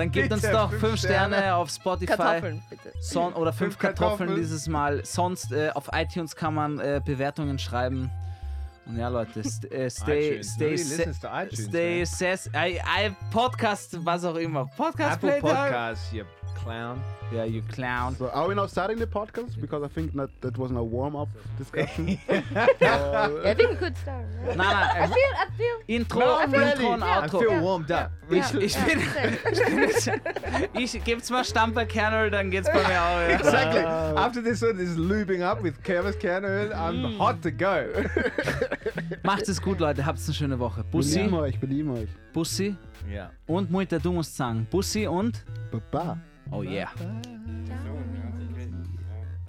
[0.00, 1.36] dann gebt uns doch fünf 5 Sterne.
[1.36, 1.54] Sterne.
[1.54, 2.16] auf Spotify.
[2.16, 2.92] Kartoffeln, bitte.
[3.00, 4.36] Son oder 5 Fünf Kartoffeln Kartoffeln.
[4.40, 5.04] dieses Mal.
[5.04, 8.10] Sonst äh, auf iTunes kann man äh, Bewertungen schreiben.
[8.86, 10.54] Und ja, Leute, st äh, stay, iTunes.
[10.54, 12.06] stay, sa- listens to iTunes, stay, man.
[12.06, 14.66] says, I, I, Podcast, was auch immer.
[14.76, 15.52] Podcast Apple Playtime.
[15.52, 16.24] Podcasts, you
[16.62, 17.00] clown.
[17.32, 18.16] Ja, you clown.
[18.16, 19.60] So are we now starting the podcast?
[19.60, 21.28] Because I think that that wasn't a warm-up
[21.58, 22.18] discussion.
[22.28, 24.24] I think we could start.
[24.44, 24.56] right?
[24.56, 25.76] Nein, nein, I äh, feel, I feel.
[25.96, 26.82] Intro, I'm ready.
[26.82, 27.38] Intro und I Outro.
[27.38, 28.10] feel warmed up.
[28.30, 29.00] Ich, ich ja, bin,
[29.92, 30.20] same.
[30.78, 33.20] ich geb's mal Stamperkernel, dann geht's bei mir auch.
[33.20, 33.28] Ja.
[33.28, 33.84] Exactly.
[33.84, 37.86] After this one is lubing up with Kermis Kernöl, I'm hot to go.
[39.22, 40.04] Macht es gut, Leute.
[40.04, 40.82] Habt eine schöne Woche.
[40.82, 42.08] Bussi, Belieben euch, belieben euch.
[42.32, 42.74] Bussi
[43.08, 43.30] yeah.
[43.46, 44.66] und Mutter, du musst sagen.
[44.68, 45.44] Bussi und.
[45.70, 46.18] Baba.
[46.52, 46.90] Oh yeah.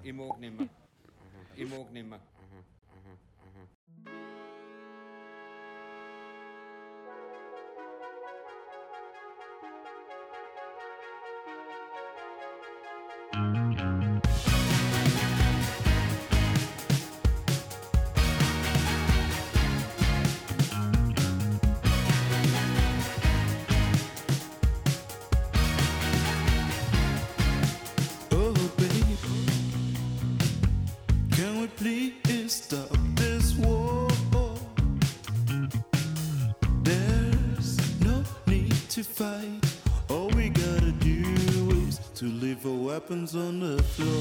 [0.04, 0.38] Ich mag
[42.92, 44.21] weapons on the floor.